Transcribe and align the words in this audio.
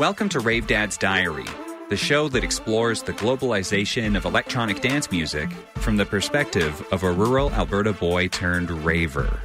Welcome 0.00 0.28
to 0.30 0.40
Rave 0.40 0.66
Dad's 0.66 0.96
Diary, 0.96 1.44
the 1.90 1.96
show 1.96 2.28
that 2.28 2.42
explores 2.42 3.04
the 3.04 3.12
globalization 3.12 4.16
of 4.16 4.24
electronic 4.24 4.80
dance 4.80 5.12
music 5.12 5.48
from 5.76 5.96
the 5.96 6.06
perspective 6.06 6.84
of 6.90 7.04
a 7.04 7.12
rural 7.12 7.52
Alberta 7.52 7.92
boy 7.92 8.26
turned 8.26 8.72
raver. 8.84 9.38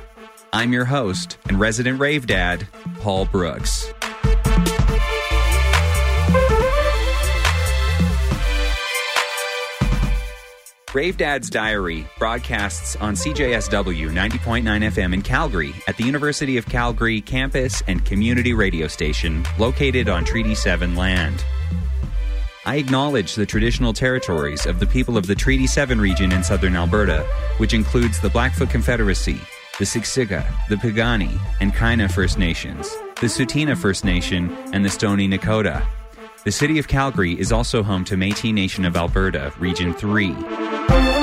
I'm 0.52 0.73
your 0.73 0.86
host 0.86 1.38
and 1.48 1.59
resident 1.59 2.00
rave 2.00 2.26
dad, 2.26 2.68
Paul 3.02 3.26
Brooks. 3.26 3.93
Rave 10.94 11.18
Dad's 11.18 11.50
Diary 11.50 12.06
broadcasts 12.20 12.96
on 12.98 13.16
CJSW 13.16 14.12
90.9 14.12 14.64
FM 14.64 15.16
in 15.16 15.24
Calgary 15.24 15.74
at 15.88 15.98
the 15.98 16.04
University 16.04 16.56
of 16.58 16.68
Calgary 16.68 17.20
campus 17.20 17.82
and 17.88 18.06
community 18.06 18.54
radio 18.54 18.88
station 18.88 19.44
located 19.58 20.08
on 20.08 20.24
Treaty 20.24 20.54
7 20.54 20.96
land. 20.96 21.44
I 22.68 22.76
acknowledge 22.76 23.34
the 23.34 23.46
traditional 23.48 23.92
territories 23.92 24.68
of 24.68 24.80
the 24.80 24.86
people 24.86 25.18
of 25.18 25.26
the 25.26 25.34
Treaty 25.34 25.66
7 25.66 26.00
region 26.00 26.32
in 26.32 26.44
southern 26.44 26.76
Alberta, 26.76 27.24
which 27.58 27.74
includes 27.74 28.20
the 28.20 28.30
Blackfoot 28.30 28.70
Confederacy, 28.70 29.40
the 29.80 29.86
Siksika, 29.86 30.46
the 30.70 30.76
Piikani, 30.76 31.40
and 31.60 31.74
Kainai 31.74 32.12
First 32.12 32.38
Nations, 32.38 32.96
the 33.20 33.26
Tsuut'ina 33.28 33.76
First 33.76 34.05
Nation, 34.05 34.55
and 34.74 34.86
the 34.86 34.90
Stoney 34.90 35.28
Nakoda. 35.28 35.84
The 36.44 36.52
city 36.52 36.78
of 36.78 36.88
Calgary 36.88 37.40
is 37.40 37.52
also 37.52 37.82
home 37.82 38.05
to 38.05 38.16
Métis 38.16 38.54
Nation 38.54 38.85
of 38.85 38.96
Alberta, 38.96 39.52
Region 39.57 39.94
3. 39.94 40.35
Hey, 40.89 41.23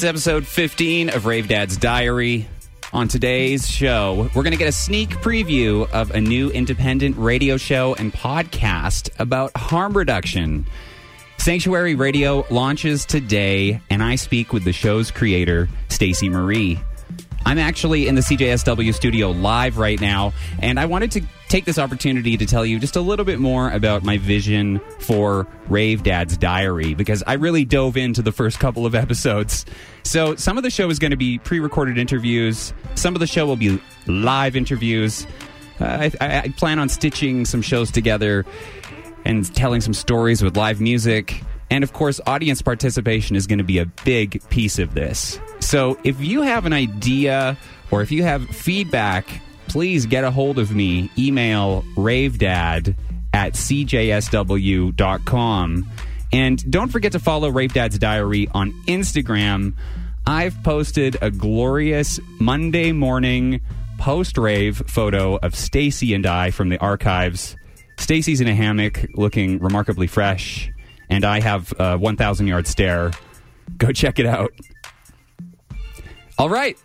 it's 0.00 0.06
episode 0.06 0.46
15 0.46 1.10
of 1.10 1.26
Rave 1.26 1.46
Dad's 1.46 1.76
Diary. 1.76 2.48
On 2.94 3.06
today's 3.06 3.68
show, 3.68 4.30
we're 4.34 4.42
going 4.42 4.52
to 4.52 4.58
get 4.58 4.68
a 4.68 4.72
sneak 4.72 5.10
preview 5.16 5.90
of 5.90 6.10
a 6.12 6.20
new 6.22 6.48
independent 6.48 7.18
radio 7.18 7.58
show 7.58 7.94
and 7.96 8.10
podcast 8.10 9.10
about 9.18 9.54
harm 9.54 9.92
reduction. 9.92 10.64
Sanctuary 11.36 11.96
Radio 11.96 12.46
launches 12.48 13.04
today, 13.04 13.82
and 13.90 14.02
I 14.02 14.14
speak 14.14 14.54
with 14.54 14.64
the 14.64 14.72
show's 14.72 15.10
creator, 15.10 15.68
Stacy 15.90 16.30
Marie. 16.30 16.80
I'm 17.44 17.58
actually 17.58 18.08
in 18.08 18.14
the 18.14 18.22
CJSW 18.22 18.94
studio 18.94 19.32
live 19.32 19.76
right 19.76 20.00
now, 20.00 20.32
and 20.60 20.80
I 20.80 20.86
wanted 20.86 21.10
to 21.10 21.20
take 21.50 21.64
this 21.64 21.78
opportunity 21.78 22.36
to 22.36 22.46
tell 22.46 22.64
you 22.64 22.78
just 22.78 22.94
a 22.94 23.00
little 23.00 23.24
bit 23.24 23.40
more 23.40 23.70
about 23.70 24.04
my 24.04 24.16
vision 24.18 24.80
for 25.00 25.48
Rave 25.68 26.04
Dad's 26.04 26.36
Diary 26.36 26.94
because 26.94 27.24
I 27.26 27.34
really 27.34 27.64
dove 27.64 27.96
into 27.96 28.22
the 28.22 28.30
first 28.30 28.60
couple 28.60 28.86
of 28.86 28.94
episodes. 28.94 29.66
So, 30.04 30.36
some 30.36 30.56
of 30.56 30.62
the 30.62 30.70
show 30.70 30.88
is 30.88 30.98
going 31.00 31.10
to 31.10 31.16
be 31.16 31.38
pre 31.38 31.58
recorded 31.60 31.98
interviews, 31.98 32.72
some 32.94 33.14
of 33.16 33.20
the 33.20 33.26
show 33.26 33.46
will 33.46 33.56
be 33.56 33.80
live 34.06 34.56
interviews. 34.56 35.26
Uh, 35.80 35.84
I, 35.84 36.12
I, 36.20 36.38
I 36.38 36.48
plan 36.50 36.78
on 36.78 36.88
stitching 36.88 37.44
some 37.44 37.62
shows 37.62 37.90
together 37.90 38.46
and 39.24 39.52
telling 39.54 39.80
some 39.80 39.94
stories 39.94 40.42
with 40.42 40.56
live 40.56 40.80
music. 40.80 41.42
And 41.68 41.82
of 41.84 41.92
course, 41.92 42.20
audience 42.26 42.62
participation 42.62 43.34
is 43.36 43.46
going 43.46 43.58
to 43.58 43.64
be 43.64 43.78
a 43.78 43.86
big 44.04 44.42
piece 44.50 44.78
of 44.78 44.94
this. 44.94 45.40
So 45.60 45.98
if 46.04 46.20
you 46.20 46.42
have 46.42 46.64
an 46.66 46.72
idea 46.72 47.56
or 47.90 48.02
if 48.02 48.12
you 48.12 48.22
have 48.22 48.46
feedback, 48.48 49.40
please 49.70 50.04
get 50.06 50.24
a 50.24 50.30
hold 50.32 50.58
of 50.58 50.74
me. 50.74 51.08
Email 51.16 51.84
ravedad 51.94 52.96
at 53.32 53.52
cjsw.com. 53.52 54.96
And 56.32 56.70
don't 56.70 56.88
forget 56.88 57.12
to 57.12 57.20
follow 57.20 57.48
Rave 57.50 57.72
Dad's 57.72 57.96
Diary 57.96 58.48
on 58.52 58.72
Instagram. 58.88 59.74
I've 60.26 60.60
posted 60.64 61.18
a 61.22 61.30
glorious 61.30 62.18
Monday 62.40 62.90
morning 62.90 63.60
post 63.98 64.36
rave 64.36 64.82
photo 64.88 65.36
of 65.36 65.54
Stacy 65.54 66.14
and 66.14 66.26
I 66.26 66.50
from 66.50 66.68
the 66.68 66.78
archives. 66.78 67.54
Stacy's 67.96 68.40
in 68.40 68.48
a 68.48 68.54
hammock 68.54 69.06
looking 69.14 69.60
remarkably 69.60 70.08
fresh, 70.08 70.68
and 71.08 71.24
I 71.24 71.38
have 71.40 71.72
a 71.78 71.96
1,000 71.96 72.48
yard 72.48 72.66
stare. 72.66 73.12
Go 73.76 73.92
check 73.92 74.18
it 74.18 74.26
out. 74.26 74.52
All 76.38 76.48
right. 76.48 76.76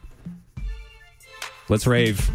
Let's 1.68 1.88
rave. 1.88 2.29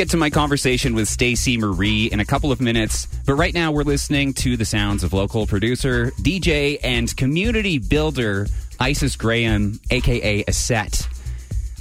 Get 0.00 0.08
to 0.08 0.16
my 0.16 0.30
conversation 0.30 0.94
with 0.94 1.06
Stacey 1.06 1.58
Marie 1.58 2.06
in 2.06 2.20
a 2.20 2.24
couple 2.24 2.50
of 2.50 2.58
minutes, 2.58 3.06
but 3.26 3.34
right 3.34 3.52
now 3.52 3.70
we're 3.70 3.82
listening 3.82 4.32
to 4.32 4.56
the 4.56 4.64
sounds 4.64 5.04
of 5.04 5.12
local 5.12 5.46
producer, 5.46 6.10
DJ, 6.22 6.78
and 6.82 7.14
community 7.18 7.76
builder 7.76 8.46
Isis 8.78 9.14
Graham, 9.14 9.78
aka 9.90 10.42
Asset. 10.48 11.06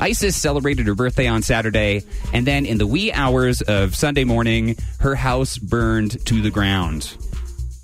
Isis 0.01 0.35
celebrated 0.35 0.85
her 0.87 0.95
birthday 0.95 1.27
on 1.27 1.43
Saturday, 1.43 2.03
and 2.33 2.45
then 2.45 2.65
in 2.65 2.77
the 2.77 2.85
wee 2.85 3.09
hours 3.13 3.61
of 3.61 3.95
Sunday 3.95 4.25
morning, 4.25 4.75
her 4.99 5.15
house 5.15 5.57
burned 5.57 6.25
to 6.25 6.41
the 6.41 6.51
ground. 6.51 7.03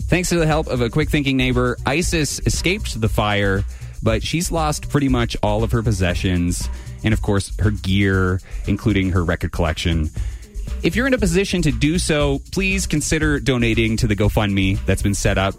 Thanks 0.09 0.27
to 0.29 0.35
the 0.37 0.45
help 0.47 0.67
of 0.67 0.81
a 0.81 0.89
quick 0.89 1.09
thinking 1.09 1.37
neighbor, 1.37 1.77
Isis 1.85 2.41
escaped 2.45 2.99
the 2.99 3.07
fire, 3.07 3.63
but 4.03 4.21
she's 4.21 4.51
lost 4.51 4.89
pretty 4.89 5.07
much 5.07 5.37
all 5.41 5.63
of 5.63 5.71
her 5.71 5.81
possessions 5.81 6.67
and, 7.03 7.13
of 7.13 7.21
course, 7.21 7.51
her 7.59 7.71
gear, 7.71 8.39
including 8.67 9.11
her 9.11 9.23
record 9.23 9.51
collection. 9.51 10.09
If 10.83 10.95
you're 10.95 11.07
in 11.07 11.13
a 11.13 11.17
position 11.17 11.61
to 11.63 11.71
do 11.71 11.97
so, 11.97 12.41
please 12.51 12.85
consider 12.87 13.39
donating 13.39 13.97
to 13.97 14.07
the 14.07 14.15
GoFundMe 14.15 14.83
that's 14.85 15.01
been 15.01 15.15
set 15.15 15.37
up. 15.37 15.55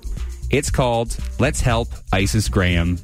It's 0.50 0.70
called 0.70 1.16
Let's 1.38 1.60
Help 1.60 1.88
Isis 2.12 2.48
Graham. 2.48 2.98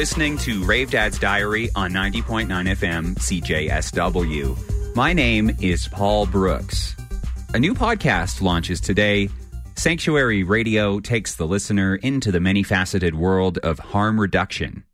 Listening 0.00 0.38
to 0.38 0.64
Rave 0.64 0.90
Dad's 0.90 1.18
Diary 1.18 1.68
on 1.74 1.92
90.9 1.92 2.46
FM 2.48 3.14
CJSW. 3.16 4.96
My 4.96 5.12
name 5.12 5.54
is 5.60 5.88
Paul 5.88 6.24
Brooks. 6.24 6.96
A 7.52 7.58
new 7.58 7.74
podcast 7.74 8.40
launches 8.40 8.80
today. 8.80 9.28
Sanctuary 9.76 10.42
Radio 10.42 11.00
takes 11.00 11.34
the 11.34 11.46
listener 11.46 11.96
into 11.96 12.32
the 12.32 12.40
many 12.40 12.62
faceted 12.62 13.14
world 13.14 13.58
of 13.58 13.78
harm 13.78 14.18
reduction. 14.18 14.84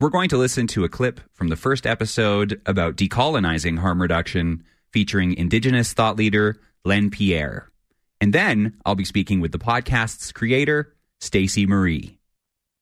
We're 0.00 0.08
going 0.08 0.30
to 0.30 0.38
listen 0.38 0.66
to 0.68 0.84
a 0.84 0.88
clip 0.88 1.20
from 1.34 1.48
the 1.48 1.54
first 1.54 1.86
episode 1.86 2.58
about 2.64 2.96
decolonizing 2.96 3.78
harm 3.78 4.00
reduction 4.00 4.64
featuring 4.94 5.34
Indigenous 5.34 5.92
thought 5.92 6.16
leader 6.16 6.58
Len 6.86 7.10
Pierre. 7.10 7.70
And 8.18 8.32
then 8.32 8.78
I'll 8.86 8.94
be 8.94 9.04
speaking 9.04 9.40
with 9.40 9.52
the 9.52 9.58
podcast's 9.58 10.32
creator, 10.32 10.94
Stacey 11.20 11.66
Marie. 11.66 12.17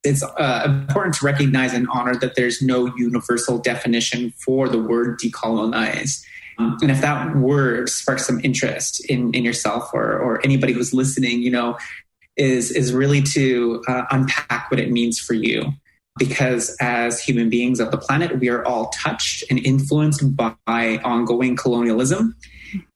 It's 0.07 0.23
uh, 0.23 0.63
important 0.67 1.15
to 1.17 1.25
recognize 1.27 1.75
and 1.75 1.87
honor 1.93 2.15
that 2.17 2.37
there's 2.37 2.63
no 2.63 2.87
universal 2.97 3.59
definition 3.59 4.33
for 4.45 4.69
the 4.69 4.81
word 4.81 5.19
decolonize. 5.19 6.25
Um, 6.59 6.79
and 6.81 6.91
if 6.91 7.01
that 7.03 7.37
word 7.37 7.89
sparks 7.89 8.27
some 8.27 8.41
interest 8.43 9.05
in, 9.11 9.35
in 9.35 9.45
yourself 9.45 9.91
or, 9.93 10.19
or 10.19 10.41
anybody 10.45 10.73
who's 10.73 10.95
listening, 10.95 11.43
you 11.43 11.51
know, 11.51 11.77
is, 12.37 12.71
is 12.71 12.93
really 12.93 13.21
to 13.23 13.83
uh, 13.89 14.05
unpack 14.11 14.71
what 14.71 14.81
it 14.81 14.91
means 14.91 15.19
for 15.19 15.35
you. 15.35 15.73
Because 16.19 16.75
as 16.81 17.21
human 17.21 17.51
beings 17.51 17.79
of 17.79 17.91
the 17.91 17.99
planet, 17.99 18.41
we 18.41 18.49
are 18.49 18.65
all 18.65 18.89
touched 18.89 19.45
and 19.51 19.59
influenced 19.59 20.23
by 20.35 20.55
ongoing 21.05 21.57
colonialism. 21.57 22.35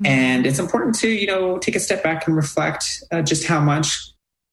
And 0.05 0.47
it's 0.47 0.59
important 0.59 0.95
to, 1.01 1.09
you 1.09 1.27
know, 1.27 1.59
take 1.59 1.77
a 1.77 1.81
step 1.81 2.03
back 2.03 2.27
and 2.27 2.35
reflect 2.35 3.05
uh, 3.13 3.21
just 3.21 3.45
how 3.47 3.61
much 3.61 4.10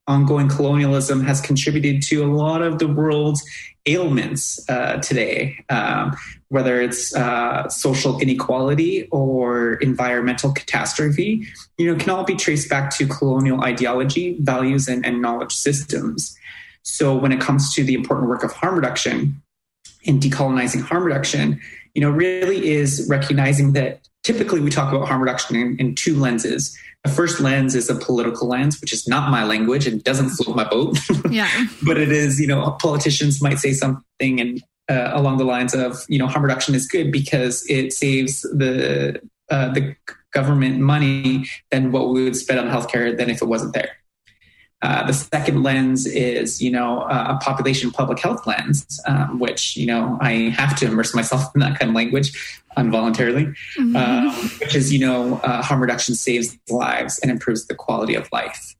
ongoing 0.07 0.48
colonialism 0.48 1.24
has 1.24 1.42
contributed 1.42 2.01
to 2.01 2.24
a 2.24 2.30
lot 2.31 2.62
of 2.62 2.80
the 2.80 2.88
world's 2.88 3.44
ailments 3.86 4.68
uh, 4.69 4.98
today, 4.98 5.63
um, 5.69 6.15
whether 6.50 6.81
it's 6.81 7.15
uh, 7.15 7.68
social 7.69 8.19
inequality 8.19 9.07
or 9.12 9.75
environmental 9.75 10.51
catastrophe, 10.51 11.45
you 11.77 11.92
know, 11.92 11.98
can 11.98 12.09
all 12.09 12.24
be 12.24 12.36
traced 12.36 12.69
back 12.69 12.95
to 12.95 13.07
colonial 13.07 13.62
ideology, 13.62 14.38
values, 14.42 14.88
and, 14.88 15.06
and 15.06 15.21
knowledge 15.21 15.54
systems. 15.54 16.38
So 16.83 17.15
when 17.15 17.31
it 17.31 17.42
comes 17.42 17.74
to 17.75 17.83
the 17.83 17.94
important 17.94 18.30
work 18.30 18.44
of 18.44 18.51
harm 18.54 18.75
reduction 18.75 19.42
and 20.06 20.21
decolonizing 20.21 20.81
harm 20.81 21.04
reduction, 21.04 21.59
you 21.94 22.01
know, 22.01 22.09
really 22.09 22.69
is 22.69 23.07
recognizing 23.09 23.74
that 23.74 24.07
typically 24.24 24.59
we 24.62 24.69
talk 24.69 24.94
about 24.94 25.07
harm 25.07 25.21
reduction 25.21 25.56
in, 25.56 25.77
in 25.77 25.95
two 25.95 26.15
lenses. 26.15 26.77
The 27.04 27.12
first 27.12 27.40
lens 27.40 27.76
is 27.76 27.90
a 27.90 27.96
political 27.96 28.48
lens, 28.48 28.82
which 28.82 28.92
is 28.92 29.08
not 29.08 29.30
my 29.30 29.44
language 29.44 29.88
and 29.88 30.04
doesn't 30.04 30.30
float 30.32 30.56
my 30.56 30.66
boat. 30.66 30.98
Yeah. 31.30 31.50
but 31.86 31.98
it 31.98 32.12
is, 32.12 32.40
you 32.40 32.48
know, 32.48 32.72
politicians 32.82 33.42
might 33.42 33.60
say 33.60 33.74
something 33.74 34.42
and 34.42 34.62
uh, 34.90 35.12
along 35.14 35.38
the 35.38 35.44
lines 35.44 35.74
of, 35.74 36.04
you 36.08 36.18
know, 36.18 36.28
harm 36.28 36.44
reduction 36.44 36.76
is 36.76 36.88
good 36.88 37.12
because 37.12 37.66
it 37.70 37.94
saves 37.94 38.42
the 38.42 39.22
uh, 39.50 39.72
the 39.74 39.96
government 40.34 40.80
money 40.80 41.46
than 41.72 41.92
what 41.92 42.10
we 42.10 42.24
would 42.24 42.36
spend 42.36 42.60
on 42.60 42.68
healthcare 42.68 43.18
than 43.18 43.30
if 43.30 43.42
it 43.42 43.46
wasn't 43.46 43.74
there. 43.74 43.92
Uh, 44.84 45.08
the 45.08 45.14
second 45.14 45.64
lens 45.64 46.06
is, 46.06 46.62
you 46.62 46.70
know, 46.70 47.02
a 47.10 47.40
population 47.42 47.90
public 47.90 48.20
health 48.20 48.46
lens, 48.46 49.00
um, 49.08 49.40
which, 49.40 49.76
you 49.76 49.88
know, 49.88 50.18
I 50.22 50.50
have 50.56 50.76
to 50.78 50.86
immerse 50.86 51.16
myself 51.16 51.44
in 51.56 51.62
that 51.62 51.80
kind 51.80 51.90
of 51.90 51.96
language 51.96 52.32
involuntarily, 52.78 53.48
Mhm. 53.80 53.96
um, 53.96 54.50
which 54.60 54.76
is, 54.76 54.94
you 54.94 55.00
know, 55.00 55.38
uh, 55.40 55.64
harm 55.64 55.81
reduction 55.81 56.14
saves 56.14 56.56
lives 56.69 57.18
and 57.19 57.31
improves 57.31 57.66
the 57.66 57.74
quality 57.74 58.14
of 58.14 58.30
life. 58.31 58.76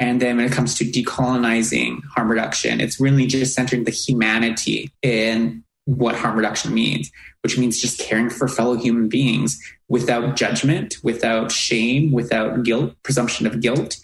And 0.00 0.20
then 0.20 0.38
when 0.38 0.46
it 0.46 0.52
comes 0.52 0.74
to 0.76 0.84
decolonizing 0.84 2.02
harm 2.14 2.30
reduction, 2.30 2.80
it's 2.80 2.98
really 2.98 3.26
just 3.26 3.54
centering 3.54 3.84
the 3.84 3.90
humanity 3.90 4.90
in 5.02 5.62
what 5.84 6.14
harm 6.14 6.36
reduction 6.36 6.72
means, 6.72 7.12
which 7.42 7.58
means 7.58 7.78
just 7.78 8.00
caring 8.00 8.30
for 8.30 8.48
fellow 8.48 8.76
human 8.76 9.08
beings 9.10 9.60
without 9.88 10.36
judgment, 10.36 10.96
without 11.02 11.52
shame, 11.52 12.10
without 12.12 12.62
guilt, 12.62 12.94
presumption 13.02 13.46
of 13.46 13.60
guilt, 13.60 13.98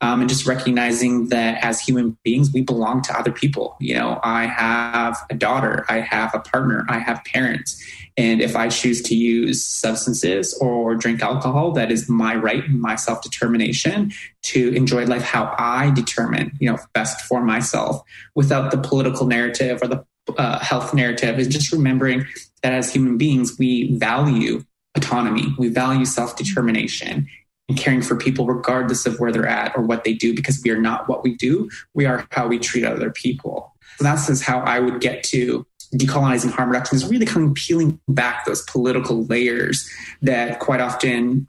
um, 0.00 0.20
and 0.20 0.28
just 0.28 0.46
recognizing 0.46 1.28
that 1.28 1.62
as 1.64 1.80
human 1.80 2.16
beings, 2.22 2.52
we 2.52 2.60
belong 2.60 3.02
to 3.02 3.18
other 3.18 3.32
people. 3.32 3.76
You 3.80 3.94
know, 3.94 4.20
I 4.22 4.46
have 4.46 5.16
a 5.30 5.34
daughter, 5.34 5.86
I 5.88 6.00
have 6.00 6.34
a 6.34 6.40
partner, 6.40 6.84
I 6.88 6.98
have 6.98 7.24
parents. 7.24 7.82
And 8.18 8.40
if 8.40 8.56
I 8.56 8.68
choose 8.68 9.02
to 9.02 9.14
use 9.14 9.64
substances 9.64 10.56
or 10.60 10.94
drink 10.94 11.22
alcohol, 11.22 11.72
that 11.72 11.90
is 11.90 12.08
my 12.08 12.34
right 12.34 12.64
and 12.64 12.80
my 12.80 12.96
self 12.96 13.22
determination 13.22 14.12
to 14.44 14.74
enjoy 14.74 15.04
life 15.06 15.22
how 15.22 15.54
I 15.58 15.90
determine, 15.90 16.52
you 16.60 16.70
know, 16.70 16.78
best 16.94 17.22
for 17.22 17.42
myself 17.42 18.02
without 18.34 18.70
the 18.70 18.78
political 18.78 19.26
narrative 19.26 19.82
or 19.82 19.88
the 19.88 20.04
uh, 20.36 20.58
health 20.58 20.94
narrative. 20.94 21.38
Is 21.38 21.48
just 21.48 21.72
remembering 21.72 22.26
that 22.62 22.72
as 22.72 22.92
human 22.92 23.18
beings, 23.18 23.58
we 23.58 23.96
value 23.98 24.64
autonomy, 24.96 25.54
we 25.58 25.68
value 25.68 26.04
self 26.04 26.36
determination, 26.36 27.28
and 27.68 27.76
caring 27.76 28.02
for 28.02 28.16
people 28.16 28.46
regardless 28.46 29.06
of 29.06 29.18
where 29.18 29.32
they're 29.32 29.46
at 29.46 29.76
or 29.76 29.82
what 29.82 30.04
they 30.04 30.14
do 30.14 30.34
because 30.34 30.60
we 30.62 30.70
are 30.70 30.80
not 30.80 31.08
what 31.08 31.24
we 31.24 31.34
do. 31.34 31.68
We 31.94 32.06
are 32.06 32.26
how 32.30 32.46
we 32.46 32.58
treat 32.58 32.84
other 32.84 33.10
people. 33.10 33.74
So 33.98 34.04
that's 34.04 34.42
how 34.42 34.60
i 34.60 34.78
would 34.78 35.00
get 35.00 35.22
to 35.24 35.66
decolonizing 35.94 36.50
harm 36.50 36.70
reduction 36.70 36.96
is 36.96 37.06
really 37.06 37.26
kind 37.26 37.48
of 37.48 37.54
peeling 37.54 38.00
back 38.08 38.44
those 38.44 38.62
political 38.62 39.24
layers 39.24 39.88
that 40.22 40.58
quite 40.58 40.80
often 40.80 41.46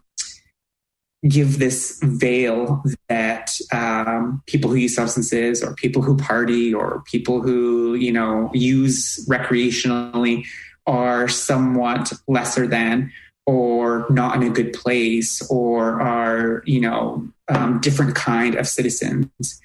give 1.28 1.60
this 1.60 2.00
veil 2.04 2.84
that 3.10 3.50
um, 3.74 4.42
people 4.46 4.70
who 4.70 4.76
use 4.76 4.96
substances 4.96 5.64
or 5.64 5.74
people 5.76 6.02
who 6.02 6.16
party 6.16 6.74
or 6.74 7.04
people 7.06 7.42
who 7.42 7.96
you 7.96 8.12
know 8.12 8.50
use 8.54 9.26
recreationally 9.28 10.46
are 10.86 11.28
somewhat 11.28 12.14
lesser 12.28 12.68
than 12.68 13.12
or 13.48 14.06
not 14.12 14.36
in 14.36 14.44
a 14.44 14.54
good 14.54 14.74
place 14.74 15.42
or 15.50 16.00
are 16.00 16.62
you 16.66 16.80
know 16.80 17.28
um, 17.48 17.80
different 17.80 18.14
kind 18.14 18.54
of 18.56 18.68
citizens. 18.68 19.60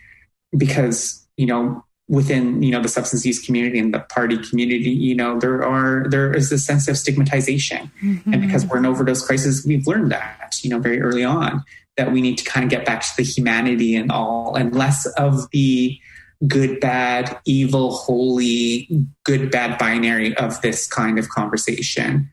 Because 0.57 1.27
you 1.37 1.47
know 1.47 1.85
within 2.09 2.63
you 2.63 2.71
know 2.71 2.81
the 2.81 2.89
substance 2.89 3.27
use 3.27 3.45
community 3.45 3.79
and 3.79 3.93
the 3.95 4.01
party 4.01 4.37
community 4.37 4.91
you 4.91 5.15
know 5.15 5.39
there 5.39 5.65
are 5.65 6.09
there 6.09 6.35
is 6.35 6.51
a 6.53 6.59
sense 6.59 6.89
of 6.89 6.97
stigmatization. 6.97 7.91
And 8.01 8.41
because 8.41 8.65
we're 8.65 8.79
in 8.79 8.87
overdose 8.87 9.27
crisis 9.27 9.65
we've 9.67 9.87
learned 9.87 10.13
that 10.13 10.59
you 10.63 10.71
know 10.71 10.79
very 10.79 11.03
early 11.03 11.25
on 11.25 11.63
that 11.97 12.13
we 12.13 12.23
need 12.23 12.39
to 12.39 12.45
kind 12.45 12.65
of 12.65 12.71
get 12.71 12.87
back 12.87 13.03
to 13.03 13.17
the 13.17 13.23
humanity 13.23 13.95
and 13.95 14.11
all, 14.11 14.55
and 14.55 14.75
less 14.75 15.07
of 15.19 15.51
the 15.51 15.99
good, 16.47 16.81
bad, 16.81 17.39
evil, 17.45 17.93
holy, 17.93 18.89
good, 19.25 19.51
bad 19.51 19.79
binary 19.79 20.37
of 20.37 20.61
this 20.63 20.87
kind 20.87 21.19
of 21.19 21.29
conversation. 21.29 22.31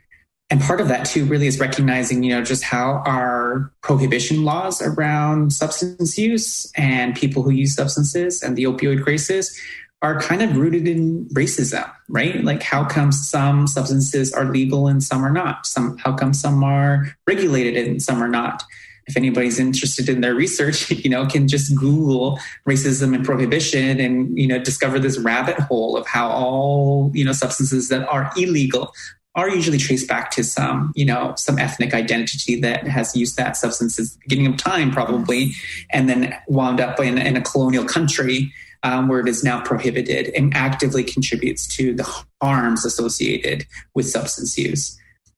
And 0.49 0.59
part 0.59 0.81
of 0.81 0.87
that 0.87 1.05
too 1.05 1.25
really 1.25 1.45
is 1.45 1.59
recognizing, 1.59 2.23
you 2.23 2.33
know, 2.33 2.43
just 2.43 2.63
how 2.63 3.03
our 3.05 3.71
prohibition 3.81 4.43
laws 4.43 4.81
around 4.81 5.53
substance 5.53 6.17
use 6.17 6.71
and 6.75 7.15
people 7.15 7.43
who 7.43 7.51
use 7.51 7.75
substances 7.75 8.41
and 8.41 8.55
the 8.55 8.63
opioid 8.63 9.03
crisis 9.03 9.55
are 10.01 10.19
kind 10.19 10.41
of 10.41 10.57
rooted 10.57 10.87
in 10.87 11.25
racism, 11.33 11.89
right? 12.07 12.43
Like 12.43 12.63
how 12.63 12.85
come 12.85 13.11
some 13.11 13.67
substances 13.67 14.33
are 14.33 14.45
legal 14.45 14.87
and 14.87 15.03
some 15.03 15.23
are 15.23 15.31
not? 15.31 15.67
Some 15.67 15.97
how 15.97 16.13
come 16.13 16.33
some 16.33 16.63
are 16.63 17.15
regulated 17.27 17.87
and 17.87 18.01
some 18.01 18.23
are 18.23 18.29
not? 18.29 18.63
If 19.05 19.17
anybody's 19.17 19.59
interested 19.59 20.07
in 20.07 20.21
their 20.21 20.35
research, 20.35 20.89
you 21.03 21.09
know, 21.09 21.25
can 21.27 21.47
just 21.47 21.75
Google 21.75 22.39
racism 22.67 23.13
and 23.13 23.25
prohibition 23.25 23.99
and 23.99 24.37
you 24.39 24.47
know 24.47 24.57
discover 24.57 24.99
this 24.99 25.19
rabbit 25.19 25.59
hole 25.59 25.97
of 25.97 26.07
how 26.07 26.29
all 26.29 27.11
you 27.13 27.25
know 27.25 27.33
substances 27.33 27.89
that 27.89 28.07
are 28.07 28.31
illegal 28.37 28.93
are 29.39 29.49
usually 29.49 29.77
traced 29.77 30.07
back 30.07 30.31
to 30.31 30.43
some, 30.43 30.91
you 30.95 31.05
know, 31.05 31.33
some 31.37 31.57
ethnic 31.57 31.93
identity 31.93 32.59
that 32.59 32.85
has 32.85 33.15
used 33.15 33.37
that 33.37 33.55
substance 33.55 33.95
since 33.95 34.13
the 34.13 34.19
beginning 34.27 34.47
of 34.47 34.57
time, 34.57 34.91
probably, 34.91 35.53
and 35.91 36.09
then 36.09 36.35
wound 36.47 36.81
up 36.81 36.99
in, 36.99 37.17
in 37.17 37.37
a 37.37 37.41
colonial 37.41 37.85
country 37.85 38.51
um, 38.83 39.07
where 39.07 39.21
it 39.21 39.29
is 39.29 39.41
now 39.41 39.61
prohibited 39.61 40.27
and 40.35 40.53
actively 40.53 41.05
contributes 41.05 41.73
to 41.77 41.93
the 41.93 42.23
harms 42.41 42.83
associated 42.85 43.65
with 43.95 44.09
substance 44.09 44.57
use. 44.57 44.97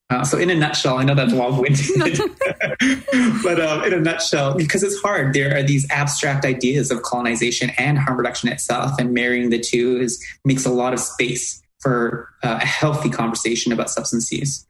Uh, 0.10 0.26
so, 0.26 0.38
in 0.38 0.50
a 0.50 0.56
nutshell, 0.56 0.98
I 0.98 1.04
know 1.04 1.16
that's 1.16 1.32
long-winded, 1.32 1.86
but 3.44 3.62
um, 3.62 3.84
in 3.84 3.94
a 3.94 4.00
nutshell, 4.02 4.56
because 4.56 4.84
it's 4.84 5.00
hard, 5.02 5.34
there 5.34 5.56
are 5.56 5.64
these 5.64 5.90
abstract 5.90 6.44
ideas 6.44 6.92
of 6.92 7.04
colonization 7.04 7.70
and 7.78 7.98
harm 7.98 8.18
reduction 8.18 8.50
itself, 8.50 9.00
and 9.00 9.14
marrying 9.14 9.52
the 9.52 9.60
two 9.60 10.02
is 10.02 10.22
makes 10.44 10.66
a 10.66 10.70
lot 10.70 10.94
of 10.94 11.00
space 11.00 11.61
for 11.82 12.30
uh, 12.44 12.60
a 12.62 12.66
healthy 12.66 13.10
conversation 13.10 13.72
about 13.72 13.90
substance 13.90 14.32
use. 14.32 14.66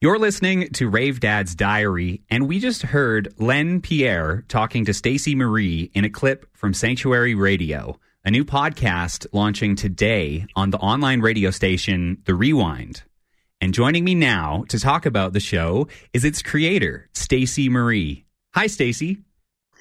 You're 0.00 0.18
listening 0.18 0.68
to 0.70 0.88
Rave 0.88 1.20
Dad's 1.20 1.54
Diary, 1.54 2.22
and 2.28 2.48
we 2.48 2.58
just 2.58 2.82
heard 2.82 3.32
Len 3.38 3.80
Pierre 3.80 4.44
talking 4.48 4.84
to 4.86 4.92
Stacey 4.92 5.36
Marie 5.36 5.92
in 5.94 6.04
a 6.04 6.10
clip 6.10 6.44
from 6.54 6.74
Sanctuary 6.74 7.36
Radio, 7.36 8.00
a 8.24 8.30
new 8.32 8.44
podcast 8.44 9.26
launching 9.32 9.76
today 9.76 10.44
on 10.56 10.70
the 10.70 10.78
online 10.78 11.20
radio 11.20 11.52
station 11.52 12.20
The 12.24 12.34
Rewind. 12.34 13.04
And 13.60 13.72
joining 13.72 14.02
me 14.02 14.16
now 14.16 14.64
to 14.70 14.80
talk 14.80 15.06
about 15.06 15.34
the 15.34 15.40
show 15.40 15.86
is 16.12 16.24
its 16.24 16.42
creator, 16.42 17.08
Stacey 17.14 17.68
Marie. 17.68 18.24
Hi, 18.54 18.66
Stacey. 18.66 19.18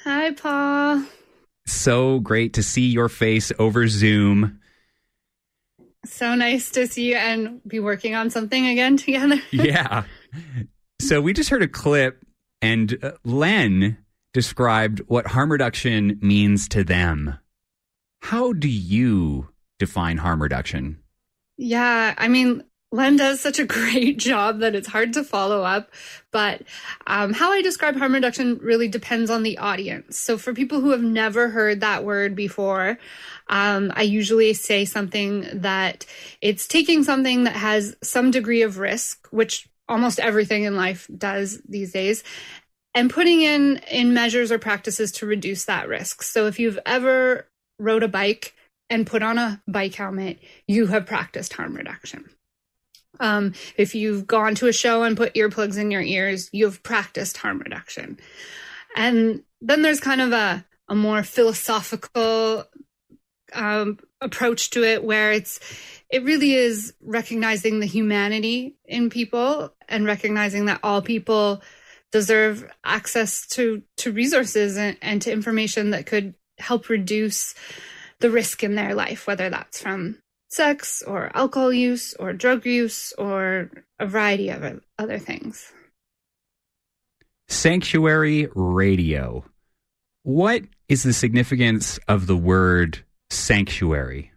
Hi, 0.03 0.33
Paul. 0.33 1.03
So 1.65 2.19
great 2.19 2.53
to 2.53 2.61
see 2.63 2.85
your 2.85 3.09
face 3.09 3.51
over 3.57 3.87
Zoom. 3.87 4.59
So 6.05 6.33
nice 6.35 6.71
to 6.71 6.87
see 6.87 7.09
you 7.09 7.15
and 7.15 7.61
be 7.67 7.79
working 7.79 8.15
on 8.15 8.29
something 8.29 8.67
again 8.67 8.97
together. 8.97 9.39
yeah. 9.51 10.03
So 10.99 11.21
we 11.21 11.33
just 11.33 11.49
heard 11.49 11.61
a 11.61 11.67
clip, 11.67 12.23
and 12.61 12.97
uh, 13.03 13.11
Len 13.23 13.97
described 14.33 15.01
what 15.07 15.27
harm 15.27 15.51
reduction 15.51 16.17
means 16.21 16.67
to 16.69 16.83
them. 16.83 17.37
How 18.21 18.53
do 18.53 18.69
you 18.69 19.49
define 19.79 20.17
harm 20.17 20.41
reduction? 20.41 20.99
Yeah, 21.57 22.15
I 22.17 22.27
mean, 22.27 22.63
Len 22.91 23.15
does 23.15 23.39
such 23.39 23.59
a 23.59 23.65
great 23.65 24.17
job 24.17 24.59
that 24.59 24.75
it's 24.75 24.87
hard 24.87 25.13
to 25.13 25.23
follow 25.23 25.63
up. 25.63 25.91
But 26.31 26.63
um, 27.07 27.33
how 27.33 27.51
I 27.51 27.61
describe 27.61 27.95
harm 27.95 28.13
reduction 28.13 28.57
really 28.61 28.87
depends 28.87 29.29
on 29.29 29.43
the 29.43 29.57
audience. 29.57 30.17
So 30.17 30.37
for 30.37 30.53
people 30.53 30.81
who 30.81 30.91
have 30.91 31.03
never 31.03 31.49
heard 31.49 31.81
that 31.81 32.03
word 32.03 32.35
before, 32.35 32.97
um, 33.51 33.91
I 33.93 34.03
usually 34.03 34.53
say 34.53 34.85
something 34.85 35.45
that 35.53 36.05
it's 36.39 36.67
taking 36.67 37.03
something 37.03 37.43
that 37.43 37.55
has 37.55 37.95
some 38.01 38.31
degree 38.31 38.61
of 38.61 38.79
risk, 38.79 39.27
which 39.29 39.67
almost 39.89 40.21
everything 40.21 40.63
in 40.63 40.77
life 40.77 41.07
does 41.15 41.61
these 41.67 41.91
days, 41.91 42.23
and 42.95 43.11
putting 43.11 43.41
in 43.41 43.77
in 43.91 44.13
measures 44.13 44.51
or 44.51 44.57
practices 44.57 45.11
to 45.11 45.25
reduce 45.25 45.65
that 45.65 45.89
risk. 45.89 46.23
So 46.23 46.47
if 46.47 46.59
you've 46.59 46.79
ever 46.85 47.47
rode 47.77 48.03
a 48.03 48.07
bike 48.07 48.55
and 48.89 49.05
put 49.05 49.21
on 49.21 49.37
a 49.37 49.61
bike 49.67 49.95
helmet, 49.95 50.39
you 50.67 50.87
have 50.87 51.05
practiced 51.05 51.53
harm 51.53 51.75
reduction. 51.75 52.29
Um, 53.19 53.53
if 53.75 53.93
you've 53.93 54.25
gone 54.25 54.55
to 54.55 54.67
a 54.67 54.73
show 54.73 55.03
and 55.03 55.17
put 55.17 55.33
earplugs 55.35 55.77
in 55.77 55.91
your 55.91 56.01
ears, 56.01 56.49
you've 56.53 56.81
practiced 56.83 57.37
harm 57.37 57.59
reduction. 57.59 58.17
And 58.95 59.43
then 59.59 59.81
there's 59.81 59.99
kind 59.99 60.21
of 60.21 60.31
a, 60.31 60.65
a 60.87 60.95
more 60.95 61.21
philosophical 61.21 62.65
um, 63.53 63.99
approach 64.19 64.71
to 64.71 64.83
it 64.83 65.03
where 65.03 65.31
it's 65.31 65.59
it 66.09 66.23
really 66.23 66.53
is 66.53 66.93
recognizing 67.01 67.79
the 67.79 67.85
humanity 67.85 68.75
in 68.85 69.09
people 69.09 69.73
and 69.87 70.05
recognizing 70.05 70.65
that 70.65 70.79
all 70.83 71.01
people 71.01 71.61
deserve 72.11 72.69
access 72.83 73.47
to 73.47 73.81
to 73.97 74.11
resources 74.11 74.77
and, 74.77 74.97
and 75.01 75.21
to 75.21 75.31
information 75.31 75.91
that 75.91 76.05
could 76.05 76.33
help 76.57 76.89
reduce 76.89 77.55
the 78.19 78.29
risk 78.29 78.63
in 78.63 78.75
their 78.75 78.93
life 78.93 79.27
whether 79.27 79.49
that's 79.49 79.81
from 79.81 80.17
sex 80.49 81.01
or 81.01 81.31
alcohol 81.33 81.71
use 81.71 82.13
or 82.15 82.33
drug 82.33 82.65
use 82.65 83.13
or 83.17 83.71
a 83.99 84.05
variety 84.05 84.49
of 84.49 84.81
other 84.99 85.17
things 85.17 85.71
Sanctuary 87.51 88.47
Radio. 88.55 89.43
What 90.23 90.63
is 90.87 91.03
the 91.03 91.11
significance 91.11 91.99
of 92.07 92.25
the 92.25 92.37
word 92.37 93.03
sanctuary? 93.31 94.31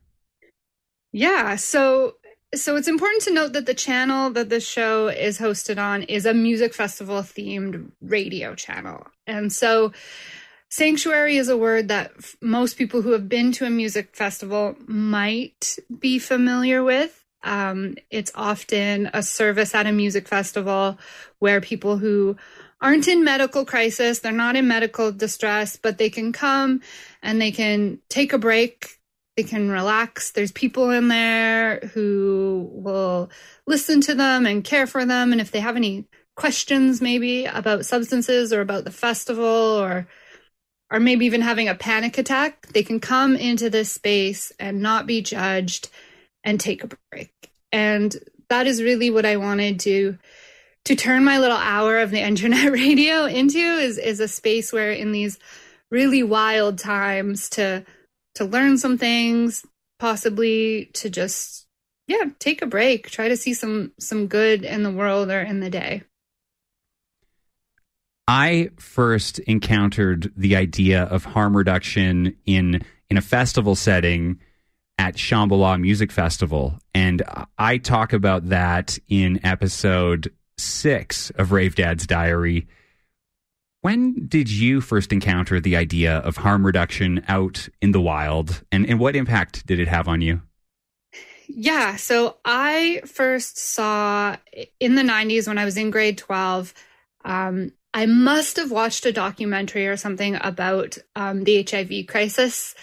Yeah, 1.12 1.56
so 1.56 2.14
so 2.54 2.76
it's 2.76 2.88
important 2.88 3.22
to 3.22 3.32
note 3.32 3.52
that 3.54 3.66
the 3.66 3.74
channel 3.74 4.30
that 4.30 4.48
the 4.48 4.60
show 4.60 5.08
is 5.08 5.38
hosted 5.38 5.78
on 5.78 6.04
is 6.04 6.24
a 6.24 6.34
music 6.34 6.72
festival 6.72 7.16
themed 7.20 7.90
radio 8.00 8.54
channel. 8.54 9.06
And 9.26 9.52
so 9.52 9.92
sanctuary 10.68 11.36
is 11.36 11.48
a 11.48 11.56
word 11.56 11.88
that 11.88 12.12
f- 12.18 12.36
most 12.40 12.76
people 12.76 13.02
who 13.02 13.10
have 13.10 13.28
been 13.28 13.52
to 13.52 13.66
a 13.66 13.70
music 13.70 14.14
festival 14.14 14.76
might 14.86 15.78
be 15.98 16.18
familiar 16.18 16.82
with. 16.82 17.24
Um, 17.42 17.96
it's 18.10 18.32
often 18.34 19.10
a 19.12 19.22
service 19.22 19.74
at 19.74 19.86
a 19.86 19.92
music 19.92 20.28
festival 20.28 20.98
where 21.40 21.60
people 21.60 21.98
who 21.98 22.36
aren't 22.80 23.08
in 23.08 23.24
medical 23.24 23.64
crisis, 23.64 24.18
they're 24.18 24.32
not 24.32 24.56
in 24.56 24.68
medical 24.68 25.12
distress, 25.12 25.76
but 25.76 25.98
they 25.98 26.10
can 26.10 26.32
come 26.32 26.82
and 27.22 27.40
they 27.40 27.50
can 27.50 27.98
take 28.08 28.32
a 28.32 28.38
break 28.38 28.98
they 29.36 29.42
can 29.42 29.70
relax. 29.70 30.30
There's 30.30 30.52
people 30.52 30.90
in 30.90 31.08
there 31.08 31.78
who 31.92 32.70
will 32.72 33.30
listen 33.66 34.00
to 34.02 34.14
them 34.14 34.46
and 34.46 34.62
care 34.62 34.86
for 34.86 35.04
them. 35.04 35.32
And 35.32 35.40
if 35.40 35.50
they 35.50 35.60
have 35.60 35.76
any 35.76 36.06
questions, 36.36 37.00
maybe 37.00 37.44
about 37.46 37.86
substances 37.86 38.52
or 38.52 38.60
about 38.60 38.84
the 38.84 38.90
festival 38.90 39.44
or 39.44 40.06
or 40.90 41.00
maybe 41.00 41.26
even 41.26 41.40
having 41.40 41.66
a 41.66 41.74
panic 41.74 42.18
attack, 42.18 42.68
they 42.68 42.82
can 42.84 43.00
come 43.00 43.34
into 43.34 43.70
this 43.70 43.90
space 43.90 44.52
and 44.60 44.80
not 44.80 45.06
be 45.06 45.22
judged 45.22 45.88
and 46.44 46.60
take 46.60 46.84
a 46.84 46.90
break. 47.10 47.32
And 47.72 48.14
that 48.48 48.66
is 48.68 48.82
really 48.82 49.10
what 49.10 49.26
I 49.26 49.38
wanted 49.38 49.80
to 49.80 50.18
to 50.84 50.94
turn 50.94 51.24
my 51.24 51.38
little 51.38 51.56
hour 51.56 51.98
of 51.98 52.10
the 52.10 52.20
internet 52.20 52.72
radio 52.72 53.24
into 53.24 53.58
is 53.58 53.98
is 53.98 54.20
a 54.20 54.28
space 54.28 54.72
where 54.72 54.92
in 54.92 55.12
these 55.12 55.38
really 55.90 56.22
wild 56.22 56.78
times 56.78 57.48
to 57.50 57.84
to 58.34 58.44
learn 58.44 58.78
some 58.78 58.98
things, 58.98 59.64
possibly 59.98 60.90
to 60.94 61.08
just 61.08 61.66
yeah, 62.06 62.24
take 62.38 62.60
a 62.60 62.66
break, 62.66 63.08
try 63.08 63.28
to 63.28 63.36
see 63.36 63.54
some 63.54 63.92
some 63.98 64.26
good 64.26 64.64
in 64.64 64.82
the 64.82 64.90
world 64.90 65.30
or 65.30 65.40
in 65.40 65.60
the 65.60 65.70
day. 65.70 66.02
I 68.26 68.70
first 68.78 69.38
encountered 69.40 70.32
the 70.36 70.56
idea 70.56 71.04
of 71.04 71.24
harm 71.24 71.56
reduction 71.56 72.36
in 72.44 72.82
in 73.08 73.16
a 73.16 73.22
festival 73.22 73.74
setting 73.74 74.40
at 74.98 75.16
Shambhala 75.16 75.80
Music 75.80 76.12
Festival, 76.12 76.78
and 76.94 77.22
I 77.58 77.78
talk 77.78 78.12
about 78.12 78.48
that 78.50 78.98
in 79.08 79.44
episode 79.44 80.32
six 80.58 81.30
of 81.30 81.52
Rave 81.52 81.75
Dad's 81.75 82.06
Diary. 82.06 82.66
When 83.80 84.26
did 84.26 84.50
you 84.50 84.80
first 84.80 85.12
encounter 85.12 85.61
the 85.61 85.76
idea 85.76 86.18
of 86.18 86.38
harm 86.38 86.64
reduction 86.64 87.23
out 87.28 87.68
in 87.82 87.92
the 87.92 88.00
wild, 88.00 88.62
and, 88.73 88.87
and 88.88 88.99
what 88.99 89.14
impact 89.14 89.66
did 89.66 89.78
it 89.78 89.88
have 89.88 90.08
on 90.08 90.23
you? 90.23 90.40
Yeah, 91.49 91.96
so 91.96 92.38
I 92.44 93.02
first 93.04 93.58
saw 93.58 94.37
in 94.80 94.94
the 94.94 95.02
90s 95.02 95.46
when 95.46 95.58
I 95.58 95.64
was 95.64 95.76
in 95.76 95.90
grade 95.90 96.16
12. 96.16 96.73
Um, 97.25 97.73
I 97.92 98.06
must 98.06 98.56
have 98.56 98.70
watched 98.70 99.06
a 99.06 99.12
documentary 99.12 99.87
or 99.87 99.96
something 99.96 100.37
about 100.40 100.99
um, 101.14 101.44
the 101.44 101.66
HIV 101.68 102.06
crisis 102.08 102.75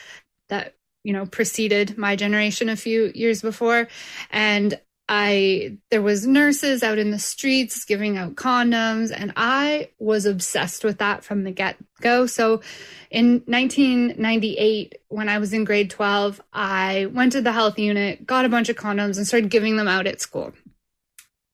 that, 0.50 0.76
you 1.04 1.14
know, 1.14 1.26
preceded 1.26 1.98
my 1.98 2.16
generation 2.16 2.70
a 2.70 2.76
few 2.76 3.12
years 3.14 3.42
before. 3.42 3.88
And 4.30 4.80
I 5.14 5.78
there 5.90 6.02
was 6.02 6.26
nurses 6.26 6.84
out 6.84 6.98
in 6.98 7.12
the 7.12 7.20
streets 7.20 7.84
giving 7.84 8.18
out 8.18 8.36
condoms 8.36 9.12
and 9.14 9.34
I 9.36 9.90
was 10.00 10.26
obsessed 10.26 10.86
with 10.86 11.00
that 11.00 11.26
from 11.26 11.44
the 11.44 11.52
get-go. 11.52 12.28
So 12.28 12.62
in 13.10 13.44
1998 13.46 15.00
when 15.10 15.28
I 15.28 15.40
was 15.40 15.52
in 15.52 15.66
grade 15.66 15.90
12, 15.90 16.40
I 16.54 17.08
went 17.12 17.34
to 17.34 17.42
the 17.42 17.52
health 17.52 17.78
unit, 17.78 18.26
got 18.26 18.46
a 18.46 18.50
bunch 18.50 18.70
of 18.70 18.78
condoms 18.78 19.18
and 19.18 19.28
started 19.28 19.50
giving 19.50 19.76
them 19.76 19.90
out 19.90 20.08
at 20.08 20.22
school. 20.22 20.54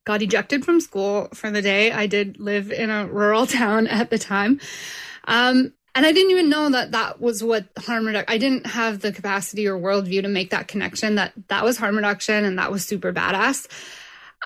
Got 0.06 0.22
ejected 0.22 0.64
from 0.64 0.80
school 0.80 1.28
for 1.34 1.50
the 1.50 1.64
day. 1.64 1.92
I 1.92 2.06
did 2.06 2.40
live 2.40 2.72
in 2.72 2.92
a 2.92 3.08
rural 3.08 3.48
town 3.48 3.88
at 3.88 4.12
the 4.12 4.20
time. 4.20 4.62
Um, 5.28 5.74
and 5.98 6.06
I 6.06 6.12
didn't 6.12 6.30
even 6.30 6.48
know 6.48 6.70
that 6.70 6.92
that 6.92 7.20
was 7.20 7.44
what 7.44 7.66
harm 7.76 8.06
reduction. 8.06 8.32
I 8.32 8.38
didn't 8.38 8.68
have 8.68 9.00
the 9.00 9.12
capacity 9.12 9.68
or 9.68 9.80
worldview 9.80 10.22
to 10.22 10.28
make 10.28 10.52
that 10.52 10.68
connection 10.68 11.16
that 11.16 11.34
that 11.48 11.66
was 11.66 11.76
harm 11.76 11.96
reduction 11.96 12.46
and 12.46 12.60
that 12.60 12.72
was 12.72 12.86
super 12.86 13.12
badass. 13.12 13.68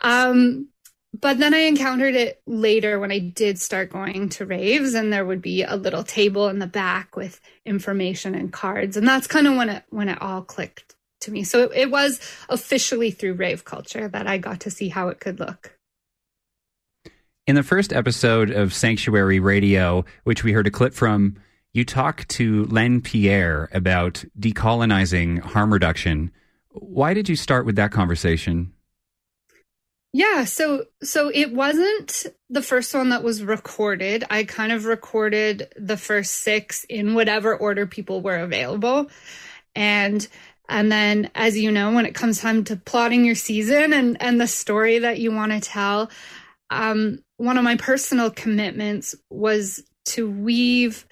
Um, 0.01 0.69
but 1.19 1.39
then 1.39 1.53
I 1.53 1.63
encountered 1.63 2.15
it 2.15 2.41
later 2.47 3.01
when 3.01 3.11
I 3.11 3.19
did 3.19 3.59
start 3.59 3.91
going 3.91 4.29
to 4.29 4.45
raves, 4.45 4.93
and 4.93 5.11
there 5.11 5.25
would 5.25 5.41
be 5.41 5.63
a 5.63 5.75
little 5.75 6.05
table 6.05 6.47
in 6.47 6.59
the 6.59 6.67
back 6.67 7.17
with 7.17 7.41
information 7.65 8.33
and 8.33 8.53
cards, 8.53 8.95
and 8.95 9.05
that's 9.05 9.27
kind 9.27 9.45
of 9.45 9.57
when 9.57 9.67
it 9.67 9.83
when 9.89 10.07
it 10.07 10.21
all 10.21 10.43
clicked 10.43 10.95
to 11.19 11.31
me. 11.31 11.43
So 11.43 11.63
it, 11.63 11.71
it 11.75 11.91
was 11.91 12.21
officially 12.47 13.11
through 13.11 13.33
rave 13.33 13.65
culture 13.65 14.07
that 14.07 14.25
I 14.25 14.37
got 14.37 14.61
to 14.61 14.71
see 14.71 14.87
how 14.87 15.09
it 15.09 15.19
could 15.19 15.41
look. 15.41 15.77
In 17.51 17.55
the 17.55 17.63
first 17.63 17.91
episode 17.91 18.49
of 18.49 18.73
Sanctuary 18.73 19.41
Radio, 19.41 20.05
which 20.23 20.41
we 20.41 20.53
heard 20.53 20.67
a 20.67 20.71
clip 20.71 20.93
from, 20.93 21.35
you 21.73 21.83
talk 21.83 22.25
to 22.29 22.63
Len 22.67 23.01
Pierre 23.01 23.67
about 23.73 24.23
decolonizing 24.39 25.41
harm 25.41 25.73
reduction. 25.73 26.31
Why 26.69 27.13
did 27.13 27.27
you 27.27 27.35
start 27.35 27.65
with 27.65 27.75
that 27.75 27.91
conversation? 27.91 28.71
Yeah, 30.13 30.45
so 30.45 30.85
so 31.03 31.29
it 31.33 31.51
wasn't 31.51 32.27
the 32.49 32.61
first 32.61 32.93
one 32.93 33.09
that 33.09 33.21
was 33.21 33.43
recorded. 33.43 34.23
I 34.29 34.45
kind 34.45 34.71
of 34.71 34.85
recorded 34.85 35.73
the 35.75 35.97
first 35.97 36.35
6 36.45 36.85
in 36.85 37.15
whatever 37.15 37.53
order 37.53 37.85
people 37.85 38.21
were 38.21 38.37
available. 38.37 39.09
And 39.75 40.25
and 40.69 40.89
then 40.89 41.29
as 41.35 41.57
you 41.57 41.69
know 41.69 41.91
when 41.91 42.05
it 42.05 42.15
comes 42.15 42.39
time 42.39 42.63
to 42.63 42.77
plotting 42.77 43.25
your 43.25 43.35
season 43.35 43.91
and 43.91 44.15
and 44.21 44.39
the 44.39 44.47
story 44.47 44.99
that 44.99 45.19
you 45.19 45.33
want 45.33 45.51
to 45.51 45.59
tell, 45.59 46.09
um 46.69 47.19
one 47.41 47.57
of 47.57 47.63
my 47.63 47.75
personal 47.75 48.29
commitments 48.29 49.15
was 49.31 49.83
to 50.05 50.29
weave 50.29 51.07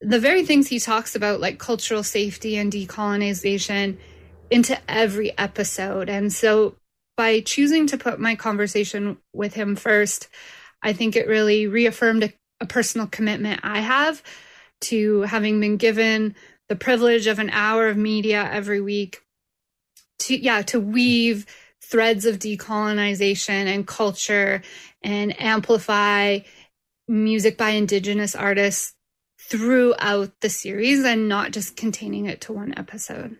the 0.00 0.18
very 0.18 0.42
things 0.46 0.68
he 0.68 0.78
talks 0.78 1.14
about 1.14 1.38
like 1.38 1.58
cultural 1.58 2.02
safety 2.02 2.56
and 2.56 2.72
decolonization 2.72 3.98
into 4.50 4.78
every 4.88 5.36
episode. 5.36 6.08
And 6.08 6.32
so 6.32 6.76
by 7.18 7.40
choosing 7.40 7.86
to 7.88 7.98
put 7.98 8.18
my 8.18 8.36
conversation 8.36 9.18
with 9.34 9.52
him 9.52 9.76
first, 9.76 10.28
I 10.82 10.94
think 10.94 11.14
it 11.14 11.28
really 11.28 11.66
reaffirmed 11.66 12.24
a, 12.24 12.32
a, 12.60 12.66
personal 12.66 13.06
commitment 13.06 13.60
I 13.62 13.80
have 13.80 14.22
to 14.82 15.22
having 15.22 15.60
been 15.60 15.76
given 15.76 16.36
the 16.70 16.76
privilege 16.76 17.26
of 17.26 17.38
an 17.38 17.50
hour 17.50 17.88
of 17.88 17.98
media 17.98 18.48
every 18.50 18.80
week 18.80 19.20
to 20.20 20.42
yeah, 20.42 20.62
to 20.62 20.80
weave 20.80 21.44
threads 21.84 22.24
of 22.24 22.38
decolonization 22.38 23.66
and 23.66 23.86
culture 23.86 24.62
and 25.02 25.40
amplify 25.40 26.40
music 27.06 27.58
by 27.58 27.70
indigenous 27.70 28.34
artists 28.34 28.94
throughout 29.38 30.32
the 30.40 30.48
series 30.48 31.04
and 31.04 31.28
not 31.28 31.52
just 31.52 31.76
containing 31.76 32.26
it 32.26 32.40
to 32.40 32.52
one 32.52 32.74
episode. 32.76 33.36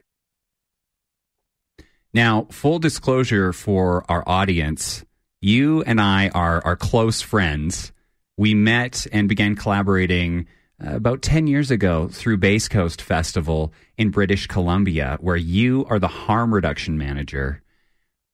Now, 2.13 2.47
full 2.51 2.79
disclosure 2.79 3.53
for 3.53 4.05
our 4.09 4.23
audience, 4.29 5.05
you 5.41 5.83
and 5.83 6.01
I 6.01 6.29
are, 6.29 6.65
are 6.65 6.77
close 6.77 7.21
friends. 7.21 7.93
We 8.37 8.55
met 8.55 9.07
and 9.13 9.28
began 9.28 9.57
collaborating 9.57 10.47
uh, 10.85 10.97
about 10.97 11.23
10 11.23 11.47
years 11.47 11.71
ago 11.71 12.09
through 12.09 12.37
Bass 12.37 12.69
Coast 12.69 13.00
Festival 13.00 13.73
in 13.97 14.11
British 14.11 14.47
Columbia, 14.47 15.19
where 15.21 15.37
you 15.37 15.87
are 15.89 15.99
the 15.99 16.09
harm 16.09 16.54
reduction 16.54 16.99
manager. 16.99 17.63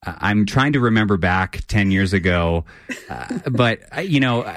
Uh, 0.05 0.15
I'm 0.19 0.47
trying 0.47 0.73
to 0.73 0.81
remember 0.81 1.17
back 1.17 1.63
10 1.69 1.91
years 1.91 2.13
ago, 2.13 2.65
uh, 3.09 3.39
but, 3.51 3.81
uh, 3.97 4.01
you 4.01 4.21
know, 4.21 4.51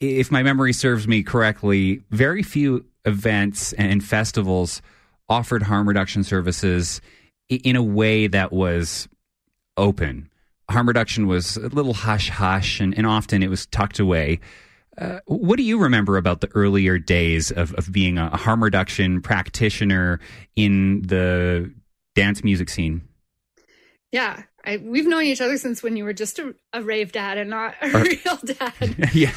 if 0.00 0.30
my 0.30 0.42
memory 0.42 0.72
serves 0.72 1.06
me 1.06 1.22
correctly, 1.22 2.02
very 2.10 2.42
few 2.42 2.84
events 3.04 3.72
and 3.74 4.02
festivals 4.02 4.82
offered 5.28 5.62
harm 5.62 5.88
reduction 5.88 6.24
services 6.24 7.00
in 7.48 7.76
a 7.76 7.82
way 7.82 8.26
that 8.26 8.52
was 8.52 9.08
open. 9.76 10.28
Harm 10.68 10.88
reduction 10.88 11.28
was 11.28 11.56
a 11.56 11.68
little 11.68 11.94
hush 11.94 12.28
hush, 12.28 12.80
and, 12.80 12.96
and 12.96 13.06
often 13.06 13.42
it 13.42 13.50
was 13.50 13.66
tucked 13.66 14.00
away. 14.00 14.40
Uh, 14.98 15.20
what 15.26 15.56
do 15.56 15.62
you 15.62 15.78
remember 15.78 16.16
about 16.16 16.40
the 16.40 16.50
earlier 16.54 16.98
days 16.98 17.50
of, 17.50 17.72
of 17.74 17.92
being 17.92 18.18
a 18.18 18.36
harm 18.36 18.64
reduction 18.64 19.20
practitioner 19.20 20.18
in 20.56 21.02
the 21.02 21.72
dance 22.14 22.42
music 22.42 22.68
scene? 22.68 23.02
Yeah, 24.10 24.42
I, 24.66 24.78
we've 24.78 25.06
known 25.06 25.22
each 25.22 25.40
other 25.40 25.56
since 25.56 25.82
when 25.82 25.96
you 25.96 26.04
were 26.04 26.12
just 26.12 26.40
a, 26.40 26.54
a 26.72 26.82
rave 26.82 27.12
dad 27.12 27.38
and 27.38 27.48
not 27.50 27.74
a 27.80 27.96
or, 27.96 28.02
real 28.02 28.36
dad. 28.44 29.10
yeah, 29.14 29.32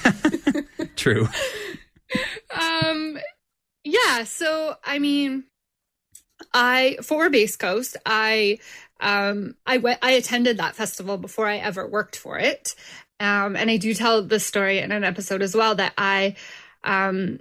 true. 0.95 1.29
um, 2.51 3.19
yeah. 3.83 4.23
So 4.23 4.75
I 4.83 4.97
mean, 4.97 5.43
I 6.53 6.97
for 7.03 7.29
Bass 7.29 7.55
Coast, 7.55 7.95
I 8.05 8.59
um 8.99 9.55
I 9.65 9.77
went 9.77 9.99
I 10.01 10.11
attended 10.11 10.57
that 10.57 10.75
festival 10.75 11.17
before 11.17 11.47
I 11.47 11.57
ever 11.57 11.87
worked 11.87 12.15
for 12.15 12.39
it. 12.39 12.75
Um 13.19 13.55
and 13.55 13.69
I 13.69 13.77
do 13.77 13.93
tell 13.93 14.23
the 14.23 14.39
story 14.39 14.79
in 14.79 14.91
an 14.91 15.03
episode 15.03 15.41
as 15.41 15.55
well 15.55 15.75
that 15.75 15.93
I 15.97 16.35
um 16.83 17.39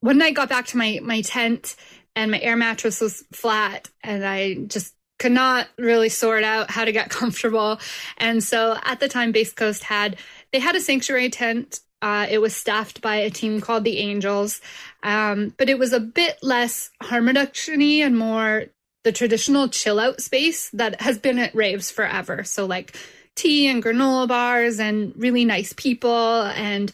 one 0.00 0.18
night 0.18 0.34
got 0.34 0.48
back 0.48 0.66
to 0.68 0.76
my 0.76 1.00
my 1.02 1.20
tent 1.20 1.76
and 2.14 2.30
my 2.30 2.40
air 2.40 2.56
mattress 2.56 3.00
was 3.00 3.24
flat 3.32 3.90
and 4.02 4.24
I 4.24 4.54
just 4.54 4.95
could 5.18 5.32
not 5.32 5.68
really 5.78 6.08
sort 6.08 6.44
out 6.44 6.70
how 6.70 6.84
to 6.84 6.92
get 6.92 7.10
comfortable. 7.10 7.80
And 8.18 8.42
so 8.42 8.76
at 8.84 9.00
the 9.00 9.08
time 9.08 9.32
Bass 9.32 9.52
Coast 9.52 9.84
had 9.84 10.16
they 10.52 10.58
had 10.58 10.76
a 10.76 10.80
sanctuary 10.80 11.30
tent 11.30 11.80
uh, 12.02 12.26
it 12.30 12.38
was 12.38 12.54
staffed 12.54 13.00
by 13.00 13.16
a 13.16 13.30
team 13.30 13.60
called 13.60 13.84
the 13.84 13.98
Angels, 13.98 14.60
um, 15.02 15.54
but 15.56 15.68
it 15.70 15.78
was 15.78 15.92
a 15.92 16.00
bit 16.00 16.38
less 16.42 16.90
harm 17.02 17.26
reduction 17.26 17.80
and 17.80 18.16
more 18.16 18.66
the 19.02 19.12
traditional 19.12 19.68
chill 19.68 19.98
out 19.98 20.20
space 20.20 20.68
that 20.70 21.00
has 21.00 21.18
been 21.18 21.38
at 21.38 21.54
raves 21.54 21.90
forever. 21.90 22.44
So, 22.44 22.66
like 22.66 22.96
tea 23.34 23.66
and 23.66 23.82
granola 23.82 24.28
bars, 24.28 24.78
and 24.78 25.14
really 25.16 25.44
nice 25.44 25.72
people, 25.72 26.42
and 26.42 26.92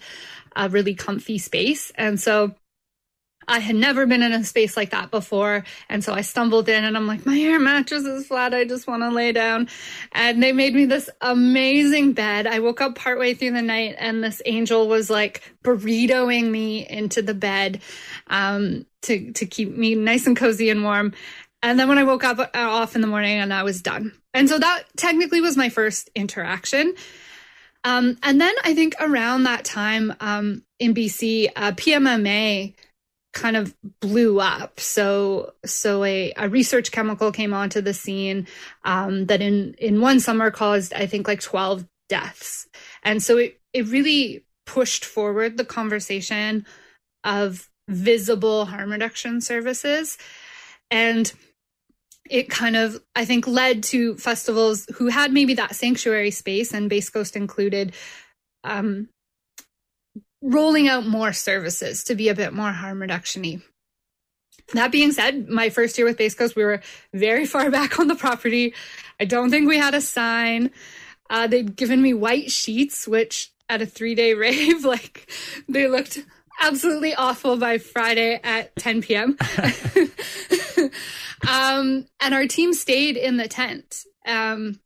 a 0.55 0.69
really 0.69 0.95
comfy 0.95 1.39
space. 1.39 1.91
And 1.97 2.21
so, 2.21 2.55
I 3.49 3.59
had 3.59 3.77
never 3.77 4.07
been 4.07 4.23
in 4.23 4.33
a 4.33 4.45
space 4.45 4.77
like 4.77 4.91
that 4.91 5.11
before. 5.11 5.65
And 5.89 6.03
so 6.05 6.13
I 6.13 6.21
stumbled 6.21 6.69
in 6.69 6.85
and 6.85 6.97
I'm 6.97 7.07
like, 7.07 7.27
my 7.27 7.39
air 7.39 7.59
mattress 7.59 8.05
is 8.05 8.27
flat. 8.27 8.55
I 8.55 8.65
just 8.65 8.87
want 8.87 9.03
to 9.03 9.11
lay 9.11 9.33
down. 9.33 9.69
And 10.13 10.43
they 10.43 10.53
made 10.53 10.75
me 10.75 10.85
this 10.85 11.11
amazing 11.21 12.13
bed. 12.13 12.47
I 12.47 12.61
woke 12.61 12.81
up 12.81 12.95
partway 12.95 13.35
through 13.35 13.53
the 13.53 13.63
night 13.63 13.97
and 13.99 14.23
this 14.23 14.43
angel 14.47 14.89
was 14.89 15.11
like 15.11 15.43
burritoing 15.63 16.51
me 16.51 16.89
into 16.89 17.23
the 17.23 17.35
bed 17.35 17.81
um, 18.29 18.87
to, 19.03 19.33
to 19.33 19.47
keep 19.47 19.77
me 19.77 19.95
nice 19.95 20.27
and 20.27 20.37
cozy 20.37 20.71
and 20.71 20.85
warm. 20.85 21.13
And 21.63 21.79
then 21.79 21.89
when 21.89 21.99
I 21.99 22.05
woke 22.05 22.25
up 22.25 22.39
uh, 22.39 22.49
off 22.55 22.95
in 22.97 23.01
the 23.01 23.07
morning 23.07 23.39
and 23.39 23.53
I 23.53 23.63
was 23.63 23.83
done. 23.83 24.13
And 24.35 24.49
so 24.49 24.59
that 24.59 24.85
technically 24.97 25.41
was 25.41 25.57
my 25.57 25.69
first 25.69 26.11
interaction. 26.15 26.95
Um, 27.85 28.17
and 28.23 28.41
then 28.41 28.55
I 28.65 28.75
think 28.75 28.95
around 29.01 29.45
that 29.45 29.65
time 29.65 30.15
um, 30.21 30.65
in 30.79 30.95
BC, 30.95 31.51
uh, 31.55 31.73
PMMA 31.73 32.75
kind 33.33 33.57
of 33.57 33.75
blew 34.01 34.41
up. 34.41 34.79
So 34.81 35.55
so 35.65 36.05
a, 36.05 36.33
a 36.37 36.49
research 36.49 36.93
chemical 36.93 37.33
came 37.33 37.55
onto 37.55 37.81
the 37.81 37.95
scene 37.95 38.47
um, 38.85 39.27
that 39.27 39.41
in 39.41 39.75
in 39.79 40.01
one 40.01 40.21
summer 40.21 40.51
caused 40.51 40.93
I 40.95 41.07
think 41.07 41.27
like 41.27 41.41
12 41.41 41.87
deaths. 42.09 42.69
And 43.03 43.23
so 43.23 43.39
it 43.39 43.61
it 43.73 43.87
really 43.87 44.45
pushed 44.67 45.05
forward 45.05 45.57
the 45.57 45.65
conversation 45.65 46.67
of 47.25 47.69
visible 47.89 48.67
harm 48.67 48.93
reduction 48.93 49.41
services 49.41 50.17
and 50.91 51.33
it 52.31 52.49
kind 52.49 52.77
of 52.77 53.03
i 53.17 53.25
think 53.25 53.47
led 53.47 53.83
to 53.83 54.17
festivals 54.17 54.87
who 54.95 55.09
had 55.09 55.33
maybe 55.33 55.55
that 55.55 55.75
sanctuary 55.75 56.31
space 56.31 56.73
and 56.73 56.89
Bass 56.89 57.11
Coast 57.11 57.35
included 57.35 57.93
um, 58.63 59.09
rolling 60.43 60.89
out 60.89 61.07
more 61.07 61.33
services 61.33 62.05
to 62.05 62.15
be 62.15 62.29
a 62.29 62.35
bit 62.35 62.53
more 62.53 62.73
harm 62.73 63.01
reduction 63.01 63.63
That 64.75 64.93
being 64.93 65.13
said, 65.13 65.49
my 65.49 65.71
first 65.71 65.97
year 65.97 66.07
with 66.07 66.19
Bass 66.19 66.35
Coast, 66.35 66.57
we 66.57 66.65
were 66.65 66.83
very 67.15 67.47
far 67.47 67.71
back 67.79 67.99
on 67.99 68.09
the 68.09 68.15
property. 68.15 68.75
I 69.21 69.25
don't 69.25 69.51
think 69.51 69.69
we 69.69 69.79
had 69.79 69.95
a 69.95 70.01
sign. 70.01 70.71
Uh, 71.31 71.47
they'd 71.47 71.77
given 71.77 72.03
me 72.03 72.13
white 72.13 72.51
sheets, 72.51 73.07
which 73.07 73.53
at 73.69 73.81
a 73.81 73.87
three 73.87 74.15
day 74.15 74.35
rave, 74.47 74.85
like 74.85 75.31
they 75.69 75.89
looked 75.89 76.19
absolutely 76.61 77.15
awful 77.15 77.57
by 77.57 77.79
Friday 77.79 78.41
at 78.43 78.75
10 78.77 79.03
p.m. 79.03 79.37
um, 81.49 82.07
and 82.21 82.35
our 82.35 82.47
team 82.47 82.73
stayed 82.73 83.17
in 83.17 83.37
the 83.37 83.49
tent. 83.49 84.05
Um, 84.27 84.79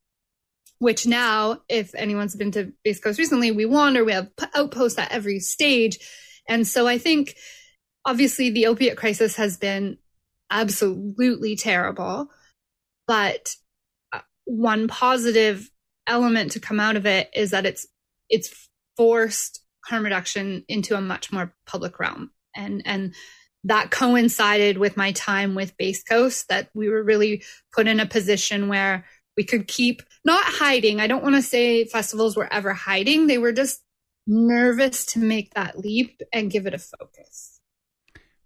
which 0.79 1.07
now, 1.07 1.61
if 1.69 1.95
anyone's 1.95 2.37
been 2.37 2.51
to 2.53 2.73
Bass 2.85 3.01
Coast 3.01 3.19
recently, 3.19 3.51
we 3.51 3.65
wander, 3.65 4.05
we 4.05 4.13
have 4.13 4.31
outposts 4.55 4.99
at 4.99 5.13
every 5.13 5.41
stage. 5.41 5.99
And 6.49 6.67
so 6.67 6.87
I 6.87 6.99
think 6.99 7.37
obviously 8.05 8.51
the 8.51 8.67
opiate 8.67 8.97
crisis 8.97 9.37
has 9.37 9.57
been 9.57 9.99
absolutely 10.51 11.57
terrible, 11.57 12.29
but 13.07 13.55
uh, 14.13 14.21
one 14.45 14.89
positive 14.89 15.71
element 16.07 16.53
to 16.53 16.61
come 16.61 16.79
out 16.79 16.97
of 16.97 17.07
it 17.07 17.31
is 17.35 17.51
that 17.51 17.67
it's 17.67 17.87
it's 18.29 18.69
forced 18.97 19.61
harm 19.85 20.05
reduction 20.05 20.65
into 20.69 20.97
a 20.97 21.01
much 21.01 21.33
more 21.33 21.55
public 21.67 21.99
realm. 21.99 22.31
And 22.55 22.83
and 22.85 23.15
that 23.65 23.91
coincided 23.91 24.79
with 24.79 24.97
my 24.97 25.13
time 25.13 25.55
with 25.55 25.77
Bass 25.77 26.05
Coast 26.05 26.49
that 26.49 26.71
we 26.75 26.89
were 26.89 27.03
really 27.03 27.43
put 27.75 27.89
in 27.89 27.99
a 27.99 28.07
position 28.07 28.69
where 28.69 29.05
we 29.37 29.45
could 29.45 29.69
keep 29.69 30.03
not 30.25 30.45
hiding. 30.45 31.01
I 31.01 31.07
don't 31.07 31.23
want 31.23 31.37
to 31.37 31.43
say 31.43 31.85
festivals 31.85 32.37
were 32.37 32.53
ever 32.53 32.73
hiding. 32.73 33.27
They 33.27 33.39
were 33.39 33.53
just 33.53 33.83
nervous 34.27 35.07
to 35.07 35.19
make 35.19 35.55
that 35.55 35.79
leap 35.79 36.21
and 36.33 36.51
give 36.51 36.67
it 36.67 36.75
a 36.75 36.79
focus. 36.79 37.61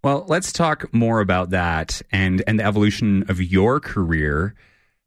Well, 0.03 0.25
let's 0.27 0.51
talk 0.51 0.93
more 0.93 1.19
about 1.19 1.51
that 1.51 2.01
and 2.11 2.43
and 2.47 2.59
the 2.59 2.65
evolution 2.65 3.25
of 3.29 3.41
your 3.41 3.79
career. 3.79 4.55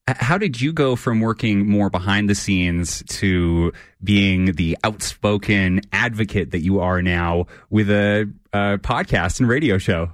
How 0.07 0.37
did 0.37 0.61
you 0.61 0.73
go 0.73 0.97
from 0.97 1.21
working 1.21 1.67
more 1.67 1.89
behind 1.89 2.29
the 2.29 2.35
scenes 2.35 3.03
to 3.09 3.73
being 4.03 4.53
the 4.53 4.77
outspoken 4.85 5.81
advocate 5.93 6.51
that 6.51 6.61
you 6.61 6.81
are 6.81 7.01
now 7.01 7.47
with 7.71 7.91
a, 7.91 8.31
a 8.53 8.79
podcast 8.79 9.41
and 9.41 9.49
radio 9.49 9.79
show? 9.79 10.11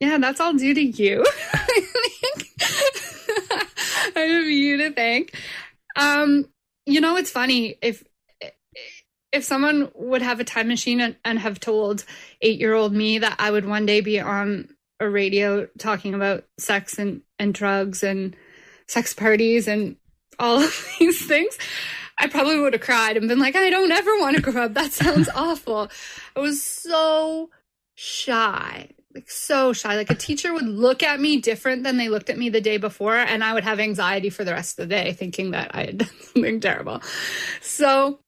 Yeah, 0.00 0.18
that's 0.18 0.40
all 0.40 0.54
due 0.54 0.74
to 0.74 0.82
you. 0.82 1.24
I 4.20 4.20
have 4.20 4.46
you 4.46 4.78
to 4.78 4.92
thank. 4.92 5.36
Um, 5.94 6.46
you 6.86 7.00
know, 7.00 7.16
it's 7.16 7.30
funny 7.30 7.76
if 7.82 8.04
if 9.32 9.44
someone 9.44 9.90
would 9.94 10.22
have 10.22 10.40
a 10.40 10.44
time 10.44 10.68
machine 10.68 11.00
and, 11.00 11.16
and 11.24 11.38
have 11.38 11.60
told 11.60 12.04
eight 12.40 12.58
year 12.58 12.72
old 12.72 12.92
me 12.92 13.18
that 13.18 13.36
I 13.38 13.50
would 13.50 13.66
one 13.66 13.84
day 13.84 14.00
be 14.00 14.18
on 14.18 14.70
a 14.98 15.08
radio 15.08 15.66
talking 15.78 16.14
about 16.14 16.44
sex 16.58 16.98
and, 16.98 17.22
and 17.38 17.52
drugs 17.52 18.02
and 18.02 18.34
sex 18.88 19.12
parties 19.12 19.68
and 19.68 19.96
all 20.38 20.60
of 20.62 20.88
these 20.98 21.26
things, 21.26 21.58
I 22.18 22.28
probably 22.28 22.58
would 22.58 22.72
have 22.72 22.82
cried 22.82 23.16
and 23.16 23.28
been 23.28 23.38
like, 23.38 23.56
I 23.56 23.68
don't 23.68 23.92
ever 23.92 24.18
want 24.18 24.36
to 24.36 24.42
grow 24.42 24.64
up. 24.64 24.74
That 24.74 24.92
sounds 24.92 25.28
awful. 25.34 25.90
I 26.34 26.40
was 26.40 26.62
so 26.62 27.50
shy, 27.94 28.90
like 29.16 29.30
so 29.30 29.72
shy. 29.72 29.96
Like 29.96 30.10
a 30.10 30.14
teacher 30.14 30.52
would 30.52 30.66
look 30.66 31.02
at 31.02 31.18
me 31.18 31.40
different 31.40 31.82
than 31.82 31.96
they 31.96 32.08
looked 32.08 32.30
at 32.30 32.38
me 32.38 32.50
the 32.50 32.60
day 32.60 32.76
before, 32.76 33.16
and 33.16 33.42
I 33.42 33.54
would 33.54 33.64
have 33.64 33.80
anxiety 33.80 34.30
for 34.30 34.44
the 34.44 34.52
rest 34.52 34.78
of 34.78 34.88
the 34.88 34.94
day 34.94 35.12
thinking 35.14 35.52
that 35.52 35.74
I 35.74 35.86
had 35.86 35.98
done 35.98 36.10
something 36.20 36.60
terrible. 36.60 37.02
So, 37.60 38.20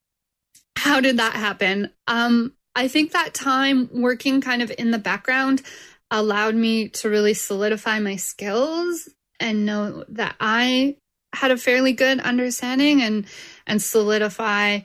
how 0.76 1.00
did 1.00 1.18
that 1.18 1.34
happen? 1.34 1.90
Um, 2.06 2.54
I 2.74 2.88
think 2.88 3.12
that 3.12 3.34
time 3.34 3.90
working 3.92 4.40
kind 4.40 4.62
of 4.62 4.72
in 4.78 4.90
the 4.90 4.98
background 4.98 5.62
allowed 6.10 6.54
me 6.54 6.88
to 6.88 7.10
really 7.10 7.34
solidify 7.34 7.98
my 8.00 8.16
skills 8.16 9.08
and 9.38 9.66
know 9.66 10.04
that 10.08 10.36
I 10.40 10.96
had 11.34 11.50
a 11.50 11.58
fairly 11.58 11.92
good 11.92 12.20
understanding 12.20 13.02
and 13.02 13.26
and 13.66 13.82
solidify 13.82 14.80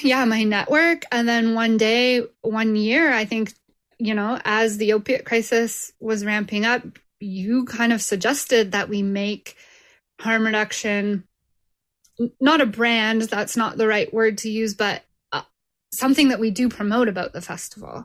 yeah 0.00 0.24
my 0.24 0.44
network 0.44 1.02
and 1.12 1.28
then 1.28 1.54
one 1.54 1.76
day 1.76 2.22
one 2.40 2.76
year 2.76 3.12
i 3.12 3.24
think 3.24 3.52
you 4.02 4.14
know 4.14 4.38
as 4.44 4.78
the 4.78 4.92
opiate 4.92 5.24
crisis 5.24 5.92
was 6.00 6.24
ramping 6.24 6.64
up 6.64 6.82
you 7.20 7.64
kind 7.66 7.92
of 7.92 8.02
suggested 8.02 8.72
that 8.72 8.88
we 8.88 9.00
make 9.00 9.56
harm 10.20 10.44
reduction 10.44 11.22
not 12.40 12.60
a 12.60 12.66
brand 12.66 13.22
that's 13.22 13.56
not 13.56 13.76
the 13.76 13.86
right 13.86 14.12
word 14.12 14.38
to 14.38 14.50
use 14.50 14.74
but 14.74 15.02
uh, 15.32 15.42
something 15.94 16.28
that 16.28 16.40
we 16.40 16.50
do 16.50 16.68
promote 16.68 17.08
about 17.08 17.32
the 17.32 17.40
festival 17.40 18.04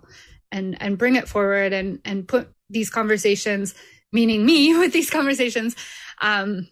and 0.52 0.80
and 0.80 1.00
bring 1.00 1.16
it 1.16 1.28
forward 1.28 1.74
and 1.74 2.00
and 2.06 2.28
put 2.28 2.48
these 2.70 2.92
conversations 2.92 3.74
meaning 4.14 4.46
me 4.46 4.78
with 4.78 4.94
these 4.94 5.10
conversations 5.10 5.76
um 6.22 6.68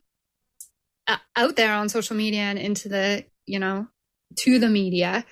out 1.36 1.56
there 1.56 1.74
on 1.74 1.90
social 1.90 2.16
media 2.16 2.42
and 2.42 2.60
into 2.60 2.90
the 2.90 3.26
you 3.48 3.58
know 3.58 3.88
to 4.36 4.60
the 4.60 4.70
media 4.70 5.26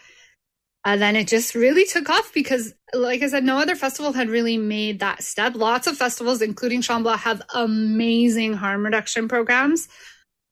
and 0.86 1.02
then 1.02 1.16
it 1.16 1.28
just 1.28 1.56
really 1.56 1.86
took 1.86 2.10
off 2.10 2.34
because 2.34 2.74
like 2.94 3.22
i 3.22 3.28
said 3.28 3.44
no 3.44 3.58
other 3.58 3.76
festival 3.76 4.14
had 4.14 4.30
really 4.30 4.58
made 4.58 5.00
that 5.00 5.24
step. 5.24 5.56
Lots 5.56 5.88
of 5.88 5.98
festivals 5.98 6.42
including 6.42 6.82
Shambhala 6.82 7.18
have 7.18 7.42
amazing 7.54 8.54
harm 8.54 8.84
reduction 8.84 9.28
programs 9.28 9.88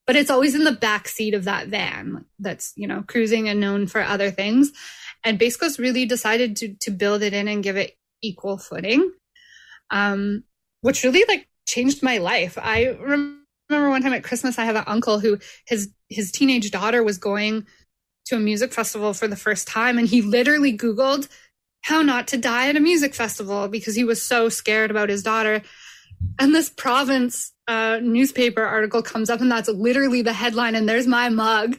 but 0.07 0.15
it's 0.15 0.29
always 0.31 0.55
in 0.55 0.63
the 0.63 0.71
back 0.71 1.07
seat 1.07 1.33
of 1.33 1.45
that 1.45 1.67
van 1.67 2.25
that's 2.39 2.73
you 2.75 2.87
know 2.87 3.03
cruising 3.07 3.49
and 3.49 3.59
known 3.59 3.87
for 3.87 4.01
other 4.01 4.31
things. 4.31 4.71
And 5.23 5.37
Bass 5.37 5.77
really 5.77 6.05
decided 6.05 6.55
to 6.57 6.75
to 6.81 6.91
build 6.91 7.21
it 7.21 7.33
in 7.33 7.47
and 7.47 7.63
give 7.63 7.77
it 7.77 7.95
equal 8.21 8.57
footing 8.57 9.11
um 9.89 10.43
which 10.81 11.03
really 11.03 11.23
like 11.27 11.47
changed 11.67 12.01
my 12.01 12.17
life. 12.17 12.57
I 12.61 12.85
remember 12.87 13.37
one 13.89 14.01
time 14.01 14.11
at 14.11 14.23
christmas 14.23 14.59
i 14.59 14.65
have 14.65 14.75
an 14.75 14.83
uncle 14.85 15.19
who 15.19 15.37
his 15.65 15.89
his 16.09 16.29
teenage 16.29 16.71
daughter 16.71 17.03
was 17.03 17.17
going 17.17 17.65
to 18.25 18.35
a 18.35 18.39
music 18.39 18.73
festival 18.73 19.13
for 19.13 19.27
the 19.27 19.35
first 19.35 19.67
time 19.67 19.97
and 19.97 20.07
he 20.07 20.21
literally 20.21 20.77
googled 20.77 21.27
how 21.81 22.01
not 22.01 22.27
to 22.27 22.37
die 22.37 22.69
at 22.69 22.75
a 22.75 22.79
music 22.79 23.15
festival 23.15 23.67
because 23.67 23.95
he 23.95 24.03
was 24.03 24.21
so 24.21 24.49
scared 24.49 24.91
about 24.91 25.09
his 25.09 25.23
daughter. 25.23 25.61
And 26.37 26.53
this 26.53 26.69
province 26.69 27.51
uh, 27.67 27.99
newspaper 28.01 28.63
article 28.63 29.01
comes 29.01 29.29
up 29.29 29.41
and 29.41 29.51
that's 29.51 29.69
literally 29.69 30.21
the 30.21 30.33
headline 30.33 30.75
and 30.75 30.87
there's 30.87 31.07
my 31.07 31.29
mug. 31.29 31.77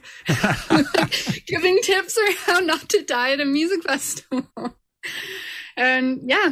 Like, 0.69 1.45
giving 1.47 1.79
tips 1.81 2.17
on 2.17 2.33
how 2.45 2.59
not 2.59 2.89
to 2.89 3.03
die 3.03 3.31
at 3.31 3.39
a 3.39 3.45
music 3.45 3.83
festival. 3.83 4.45
And 5.77 6.21
yeah. 6.25 6.51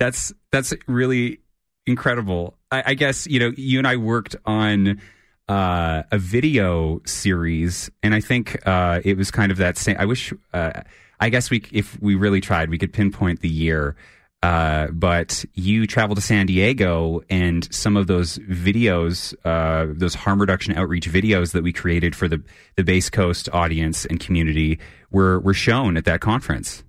That's 0.00 0.32
that's 0.50 0.74
really 0.86 1.40
incredible. 1.86 2.56
I, 2.70 2.82
I 2.86 2.94
guess 2.94 3.26
you 3.26 3.40
know 3.40 3.52
you 3.56 3.78
and 3.78 3.86
I 3.86 3.96
worked 3.96 4.36
on 4.44 5.00
uh, 5.48 6.02
a 6.10 6.18
video 6.18 7.00
series, 7.06 7.90
and 8.02 8.14
I 8.14 8.20
think 8.20 8.66
uh, 8.66 9.00
it 9.04 9.16
was 9.16 9.30
kind 9.30 9.52
of 9.52 9.58
that 9.58 9.76
same. 9.78 9.96
I 9.98 10.04
wish. 10.04 10.32
Uh, 10.52 10.82
I 11.18 11.30
guess 11.30 11.48
we, 11.50 11.64
if 11.72 11.98
we 12.02 12.14
really 12.14 12.42
tried, 12.42 12.68
we 12.68 12.76
could 12.76 12.92
pinpoint 12.92 13.40
the 13.40 13.48
year. 13.48 13.96
Uh, 14.42 14.88
but 14.88 15.46
you 15.54 15.86
traveled 15.86 16.18
to 16.18 16.22
San 16.22 16.44
Diego, 16.46 17.22
and 17.30 17.72
some 17.74 17.96
of 17.96 18.06
those 18.06 18.38
videos, 18.38 19.34
uh, 19.44 19.92
those 19.96 20.14
harm 20.14 20.40
reduction 20.40 20.76
outreach 20.76 21.10
videos 21.10 21.52
that 21.52 21.62
we 21.62 21.72
created 21.72 22.14
for 22.14 22.28
the 22.28 22.42
the 22.76 22.84
Bass 22.84 23.08
Coast 23.08 23.48
audience 23.52 24.04
and 24.04 24.20
community, 24.20 24.78
were 25.10 25.40
were 25.40 25.54
shown 25.54 25.96
at 25.96 26.04
that 26.04 26.20
conference. 26.20 26.84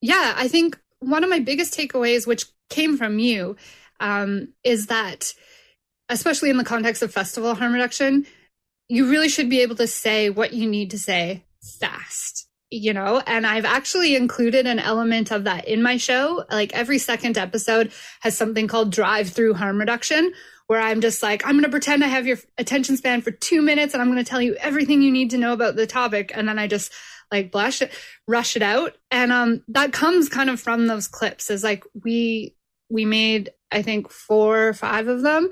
yeah 0.00 0.34
i 0.36 0.48
think 0.48 0.78
one 1.00 1.24
of 1.24 1.30
my 1.30 1.38
biggest 1.38 1.76
takeaways 1.76 2.26
which 2.26 2.46
came 2.70 2.96
from 2.96 3.18
you 3.18 3.56
um, 4.00 4.48
is 4.64 4.86
that 4.86 5.34
especially 6.08 6.50
in 6.50 6.56
the 6.56 6.64
context 6.64 7.02
of 7.02 7.12
festival 7.12 7.54
harm 7.54 7.72
reduction 7.72 8.26
you 8.88 9.10
really 9.10 9.28
should 9.28 9.48
be 9.48 9.62
able 9.62 9.76
to 9.76 9.86
say 9.86 10.30
what 10.30 10.52
you 10.52 10.68
need 10.68 10.90
to 10.90 10.98
say 10.98 11.44
fast 11.80 12.48
you 12.70 12.92
know? 12.92 13.22
And 13.26 13.46
i've 13.46 13.64
actually 13.64 14.16
included 14.16 14.66
an 14.66 14.80
element 14.80 15.30
of 15.30 15.44
that 15.44 15.68
in 15.68 15.82
my 15.82 15.96
show. 15.96 16.44
Like 16.50 16.72
every 16.72 16.98
second 16.98 17.38
episode 17.38 17.92
has 18.20 18.36
something 18.36 18.66
called 18.66 18.90
drive 18.90 19.28
through 19.28 19.54
harm 19.54 19.78
reduction 19.78 20.32
where 20.66 20.80
i'm 20.80 21.00
just 21.00 21.22
like 21.22 21.44
i'm 21.46 21.52
going 21.52 21.64
to 21.64 21.70
pretend 21.70 22.02
i 22.02 22.08
have 22.08 22.26
your 22.26 22.38
attention 22.56 22.96
span 22.96 23.20
for 23.20 23.30
two 23.30 23.60
minutes 23.60 23.92
and 23.92 24.02
i'm 24.02 24.10
going 24.10 24.22
to 24.22 24.28
tell 24.28 24.40
you 24.40 24.54
everything 24.56 25.02
you 25.02 25.12
need 25.12 25.30
to 25.30 25.38
know 25.38 25.52
about 25.52 25.76
the 25.76 25.86
topic 25.86 26.32
and 26.34 26.48
then 26.48 26.58
i 26.58 26.66
just 26.66 26.90
like 27.30 27.50
blush 27.50 27.82
it 27.82 27.92
rush 28.26 28.56
it 28.56 28.62
out. 28.62 28.96
And 29.10 29.32
um 29.32 29.62
that 29.68 29.92
comes 29.92 30.28
kind 30.28 30.50
of 30.50 30.60
from 30.60 30.86
those 30.86 31.06
clips 31.06 31.50
is 31.50 31.62
like 31.62 31.84
we 32.02 32.56
we 32.88 33.04
made 33.04 33.50
i 33.70 33.82
think 33.82 34.10
four 34.10 34.68
or 34.68 34.74
five 34.74 35.08
of 35.08 35.22
them 35.22 35.50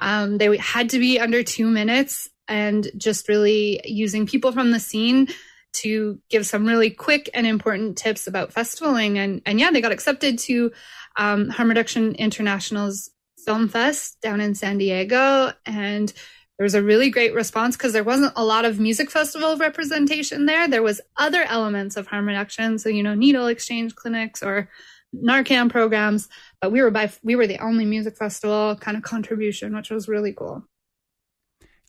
um 0.00 0.38
they 0.38 0.56
had 0.56 0.90
to 0.90 0.98
be 0.98 1.18
under 1.18 1.42
two 1.42 1.68
minutes 1.68 2.28
and 2.48 2.90
just 2.96 3.28
really 3.28 3.80
using 3.84 4.26
people 4.26 4.52
from 4.52 4.70
the 4.70 4.80
scene 4.80 5.28
to 5.74 6.18
give 6.30 6.46
some 6.46 6.66
really 6.66 6.90
quick 6.90 7.28
and 7.34 7.46
important 7.46 7.98
tips 7.98 8.26
about 8.26 8.52
festivaling. 8.52 9.16
And 9.16 9.42
and 9.46 9.60
yeah 9.60 9.70
they 9.70 9.80
got 9.80 9.92
accepted 9.92 10.38
to 10.40 10.72
um, 11.16 11.48
harm 11.48 11.68
reduction 11.68 12.14
international's 12.14 13.10
film 13.44 13.68
fest 13.68 14.20
down 14.20 14.40
in 14.40 14.54
san 14.54 14.78
diego. 14.78 15.52
And 15.66 16.12
there 16.58 16.64
was 16.64 16.74
a 16.74 16.82
really 16.82 17.10
great 17.10 17.34
response 17.34 17.76
because 17.76 17.92
there 17.92 18.02
wasn't 18.02 18.32
a 18.34 18.44
lot 18.44 18.64
of 18.64 18.80
music 18.80 19.10
festival 19.10 19.56
representation 19.56 20.46
there. 20.46 20.66
There 20.66 20.82
was 20.82 21.00
other 21.16 21.42
elements 21.42 21.96
of 21.96 22.08
harm 22.08 22.26
reduction. 22.26 22.78
So 22.78 22.88
you 22.88 23.02
know 23.02 23.14
needle 23.14 23.46
exchange 23.46 23.94
clinics 23.94 24.42
or 24.42 24.68
narcan 25.14 25.70
programs 25.70 26.28
but 26.60 26.70
we 26.70 26.82
were 26.82 26.90
by 26.90 27.10
we 27.22 27.34
were 27.34 27.46
the 27.46 27.58
only 27.58 27.84
music 27.84 28.16
festival 28.16 28.76
kind 28.76 28.96
of 28.96 29.02
contribution 29.02 29.74
which 29.74 29.90
was 29.90 30.06
really 30.08 30.32
cool 30.32 30.62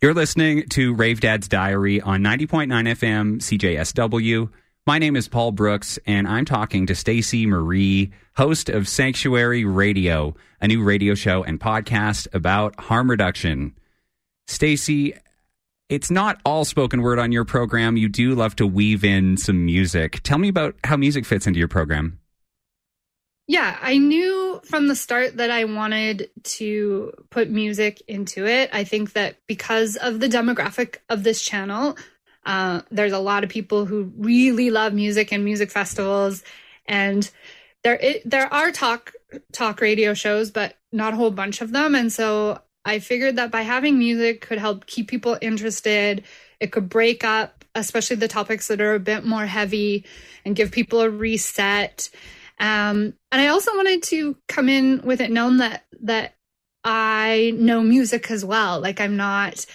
You're 0.02 0.14
listening 0.14 0.68
to 0.70 0.94
Rave 0.94 1.20
Dad's 1.20 1.50
Diary 1.50 2.00
on 2.00 2.22
90.9 2.22 2.68
FM 2.70 3.40
CJSW. 3.40 4.50
My 4.88 4.98
name 4.98 5.18
is 5.18 5.28
Paul 5.28 5.52
Brooks, 5.52 6.00
and 6.08 6.26
I'm 6.26 6.46
talking 6.46 6.88
to 6.88 6.96
Stacy 6.96 7.46
Marie, 7.46 8.12
host 8.38 8.70
of 8.70 8.88
Sanctuary 8.88 9.66
Radio, 9.66 10.34
a 10.62 10.68
new 10.68 10.82
radio 10.82 11.14
show 11.16 11.44
and 11.44 11.60
podcast 11.60 12.28
about 12.34 12.80
harm 12.80 13.10
reduction. 13.10 13.76
Stacy, 14.48 15.14
it's 15.90 16.10
not 16.10 16.40
all 16.46 16.64
spoken 16.64 17.02
word 17.02 17.20
on 17.20 17.32
your 17.34 17.44
program. 17.46 17.98
You 17.98 18.08
do 18.08 18.34
love 18.34 18.56
to 18.56 18.66
weave 18.66 19.04
in 19.04 19.36
some 19.38 19.66
music. 19.66 20.22
Tell 20.24 20.38
me 20.38 20.48
about 20.48 20.76
how 20.86 20.96
music 20.96 21.26
fits 21.26 21.46
into 21.46 21.60
your 21.60 21.68
program. 21.68 22.20
Yeah, 23.50 23.80
I 23.82 23.98
knew 23.98 24.62
from 24.64 24.88
the 24.88 24.96
start 24.96 25.38
that 25.38 25.50
I 25.50 25.64
wanted 25.64 26.30
to 26.44 27.12
put 27.32 27.50
music 27.50 28.00
into 28.08 28.46
it. 28.46 28.70
I 28.72 28.84
think 28.84 29.14
that 29.14 29.38
because 29.48 29.96
of 29.96 30.20
the 30.20 30.28
demographic 30.28 30.98
of 31.10 31.24
this 31.24 31.42
channel, 31.42 31.98
uh, 32.46 32.82
there's 32.92 33.12
a 33.12 33.18
lot 33.18 33.44
of 33.44 33.50
people 33.50 33.88
who 33.88 34.14
really 34.16 34.70
love 34.70 34.94
music 34.94 35.34
and 35.34 35.44
music 35.44 35.72
festivals, 35.72 36.44
and 36.86 37.28
there 37.84 37.96
it, 37.96 38.22
there 38.24 38.54
are 38.54 38.72
talk 38.72 39.14
talk 39.52 39.82
radio 39.82 40.14
shows, 40.14 40.52
but 40.52 40.76
not 40.92 41.14
a 41.14 41.16
whole 41.16 41.32
bunch 41.32 41.62
of 41.62 41.72
them. 41.72 41.96
And 41.96 42.14
so 42.14 42.62
I 42.86 43.00
figured 43.00 43.38
that 43.38 43.50
by 43.50 43.64
having 43.64 43.98
music 43.98 44.42
could 44.42 44.60
help 44.60 44.86
keep 44.86 45.08
people 45.08 45.40
interested. 45.42 46.24
It 46.60 46.72
could 46.72 46.88
break 46.88 47.24
up, 47.24 47.66
especially 47.74 48.18
the 48.18 48.28
topics 48.28 48.68
that 48.68 48.80
are 48.80 48.94
a 48.94 49.00
bit 49.00 49.26
more 49.26 49.48
heavy, 49.48 50.06
and 50.46 50.56
give 50.56 50.72
people 50.72 51.02
a 51.02 51.10
reset. 51.10 52.12
Um, 52.60 53.14
and 53.32 53.42
I 53.42 53.48
also 53.48 53.76
wanted 53.76 54.04
to 54.04 54.38
come 54.48 54.70
in 54.70 55.02
with 55.04 55.22
it 55.22 55.32
known 55.32 55.58
that 55.58 55.86
that 56.02 56.36
I 56.84 57.54
know 57.58 57.82
music 57.82 58.30
as 58.32 58.44
well. 58.44 58.80
Like 58.80 59.00
I'm 59.00 59.18
not 59.18 59.66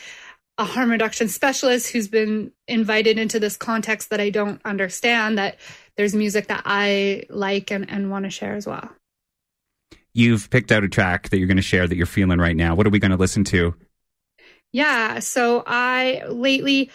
a 0.57 0.65
harm 0.65 0.91
reduction 0.91 1.29
specialist 1.29 1.91
who's 1.91 2.09
been 2.09 2.53
invited 2.69 3.19
into 3.19 3.41
this 3.41 3.57
context 3.57 4.11
that 4.11 4.21
I 4.21 4.31
don't 4.31 4.61
understand. 4.65 5.39
That 5.39 5.59
there's 5.97 6.15
music 6.15 6.49
that 6.49 6.63
I 6.65 7.25
like 7.31 7.71
and, 7.71 7.91
and 7.91 8.11
want 8.11 8.25
to 8.25 8.31
share 8.31 8.55
as 8.55 8.67
well. 8.67 8.89
You've 10.13 10.49
picked 10.51 10.71
out 10.71 10.85
a 10.85 10.89
track 10.89 11.31
that 11.31 11.39
you're 11.39 11.49
going 11.49 11.57
to 11.57 11.63
share 11.63 11.89
that 11.89 11.97
you're 11.97 12.07
feeling 12.07 12.39
right 12.39 12.57
now. 12.57 12.75
What 12.75 12.87
are 12.87 12.91
we 12.91 13.01
going 13.01 13.11
to 13.11 13.17
listen 13.17 13.43
to? 13.45 13.75
Yeah. 14.73 15.19
So 15.19 15.65
I 15.67 16.23
lately, 16.29 16.91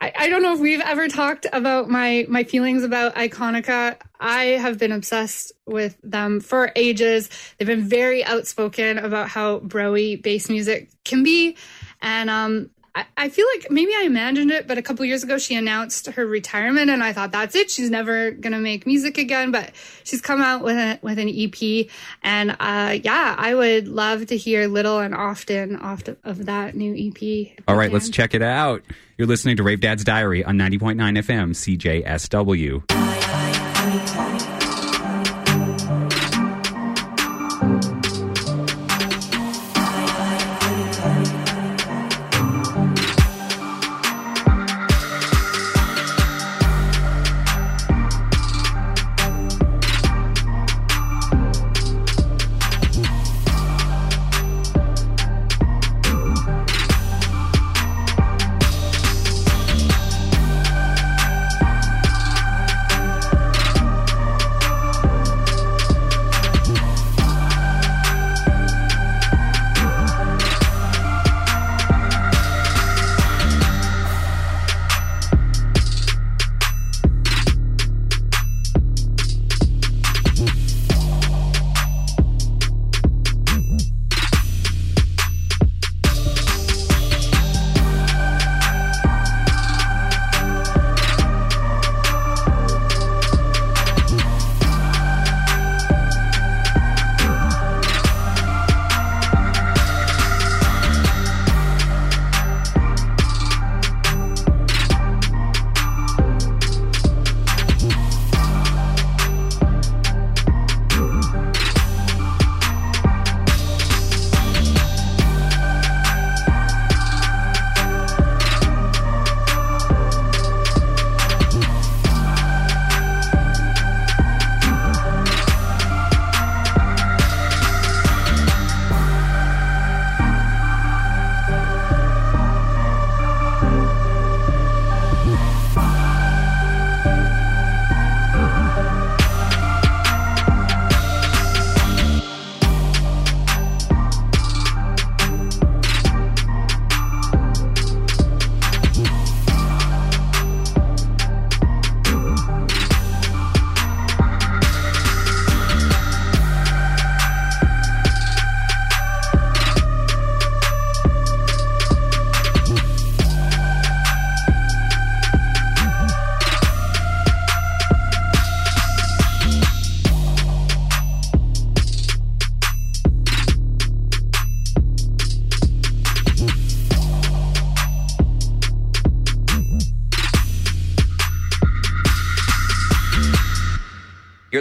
I, 0.00 0.12
I 0.16 0.28
don't 0.28 0.42
know 0.42 0.54
if 0.54 0.60
we've 0.60 0.80
ever 0.80 1.08
talked 1.08 1.46
about 1.52 1.88
my 1.88 2.26
my 2.28 2.44
feelings 2.44 2.84
about 2.84 3.14
Ikonika. 3.16 3.96
I 4.20 4.44
have 4.44 4.78
been 4.78 4.92
obsessed 4.92 5.52
with 5.66 5.96
them 6.02 6.40
for 6.40 6.72
ages. 6.76 7.28
They've 7.56 7.68
been 7.68 7.88
very 7.88 8.24
outspoken 8.24 8.98
about 8.98 9.28
how 9.28 9.60
broy 9.60 10.22
bass 10.22 10.48
music 10.48 10.90
can 11.04 11.22
be, 11.22 11.56
and 12.00 12.30
um, 12.30 12.70
I, 12.98 13.06
I 13.16 13.28
feel 13.28 13.46
like 13.54 13.70
maybe 13.70 13.92
I 13.94 14.02
imagined 14.02 14.50
it, 14.50 14.66
but 14.66 14.76
a 14.76 14.82
couple 14.82 15.04
years 15.04 15.22
ago 15.22 15.38
she 15.38 15.54
announced 15.54 16.06
her 16.06 16.26
retirement, 16.26 16.90
and 16.90 17.04
I 17.04 17.12
thought 17.12 17.30
that's 17.30 17.54
it. 17.54 17.70
She's 17.70 17.90
never 17.90 18.32
gonna 18.32 18.58
make 18.58 18.86
music 18.86 19.18
again. 19.18 19.52
But 19.52 19.70
she's 20.02 20.20
come 20.20 20.42
out 20.42 20.64
with 20.64 20.76
a, 20.76 20.98
with 21.00 21.20
an 21.20 21.28
EP, 21.28 21.86
and 22.24 22.56
uh, 22.58 22.98
yeah, 23.00 23.36
I 23.38 23.54
would 23.54 23.86
love 23.86 24.26
to 24.26 24.36
hear 24.36 24.66
little 24.66 24.98
and 24.98 25.14
often 25.14 25.76
off 25.76 26.02
of 26.24 26.46
that 26.46 26.74
new 26.74 26.92
EP. 26.92 27.22
All 27.22 27.28
right, 27.28 27.62
All 27.68 27.74
we 27.76 27.78
right, 27.78 27.92
let's 27.92 28.10
check 28.10 28.34
it 28.34 28.42
out. 28.42 28.82
You're 29.16 29.28
listening 29.28 29.56
to 29.58 29.62
Rave 29.62 29.80
Dad's 29.80 30.02
Diary 30.02 30.42
on 30.44 30.56
90.9 30.56 30.96
FM 30.96 32.02
CJSW. 32.02 33.47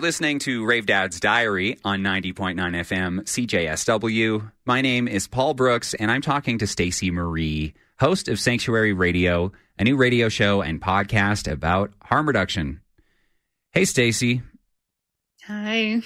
Listening 0.08 0.40
to 0.40 0.66
Rave 0.66 0.86
Dad's 0.86 1.20
Diary 1.20 1.78
on 1.84 2.00
90.9 2.00 2.56
FM 2.56 3.24
CJSW. 3.24 4.50
My 4.66 4.80
name 4.80 5.06
is 5.06 5.28
Paul 5.28 5.54
Brooks, 5.54 5.94
and 5.96 6.10
I'm 6.10 6.22
talking 6.22 6.58
to 6.60 6.66
Stacey 6.66 7.12
Marie, 7.12 7.74
host 8.00 8.30
of 8.30 8.40
Sanctuary 8.40 8.94
Radio, 8.94 9.52
a 9.78 9.84
new 9.84 9.98
radio 9.98 10.30
show 10.30 10.62
and 10.62 10.80
podcast 10.80 11.52
about 11.52 11.92
harm 12.02 12.26
reduction. 12.26 12.80
Hey, 13.74 13.84
Stacey. 13.84 14.44
Hi. 15.44 16.02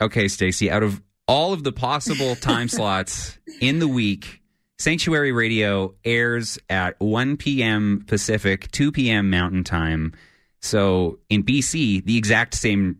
Okay, 0.00 0.26
Stacey, 0.26 0.68
out 0.68 0.82
of 0.82 1.00
all 1.28 1.52
of 1.52 1.62
the 1.62 1.70
possible 1.70 2.34
time 2.40 2.66
slots 2.66 3.38
in 3.60 3.78
the 3.78 3.86
week, 3.86 4.42
Sanctuary 4.80 5.30
Radio 5.30 5.94
airs 6.04 6.58
at 6.68 6.98
1 6.98 7.36
p.m. 7.36 8.04
Pacific, 8.04 8.68
2 8.72 8.90
p.m. 8.90 9.30
Mountain 9.30 9.62
Time. 9.62 10.12
So 10.60 11.20
in 11.30 11.44
BC, 11.44 12.04
the 12.04 12.18
exact 12.18 12.54
same 12.56 12.98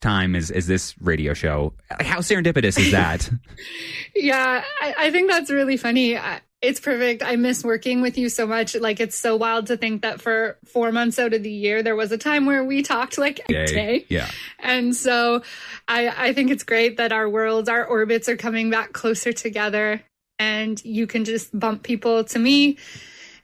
time 0.00 0.34
as, 0.34 0.50
as 0.50 0.66
this 0.66 0.94
radio 1.00 1.34
show. 1.34 1.72
How 2.00 2.18
serendipitous 2.18 2.78
is 2.78 2.92
that? 2.92 3.30
Yeah, 4.14 4.62
I, 4.82 4.94
I 4.98 5.10
think 5.12 5.30
that's 5.30 5.50
really 5.50 5.76
funny. 5.76 6.16
I, 6.18 6.40
it's 6.60 6.80
perfect. 6.80 7.22
I 7.22 7.36
miss 7.36 7.64
working 7.64 8.02
with 8.02 8.18
you 8.18 8.28
so 8.28 8.46
much. 8.46 8.74
Like, 8.74 9.00
it's 9.00 9.16
so 9.16 9.36
wild 9.36 9.68
to 9.68 9.76
think 9.76 10.02
that 10.02 10.20
for 10.20 10.58
four 10.66 10.90
months 10.92 11.18
out 11.18 11.32
of 11.32 11.42
the 11.42 11.50
year, 11.50 11.82
there 11.82 11.96
was 11.96 12.12
a 12.12 12.18
time 12.18 12.44
where 12.44 12.62
we 12.64 12.82
talked 12.82 13.16
like 13.18 13.40
a 13.48 13.66
day. 13.66 14.04
Yeah. 14.08 14.28
And 14.58 14.94
so 14.94 15.42
I, 15.88 16.28
I 16.28 16.32
think 16.34 16.50
it's 16.50 16.64
great 16.64 16.96
that 16.98 17.12
our 17.12 17.28
worlds, 17.30 17.68
our 17.68 17.84
orbits 17.86 18.28
are 18.28 18.36
coming 18.36 18.68
back 18.68 18.92
closer 18.92 19.32
together 19.32 20.02
and 20.38 20.82
you 20.84 21.06
can 21.06 21.24
just 21.24 21.56
bump 21.58 21.82
people 21.82 22.24
to 22.24 22.38
me 22.38 22.76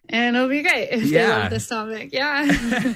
and 0.09 0.37
it'll 0.37 0.49
be 0.49 0.63
great 0.63 0.89
if 0.91 1.05
they 1.05 1.09
Yeah. 1.09 1.39
love 1.39 1.51
this 1.51 1.69
topic. 1.69 2.11
Yeah. 2.13 2.95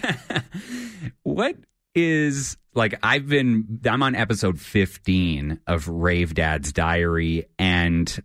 what 1.22 1.56
is 1.94 2.56
like 2.74 2.94
I've 3.02 3.28
been 3.28 3.80
I'm 3.85 4.02
on 4.02 4.14
episode 4.14 4.61
15 4.61 5.61
of 5.66 5.88
Rave 5.88 6.35
Dad's 6.35 6.72
Diary 6.72 7.46
and 7.59 8.22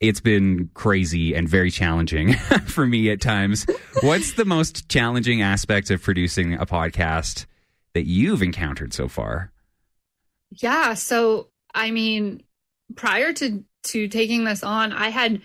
it's 0.00 0.20
been 0.20 0.70
crazy 0.74 1.34
and 1.34 1.48
very 1.48 1.70
challenging 1.70 2.34
for 2.66 2.86
me 2.86 3.10
at 3.10 3.20
times. 3.20 3.66
What's 4.02 4.34
the 4.34 4.44
most 4.44 4.88
challenging 4.88 5.40
aspect 5.40 5.90
of 5.90 6.02
producing 6.02 6.54
a 6.54 6.66
podcast 6.66 7.46
that 7.94 8.06
you've 8.06 8.42
encountered 8.42 8.92
so 8.92 9.08
far? 9.08 9.52
Yeah. 10.50 10.94
So, 10.94 11.48
I 11.74 11.90
mean, 11.90 12.42
prior 12.96 13.32
to 13.34 13.64
to 13.84 14.08
taking 14.08 14.44
this 14.44 14.62
on, 14.62 14.92
I 14.92 15.08
had 15.08 15.42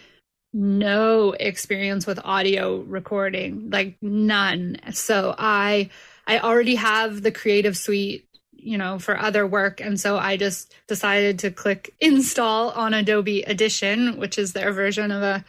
no 0.51 1.31
experience 1.33 2.07
with 2.07 2.19
audio 2.23 2.79
recording, 2.79 3.69
like 3.69 3.97
none. 4.01 4.77
So 4.91 5.35
I 5.37 5.89
I 6.29 6.37
already 6.37 6.75
have 6.75 7.23
the 7.23 7.31
Creative 7.31 7.75
Suite, 7.75 8.27
you 8.51 8.77
know, 8.77 8.99
for 8.99 9.17
other 9.17 9.47
work, 9.47 9.81
and 9.81 9.99
so 9.99 10.15
I 10.15 10.37
just 10.37 10.75
decided 10.87 11.39
to 11.39 11.49
click 11.49 11.95
install 11.99 12.69
on 12.69 12.93
Adobe 12.93 13.47
Audition, 13.47 14.19
which 14.19 14.37
is 14.37 14.53
their 14.53 14.71
version 14.71 15.09
of 15.09 15.23
a, 15.23 15.43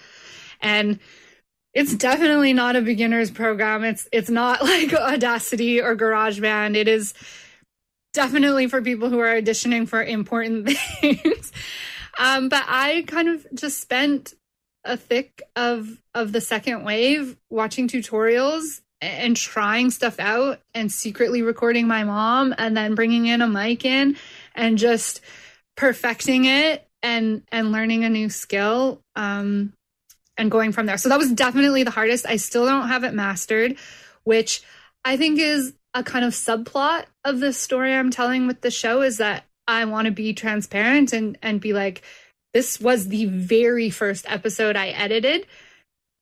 and 0.62 0.98
it's 1.74 1.94
definitely 1.94 2.54
not 2.54 2.76
a 2.76 2.80
beginner's 2.80 3.30
program. 3.30 3.84
It's 3.84 4.08
it's 4.10 4.30
not 4.30 4.62
like 4.62 4.94
Audacity 4.94 5.82
or 5.82 5.94
GarageBand. 5.94 6.76
It 6.76 6.88
is 6.88 7.12
definitely 8.14 8.66
for 8.66 8.80
people 8.80 9.10
who 9.10 9.18
are 9.18 9.38
auditioning 9.38 9.86
for 9.86 10.02
important 10.02 10.70
things. 11.00 11.52
Um, 12.18 12.48
but 12.48 12.64
I 12.66 13.04
kind 13.06 13.28
of 13.28 13.46
just 13.52 13.82
spent 13.82 14.32
a 14.82 14.96
thick 14.96 15.42
of 15.56 16.00
of 16.14 16.32
the 16.32 16.40
second 16.40 16.84
wave 16.84 17.36
watching 17.50 17.86
tutorials 17.86 18.80
and 19.00 19.36
trying 19.36 19.90
stuff 19.90 20.18
out 20.18 20.60
and 20.74 20.92
secretly 20.92 21.42
recording 21.42 21.86
my 21.86 22.04
mom 22.04 22.54
and 22.58 22.76
then 22.76 22.94
bringing 22.94 23.26
in 23.26 23.40
a 23.40 23.48
mic 23.48 23.84
in 23.84 24.16
and 24.54 24.78
just 24.78 25.20
perfecting 25.76 26.44
it 26.44 26.86
and 27.02 27.42
and 27.50 27.72
learning 27.72 28.04
a 28.04 28.10
new 28.10 28.28
skill 28.28 29.00
um 29.16 29.72
and 30.36 30.50
going 30.50 30.72
from 30.72 30.86
there. 30.86 30.96
So 30.96 31.10
that 31.10 31.18
was 31.18 31.32
definitely 31.32 31.82
the 31.82 31.90
hardest. 31.90 32.24
I 32.26 32.36
still 32.36 32.64
don't 32.64 32.88
have 32.88 33.04
it 33.04 33.12
mastered, 33.12 33.76
which 34.24 34.62
I 35.04 35.18
think 35.18 35.38
is 35.38 35.74
a 35.92 36.02
kind 36.02 36.24
of 36.24 36.32
subplot 36.32 37.04
of 37.24 37.40
the 37.40 37.52
story 37.52 37.92
I'm 37.92 38.10
telling 38.10 38.46
with 38.46 38.60
the 38.62 38.70
show 38.70 39.02
is 39.02 39.18
that 39.18 39.44
I 39.66 39.84
want 39.84 40.06
to 40.06 40.12
be 40.12 40.32
transparent 40.32 41.12
and 41.12 41.38
and 41.42 41.60
be 41.60 41.72
like 41.72 42.02
this 42.52 42.80
was 42.80 43.08
the 43.08 43.26
very 43.26 43.90
first 43.90 44.24
episode 44.28 44.76
I 44.76 44.88
edited 44.88 45.46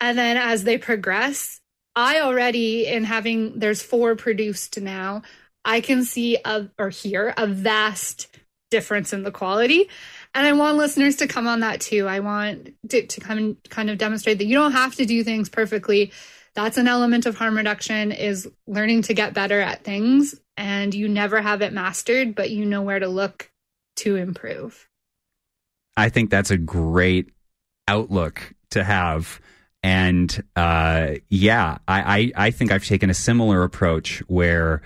and 0.00 0.18
then 0.18 0.36
as 0.36 0.64
they 0.64 0.78
progress 0.78 1.60
I 1.98 2.20
already 2.20 2.86
in 2.86 3.02
having 3.02 3.58
there's 3.58 3.82
four 3.82 4.14
produced 4.14 4.80
now 4.80 5.22
I 5.64 5.80
can 5.80 6.04
see 6.04 6.38
a 6.44 6.68
or 6.78 6.90
hear 6.90 7.34
a 7.36 7.48
vast 7.48 8.28
difference 8.70 9.12
in 9.12 9.24
the 9.24 9.32
quality 9.32 9.88
and 10.32 10.46
I 10.46 10.52
want 10.52 10.76
listeners 10.76 11.16
to 11.16 11.26
come 11.26 11.48
on 11.48 11.60
that 11.60 11.80
too. 11.80 12.06
I 12.06 12.20
want 12.20 12.70
to, 12.90 13.04
to 13.04 13.20
come 13.20 13.56
kind 13.68 13.90
of 13.90 13.98
demonstrate 13.98 14.38
that 14.38 14.44
you 14.44 14.54
don't 14.54 14.72
have 14.72 14.94
to 14.94 15.06
do 15.06 15.24
things 15.24 15.48
perfectly. 15.48 16.12
That's 16.54 16.78
an 16.78 16.86
element 16.86 17.26
of 17.26 17.36
harm 17.36 17.56
reduction 17.56 18.12
is 18.12 18.48
learning 18.68 19.02
to 19.02 19.14
get 19.14 19.34
better 19.34 19.60
at 19.60 19.82
things 19.82 20.40
and 20.56 20.94
you 20.94 21.08
never 21.08 21.42
have 21.42 21.62
it 21.62 21.72
mastered, 21.72 22.36
but 22.36 22.50
you 22.50 22.64
know 22.64 22.82
where 22.82 23.00
to 23.00 23.08
look 23.08 23.50
to 23.96 24.14
improve. 24.14 24.86
I 25.96 26.10
think 26.10 26.30
that's 26.30 26.52
a 26.52 26.58
great 26.58 27.30
outlook 27.88 28.54
to 28.70 28.84
have. 28.84 29.40
And 29.82 30.42
uh, 30.56 31.14
yeah, 31.28 31.78
I, 31.86 32.32
I, 32.36 32.46
I 32.46 32.50
think 32.50 32.72
I've 32.72 32.84
taken 32.84 33.10
a 33.10 33.14
similar 33.14 33.62
approach 33.62 34.20
where 34.26 34.82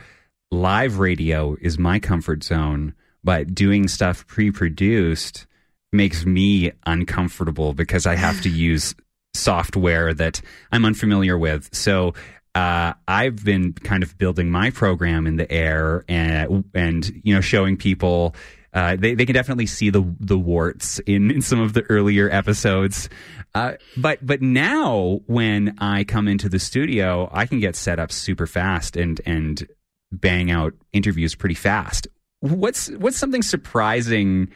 live 0.51 0.99
radio 0.99 1.57
is 1.61 1.79
my 1.79 1.99
comfort 1.99 2.45
zone, 2.45 2.95
but 3.25 3.55
doing 3.55 3.89
stuff 3.89 4.27
pre 4.27 4.51
produced 4.51 5.47
makes 5.93 6.25
me 6.25 6.73
uncomfortable 6.87 7.75
because 7.75 8.07
I 8.07 8.17
have 8.17 8.41
to 8.43 8.51
use 8.51 8.95
software 9.35 10.13
that 10.15 10.41
I'm 10.71 10.85
unfamiliar 10.85 11.39
with. 11.39 11.75
So 11.75 12.15
uh, 12.55 12.93
I've 13.09 13.45
been 13.45 13.73
kind 13.73 14.03
of 14.03 14.19
building 14.19 14.51
my 14.51 14.71
program 14.71 15.27
in 15.27 15.37
the 15.37 15.51
air 15.51 16.05
and 16.07 16.65
and 16.75 17.21
you 17.25 17.35
know 17.35 17.41
showing 17.41 17.77
people 17.79 18.35
uh, 18.73 18.97
they 18.99 19.15
they 19.15 19.27
can 19.27 19.35
definitely 19.35 19.67
see 19.67 19.91
the 19.91 20.03
the 20.19 20.39
warts 20.39 20.99
in, 21.01 21.31
in 21.31 21.43
some 21.43 21.61
of 21.61 21.73
the 21.75 21.83
earlier 21.91 22.31
episodes. 22.31 23.09
Uh, 23.55 23.73
but 23.97 24.25
but 24.25 24.41
now 24.41 25.21
when 25.27 25.77
I 25.79 26.05
come 26.05 26.27
into 26.27 26.49
the 26.49 26.59
studio, 26.59 27.29
I 27.33 27.47
can 27.47 27.61
get 27.61 27.77
set 27.77 27.99
up 27.99 28.11
super 28.11 28.47
fast 28.47 28.97
and 28.97 29.21
and 29.27 29.67
bang 30.11 30.51
out 30.51 30.75
interviews 30.93 31.35
pretty 31.35 31.55
fast. 31.55 32.09
What's 32.41 32.91
what's 32.93 33.17
something 33.17 33.43
surprising? 33.43 34.51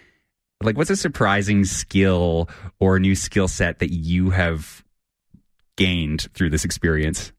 Like 0.63 0.79
what's 0.79 0.91
a 0.91 0.97
surprising 0.97 1.65
skill 1.67 2.49
or 2.81 2.99
new 2.99 3.15
skill 3.15 3.49
set 3.49 3.81
that 3.81 3.93
you 3.93 4.31
have 4.31 4.83
gained 5.77 6.29
through 6.33 6.51
this 6.51 6.65
experience? 6.65 7.33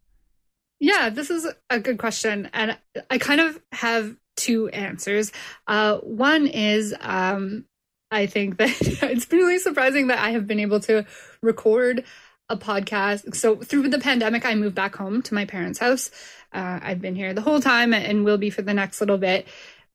Yeah, 0.80 1.10
this 1.10 1.32
is 1.32 1.48
a 1.72 1.80
good 1.80 1.98
question. 1.98 2.50
And 2.54 2.78
I 3.10 3.18
kind 3.18 3.42
of 3.42 3.60
have 3.72 4.16
two 4.38 4.70
answers. 4.70 5.32
Uh, 5.68 5.98
one 5.98 6.48
is 6.48 6.96
um, 7.02 7.66
I 8.12 8.26
think 8.26 8.58
that 8.58 8.70
it's 8.82 9.32
really 9.32 9.60
surprising 9.60 10.08
that 10.08 10.20
I 10.20 10.32
have 10.32 10.48
been 10.48 10.60
able 10.60 10.80
to 10.82 11.06
record 11.42 12.06
a 12.50 12.56
podcast. 12.56 13.36
So 13.36 13.58
through 13.58 13.90
the 13.90 14.00
pandemic, 14.00 14.46
I 14.46 14.56
moved 14.56 14.76
back 14.76 14.96
home 14.96 15.22
to 15.24 15.34
my 15.34 15.46
parents' 15.46 15.80
house. 15.80 16.10
Uh, 16.54 16.80
I've 16.82 17.02
been 17.02 17.16
here 17.16 17.34
the 17.34 17.42
whole 17.42 17.60
time 17.60 17.94
and 17.94 18.24
will 18.24 18.38
be 18.38 18.50
for 18.50 18.62
the 18.62 18.74
next 18.74 19.02
little 19.02 19.18
bit. 19.18 19.48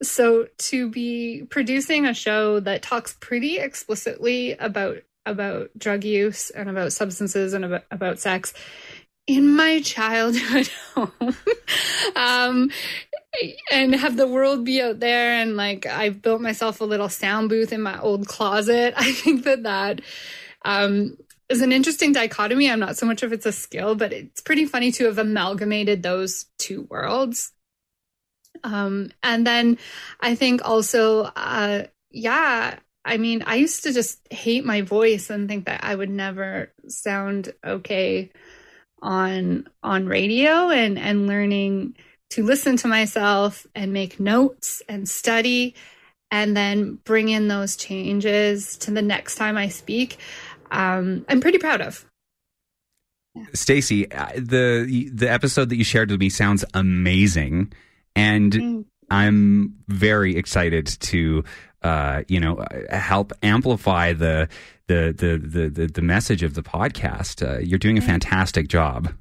So 0.03 0.49
to 0.59 0.91
be 0.91 1.47
producing 1.49 2.07
a 2.07 2.15
show 2.15 2.61
that 2.61 2.83
talks 2.83 3.17
pretty 3.21 3.59
explicitly 3.59 4.53
about 4.53 4.99
about 5.25 5.71
drug 5.79 6.03
use 6.03 6.51
and 6.51 6.69
about 6.69 6.93
substances 6.93 7.55
and 7.55 7.65
about, 7.65 7.85
about 7.93 8.19
sex 8.19 8.53
in 9.29 9.55
my 9.55 9.81
childhood 9.81 10.69
home 10.95 11.37
um 12.17 12.71
and 13.71 13.95
have 13.95 14.17
the 14.17 14.27
world 14.27 14.65
be 14.65 14.81
out 14.83 15.01
there 15.01 15.33
and 15.33 15.57
like 15.57 15.87
i've 15.87 16.21
built 16.21 16.41
myself 16.41 16.81
a 16.81 16.85
little 16.85 17.09
sound 17.09 17.49
booth 17.49 17.73
in 17.73 17.81
my 17.81 17.99
old 18.01 18.27
closet. 18.27 18.95
I 18.97 19.13
think 19.13 19.45
that 19.45 19.63
that 19.65 20.01
um 20.65 21.17
is 21.49 21.61
an 21.61 21.73
interesting 21.73 22.13
dichotomy. 22.13 22.71
I'm 22.71 22.81
not 22.81 22.97
so 22.97 23.05
much 23.05 23.23
if 23.23 23.33
it's 23.33 23.47
a 23.47 23.53
skill 23.53 23.95
but 23.95 24.13
it's 24.13 24.41
pretty 24.41 24.67
funny 24.67 24.93
to 24.93 25.05
have 25.07 25.19
amalgamated 25.19 26.03
those 26.03 26.47
two 26.59 26.87
worlds. 26.91 27.53
Um 28.65 29.11
and 29.23 29.47
then 29.47 29.79
i 30.21 30.35
think 30.35 30.65
also 30.65 31.23
uh 31.23 31.85
yeah 32.11 32.79
I 33.05 33.17
mean, 33.17 33.43
I 33.45 33.57
used 33.57 33.83
to 33.83 33.93
just 33.93 34.21
hate 34.33 34.65
my 34.65 34.83
voice 34.83 35.29
and 35.29 35.49
think 35.49 35.67
that 35.67 35.83
I 35.83 35.93
would 35.93 36.09
never 36.09 36.73
sound 36.87 37.53
okay 37.65 38.31
on 39.01 39.69
on 39.83 40.07
radio 40.07 40.71
and 40.71 40.97
and 40.99 41.27
learning 41.27 41.97
to 42.33 42.45
listen 42.45 42.77
to 42.79 42.89
myself 42.89 43.67
and 43.75 43.93
make 43.93 44.19
notes 44.21 44.83
and 44.89 45.09
study 45.09 45.75
and 46.31 46.57
then 46.57 46.99
bring 47.05 47.29
in 47.29 47.49
those 47.49 47.77
changes 47.77 48.77
to 48.79 48.91
the 48.91 49.03
next 49.03 49.35
time 49.37 49.57
I 49.57 49.69
speak. 49.69 50.19
Um, 50.71 51.25
I'm 51.29 51.41
pretty 51.41 51.59
proud 51.59 51.83
of. 51.83 52.07
Stacy, 53.55 54.11
uh, 54.13 54.29
the 54.37 55.11
the 55.13 55.31
episode 55.31 55.71
that 55.71 55.77
you 55.77 55.85
shared 55.85 56.11
with 56.11 56.21
me 56.21 56.29
sounds 56.29 56.65
amazing, 56.75 57.73
and 58.15 58.53
Mm. 58.53 58.85
I'm 59.11 59.75
very 59.89 60.37
excited 60.37 60.87
to 60.87 61.45
uh, 61.83 62.23
you 62.29 62.41
know 62.41 62.59
uh, 62.59 62.97
help 62.97 63.33
amplify 63.43 64.13
the 64.13 64.49
the 64.87 65.15
the 65.17 65.39
the 65.39 65.69
the, 65.71 65.87
the 65.87 66.03
message 66.03 66.43
of 66.43 66.55
the 66.55 66.63
podcast. 66.63 67.47
Uh, 67.47 67.59
you're 67.61 67.79
doing 67.79 67.97
a 67.99 68.03
fantastic 68.03 68.69
job. 68.69 69.13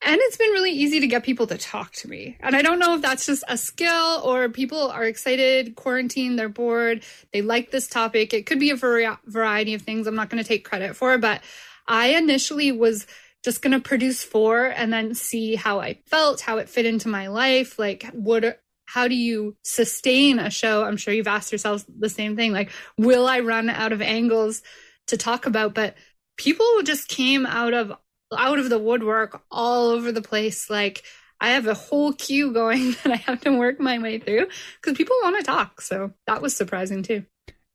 And 0.00 0.20
it's 0.20 0.36
been 0.36 0.50
really 0.50 0.70
easy 0.70 1.00
to 1.00 1.08
get 1.08 1.24
people 1.24 1.46
to 1.48 1.58
talk 1.58 1.92
to 1.94 2.08
me. 2.08 2.36
And 2.40 2.54
I 2.54 2.62
don't 2.62 2.78
know 2.78 2.94
if 2.94 3.02
that's 3.02 3.26
just 3.26 3.42
a 3.48 3.58
skill 3.58 4.22
or 4.24 4.48
people 4.48 4.90
are 4.90 5.04
excited, 5.04 5.74
quarantine, 5.74 6.36
they're 6.36 6.48
bored, 6.48 7.02
they 7.32 7.42
like 7.42 7.70
this 7.70 7.88
topic. 7.88 8.32
It 8.32 8.46
could 8.46 8.60
be 8.60 8.70
a 8.70 8.76
vari- 8.76 9.18
variety 9.26 9.74
of 9.74 9.82
things 9.82 10.06
I'm 10.06 10.14
not 10.14 10.30
going 10.30 10.42
to 10.42 10.46
take 10.48 10.64
credit 10.64 10.94
for, 10.94 11.18
but 11.18 11.42
I 11.88 12.08
initially 12.16 12.70
was 12.70 13.06
just 13.44 13.60
going 13.60 13.72
to 13.72 13.80
produce 13.80 14.22
four 14.22 14.66
and 14.66 14.92
then 14.92 15.14
see 15.14 15.56
how 15.56 15.80
I 15.80 15.98
felt, 16.06 16.40
how 16.40 16.58
it 16.58 16.68
fit 16.68 16.86
into 16.86 17.08
my 17.08 17.26
life. 17.26 17.78
Like, 17.78 18.04
what, 18.12 18.60
how 18.84 19.08
do 19.08 19.14
you 19.14 19.56
sustain 19.62 20.38
a 20.38 20.50
show? 20.50 20.84
I'm 20.84 20.96
sure 20.96 21.12
you've 21.12 21.26
asked 21.26 21.50
yourselves 21.50 21.84
the 21.88 22.08
same 22.08 22.36
thing. 22.36 22.52
Like, 22.52 22.70
will 22.96 23.26
I 23.26 23.40
run 23.40 23.68
out 23.68 23.92
of 23.92 24.00
angles 24.00 24.62
to 25.08 25.16
talk 25.16 25.46
about? 25.46 25.74
But 25.74 25.96
people 26.36 26.66
just 26.84 27.08
came 27.08 27.46
out 27.46 27.74
of 27.74 27.92
out 28.36 28.58
of 28.58 28.68
the 28.68 28.78
woodwork 28.78 29.42
all 29.50 29.90
over 29.90 30.12
the 30.12 30.22
place. 30.22 30.68
Like 30.68 31.02
I 31.40 31.50
have 31.50 31.66
a 31.66 31.74
whole 31.74 32.12
queue 32.12 32.52
going 32.52 32.92
that 33.04 33.12
I 33.12 33.16
have 33.16 33.40
to 33.42 33.56
work 33.56 33.80
my 33.80 33.98
way 33.98 34.18
through 34.18 34.46
because 34.80 34.96
people 34.96 35.16
want 35.22 35.36
to 35.38 35.42
talk. 35.42 35.80
So 35.80 36.12
that 36.26 36.42
was 36.42 36.54
surprising 36.54 37.02
too. 37.02 37.24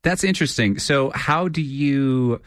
That's 0.03 0.23
interesting. 0.23 0.79
So, 0.79 1.11
how 1.11 1.47
do 1.47 1.61
you 1.61 2.41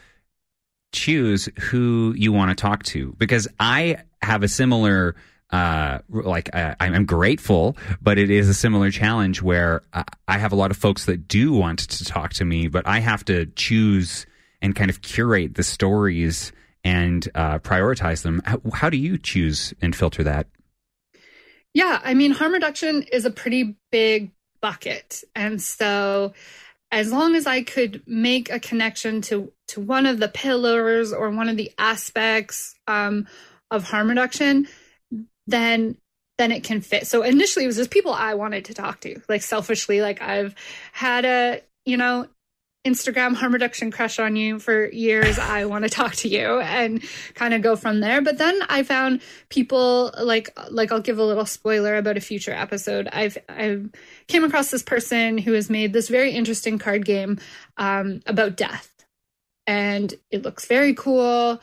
choose 0.93 1.49
who 1.59 2.13
you 2.15 2.31
want 2.31 2.49
to 2.49 2.55
talk 2.55 2.83
to 2.83 3.13
because 3.17 3.47
I 3.59 3.97
have 4.21 4.41
a 4.41 4.47
similar 4.47 5.15
uh 5.51 5.99
like 6.09 6.49
uh, 6.55 6.75
I'm 6.79 7.05
grateful 7.05 7.77
but 8.01 8.17
it 8.17 8.29
is 8.29 8.47
a 8.47 8.53
similar 8.53 8.89
challenge 8.89 9.41
where 9.41 9.81
uh, 9.91 10.03
I 10.27 10.37
have 10.37 10.53
a 10.53 10.55
lot 10.55 10.71
of 10.71 10.77
folks 10.77 11.05
that 11.05 11.27
do 11.27 11.51
want 11.53 11.79
to 11.79 12.05
talk 12.05 12.33
to 12.35 12.45
me 12.45 12.67
but 12.67 12.87
I 12.87 12.99
have 12.99 13.25
to 13.25 13.47
choose 13.47 14.25
and 14.61 14.75
kind 14.75 14.89
of 14.89 15.01
curate 15.01 15.55
the 15.55 15.63
stories 15.63 16.53
and 16.83 17.27
uh, 17.35 17.59
prioritize 17.59 18.21
them 18.23 18.41
how, 18.45 18.61
how 18.73 18.89
do 18.89 18.97
you 18.97 19.17
choose 19.17 19.73
and 19.81 19.95
filter 19.95 20.23
that 20.23 20.47
Yeah, 21.73 21.99
I 22.03 22.13
mean, 22.13 22.31
harm 22.31 22.53
reduction 22.53 23.03
is 23.03 23.25
a 23.25 23.31
pretty 23.31 23.77
big 23.91 24.31
bucket. 24.61 25.23
And 25.35 25.61
so 25.61 26.33
as 26.91 27.11
long 27.11 27.35
as 27.35 27.45
I 27.45 27.63
could 27.63 28.01
make 28.07 28.49
a 28.49 28.59
connection 28.59 29.21
to 29.23 29.51
to 29.69 29.81
one 29.81 30.05
of 30.05 30.19
the 30.19 30.29
pillars 30.29 31.11
or 31.11 31.29
one 31.29 31.49
of 31.49 31.57
the 31.57 31.71
aspects 31.77 32.75
um, 32.87 33.27
of 33.69 33.83
harm 33.83 34.09
reduction, 34.09 34.67
then 35.45 35.97
then 36.37 36.51
it 36.51 36.63
can 36.63 36.81
fit. 36.81 37.07
So 37.07 37.23
initially 37.23 37.65
it 37.65 37.67
was 37.67 37.77
just 37.77 37.91
people 37.91 38.13
I 38.13 38.35
wanted 38.35 38.65
to 38.65 38.73
talk 38.73 39.01
to. 39.01 39.19
Like 39.27 39.41
selfishly, 39.41 40.01
like 40.01 40.21
I've 40.21 40.53
had 40.91 41.25
a, 41.25 41.61
you 41.85 41.97
know, 41.97 42.27
Instagram 42.87 43.35
harm 43.35 43.53
reduction 43.53 43.91
crush 43.91 44.17
on 44.19 44.35
you 44.35 44.59
for 44.59 44.89
years. 44.89 45.37
I 45.37 45.65
want 45.65 45.83
to 45.83 45.89
talk 45.89 46.15
to 46.15 46.29
you 46.29 46.59
and 46.59 47.03
kind 47.35 47.53
of 47.53 47.61
go 47.61 47.75
from 47.75 47.99
there. 47.99 48.21
But 48.21 48.37
then 48.37 48.59
I 48.69 48.83
found 48.83 49.21
people 49.49 50.13
like 50.21 50.49
like 50.69 50.91
I'll 50.91 51.01
give 51.01 51.19
a 51.19 51.23
little 51.23 51.45
spoiler 51.45 51.95
about 51.95 52.17
a 52.17 52.21
future 52.21 52.53
episode. 52.53 53.07
I've 53.11 53.37
I 53.49 53.81
came 54.27 54.43
across 54.43 54.71
this 54.71 54.83
person 54.83 55.37
who 55.37 55.53
has 55.53 55.69
made 55.69 55.93
this 55.93 56.07
very 56.07 56.31
interesting 56.31 56.79
card 56.79 57.05
game 57.05 57.39
um, 57.77 58.21
about 58.25 58.57
death, 58.57 58.91
and 59.65 60.13
it 60.31 60.43
looks 60.43 60.65
very 60.65 60.93
cool. 60.93 61.61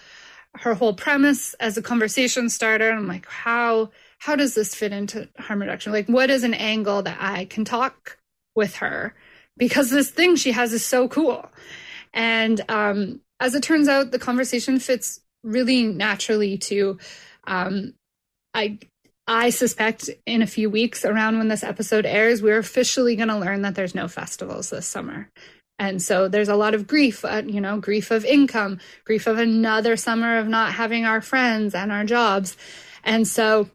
Her 0.57 0.75
whole 0.75 0.95
premise 0.95 1.55
as 1.55 1.77
a 1.77 1.83
conversation 1.83 2.49
starter, 2.49 2.93
I'm 2.93 3.09
like, 3.09 3.27
how 3.27 3.91
how 4.19 4.37
does 4.37 4.55
this 4.55 4.75
fit 4.75 4.93
into 4.93 5.29
harm 5.39 5.61
reduction? 5.61 5.93
Like, 5.93 6.09
what 6.09 6.31
is 6.31 6.45
an 6.45 6.55
angle 6.55 7.03
that 7.03 7.19
I 7.21 7.47
can 7.47 7.65
talk 7.65 8.19
with 8.55 8.77
her? 8.77 9.15
Because 9.57 9.91
this 9.91 10.11
thing 10.11 10.37
she 10.37 10.53
has 10.53 10.73
is 10.73 10.85
so 10.85 11.09
cool. 11.09 11.51
And 12.13 12.61
um, 12.69 13.21
as 13.41 13.55
it 13.55 13.63
turns 13.63 13.89
out, 13.89 14.11
the 14.11 14.19
conversation 14.19 14.79
fits 14.79 15.21
really 15.43 15.85
naturally 15.85 16.59
to. 16.59 16.99
Um, 17.47 17.95
I 18.55 18.79
I 19.27 19.51
suspect 19.51 20.11
in 20.27 20.43
a 20.43 20.47
few 20.47 20.69
weeks, 20.69 21.05
around 21.05 21.39
when 21.39 21.49
this 21.49 21.65
episode 21.65 22.05
airs, 22.05 22.43
we're 22.43 22.59
officially 22.59 23.17
going 23.17 23.29
to 23.29 23.39
learn 23.39 23.63
that 23.63 23.75
there's 23.75 23.95
no 23.95 24.07
festivals 24.07 24.71
this 24.71 24.87
summer. 24.87 25.31
And 25.79 26.01
so 26.01 26.29
there's 26.29 26.51
a 26.51 26.57
lot 26.57 26.75
of 26.75 26.87
grief, 26.87 27.25
uh, 27.25 27.43
you 27.45 27.61
know, 27.61 27.81
grief 27.81 28.11
of 28.11 28.25
income, 28.25 28.79
grief 29.05 29.27
of 29.27 29.39
another 29.39 29.97
summer 29.97 30.39
of 30.39 30.47
not 30.47 30.75
having 30.75 31.05
our 31.05 31.21
friends 31.21 31.75
and 31.75 31.91
our 31.91 32.05
jobs. 32.05 32.57
And 33.03 33.27
so 33.27 33.71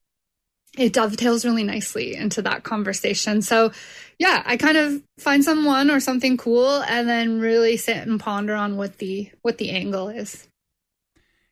it 0.77 0.93
dovetails 0.93 1.45
really 1.45 1.63
nicely 1.63 2.15
into 2.15 2.41
that 2.43 2.63
conversation. 2.63 3.41
So, 3.41 3.71
yeah, 4.17 4.43
I 4.45 4.57
kind 4.57 4.77
of 4.77 5.01
find 5.17 5.43
someone 5.43 5.89
or 5.89 5.99
something 5.99 6.37
cool 6.37 6.83
and 6.83 7.07
then 7.07 7.39
really 7.39 7.77
sit 7.77 7.97
and 7.97 8.19
ponder 8.19 8.53
on 8.53 8.77
what 8.77 8.97
the 8.97 9.31
what 9.41 9.57
the 9.57 9.71
angle 9.71 10.09
is. 10.09 10.47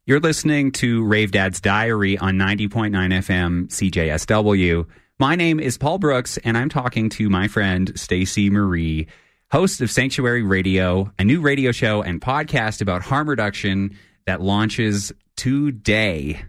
You're 0.05 0.19
listening 0.21 0.71
to 0.73 1.03
Rave 1.03 1.31
Dad's 1.31 1.59
Diary 1.59 2.17
on 2.17 2.35
90.9 2.35 2.91
FM 2.91 3.67
CJSW. 3.67 4.85
My 5.19 5.35
name 5.35 5.59
is 5.59 5.77
Paul 5.77 5.97
Brooks, 5.97 6.37
and 6.45 6.57
I'm 6.57 6.69
talking 6.69 7.09
to 7.09 7.29
my 7.29 7.49
friend 7.49 7.91
Stacy 7.99 8.49
Marie, 8.49 9.07
host 9.51 9.81
of 9.81 9.91
Sanctuary 9.91 10.43
Radio, 10.43 11.11
a 11.19 11.25
new 11.25 11.41
radio 11.41 11.73
show 11.73 12.01
and 12.03 12.21
podcast 12.21 12.81
about 12.81 13.01
harm 13.01 13.27
reduction 13.27 13.97
that 14.25 14.41
launches 14.41 15.11
today. 15.35 16.41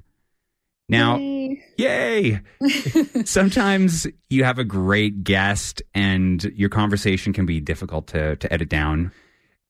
Now, 0.89 1.17
Yay. 1.19 1.65
yay! 1.77 2.41
Sometimes 3.25 4.07
you 4.31 4.45
have 4.45 4.59
a 4.59 4.65
great 4.65 5.23
guest, 5.23 5.83
and 5.95 6.43
your 6.55 6.69
conversation 6.71 7.33
can 7.33 7.45
be 7.47 7.61
difficult 7.61 8.07
to, 8.09 8.37
to 8.37 8.53
edit 8.53 8.69
down. 8.69 9.13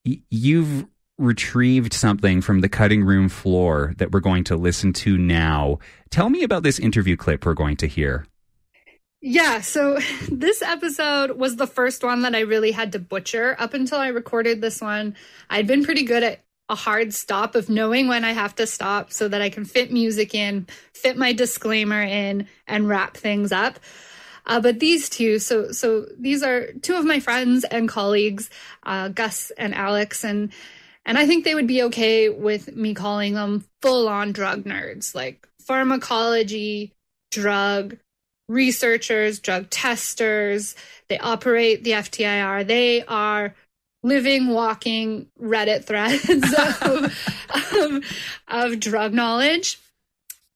Y- 0.06 0.20
You've 0.30 0.86
retrieved 1.18 1.92
something 1.92 2.40
from 2.40 2.60
the 2.60 2.68
cutting 2.68 3.02
room 3.02 3.28
floor 3.28 3.92
that 3.98 4.12
we're 4.12 4.20
going 4.20 4.44
to 4.44 4.56
listen 4.56 4.92
to 4.92 5.18
now. 5.18 5.78
Tell 6.10 6.30
me 6.30 6.44
about 6.44 6.62
this 6.62 6.78
interview 6.78 7.16
clip 7.16 7.44
we're 7.44 7.54
going 7.54 7.76
to 7.78 7.88
hear. 7.88 8.24
Yeah, 9.20 9.60
so 9.60 9.98
this 10.30 10.62
episode 10.62 11.32
was 11.32 11.56
the 11.56 11.66
first 11.66 12.04
one 12.04 12.22
that 12.22 12.36
I 12.36 12.40
really 12.40 12.70
had 12.70 12.92
to 12.92 13.00
butcher. 13.00 13.56
Up 13.58 13.74
until 13.74 13.98
I 13.98 14.08
recorded 14.08 14.60
this 14.60 14.80
one, 14.80 15.16
I'd 15.50 15.66
been 15.66 15.84
pretty 15.84 16.04
good 16.04 16.22
at 16.22 16.44
a 16.68 16.74
hard 16.74 17.14
stop 17.14 17.54
of 17.54 17.68
knowing 17.68 18.08
when 18.08 18.24
I 18.24 18.32
have 18.32 18.54
to 18.56 18.66
stop 18.66 19.12
so 19.12 19.28
that 19.28 19.40
I 19.40 19.48
can 19.50 19.64
fit 19.64 19.92
music 19.92 20.34
in, 20.34 20.66
fit 20.92 21.16
my 21.16 21.32
disclaimer 21.32 22.02
in, 22.02 22.46
and 22.66 22.88
wrap 22.88 23.16
things 23.16 23.52
up. 23.52 23.78
Uh, 24.46 24.60
but 24.60 24.80
these 24.80 25.08
two, 25.08 25.38
so 25.38 25.72
so 25.72 26.06
these 26.18 26.42
are 26.42 26.72
two 26.82 26.94
of 26.94 27.04
my 27.04 27.20
friends 27.20 27.64
and 27.64 27.88
colleagues, 27.88 28.48
uh, 28.84 29.08
Gus 29.08 29.52
and 29.58 29.74
Alex, 29.74 30.24
and 30.24 30.52
and 31.04 31.18
I 31.18 31.26
think 31.26 31.44
they 31.44 31.54
would 31.54 31.66
be 31.66 31.82
okay 31.84 32.28
with 32.28 32.74
me 32.74 32.94
calling 32.94 33.34
them 33.34 33.64
full 33.82 34.08
on 34.08 34.32
drug 34.32 34.64
nerds, 34.64 35.14
like 35.14 35.46
pharmacology, 35.60 36.92
drug 37.30 37.98
researchers, 38.48 39.38
drug 39.38 39.68
testers. 39.70 40.74
They 41.08 41.18
operate 41.18 41.84
the 41.84 41.92
FTIR. 41.92 42.66
They 42.66 43.04
are 43.04 43.54
living, 44.02 44.48
walking 44.48 45.28
Reddit 45.40 45.84
threads 45.84 46.28
of, 46.28 47.14
of, 47.74 48.04
of 48.48 48.80
drug 48.80 49.12
knowledge. 49.12 49.78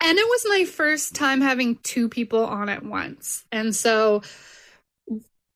And 0.01 0.19
it 0.19 0.29
was 0.29 0.47
my 0.49 0.65
first 0.65 1.15
time 1.15 1.41
having 1.41 1.77
two 1.77 2.09
people 2.09 2.45
on 2.45 2.69
at 2.69 2.85
once. 2.85 3.45
And 3.53 3.75
so 3.75 4.23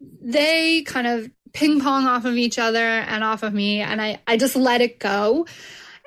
they 0.00 0.82
kind 0.82 1.06
of 1.06 1.30
ping 1.52 1.80
pong 1.80 2.06
off 2.06 2.24
of 2.24 2.36
each 2.36 2.58
other 2.58 2.78
and 2.78 3.24
off 3.24 3.42
of 3.42 3.52
me. 3.52 3.80
And 3.80 4.00
I, 4.00 4.20
I 4.26 4.36
just 4.36 4.54
let 4.54 4.80
it 4.80 4.98
go. 4.98 5.46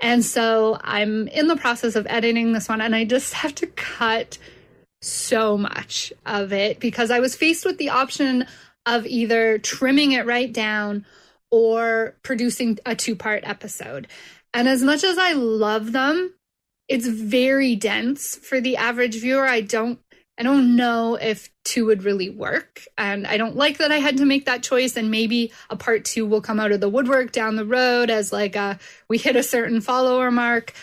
And 0.01 0.23
so 0.23 0.77
I'm 0.81 1.27
in 1.27 1.47
the 1.47 1.57
process 1.57 1.95
of 1.95 2.07
editing 2.09 2.53
this 2.53 2.69
one, 2.69 2.79
and 2.79 2.95
I 2.95 3.03
just 3.03 3.33
have 3.33 3.53
to 3.55 3.67
cut 3.67 4.37
so 5.01 5.57
much 5.57 6.13
of 6.25 6.53
it 6.53 6.79
because 6.79 7.11
I 7.11 7.19
was 7.19 7.35
faced 7.35 7.65
with 7.65 7.77
the 7.77 7.89
option 7.89 8.45
of 8.85 9.05
either 9.05 9.57
trimming 9.57 10.13
it 10.13 10.25
right 10.25 10.51
down 10.51 11.05
or 11.51 12.15
producing 12.23 12.79
a 12.85 12.95
two 12.95 13.15
part 13.15 13.43
episode. 13.45 14.07
And 14.53 14.67
as 14.67 14.83
much 14.83 15.03
as 15.03 15.17
I 15.17 15.33
love 15.33 15.91
them, 15.91 16.33
it's 16.87 17.07
very 17.07 17.75
dense 17.75 18.35
for 18.35 18.59
the 18.59 18.77
average 18.77 19.19
viewer. 19.19 19.47
I 19.47 19.61
don't 19.61 19.99
I 20.39 20.43
don't 20.43 20.77
know 20.77 21.15
if 21.15 21.49
two 21.65 21.87
would 21.87 22.03
really 22.03 22.29
work. 22.29 22.85
And 22.97 23.27
I 23.27 23.35
don't 23.35 23.57
like 23.57 23.79
that 23.79 23.91
I 23.91 23.97
had 23.97 24.17
to 24.17 24.25
make 24.25 24.45
that 24.45 24.63
choice. 24.63 24.95
And 24.95 25.11
maybe 25.11 25.51
a 25.69 25.75
part 25.75 26.05
two 26.05 26.25
will 26.25 26.39
come 26.39 26.61
out 26.61 26.71
of 26.71 26.79
the 26.79 26.87
woodwork 26.87 27.33
down 27.33 27.57
the 27.57 27.65
road 27.65 28.09
as 28.09 28.31
like 28.31 28.55
a, 28.55 28.79
we 29.09 29.17
hit 29.17 29.35
a 29.35 29.43
certain 29.43 29.81
follower 29.81 30.31
mark. 30.31 30.73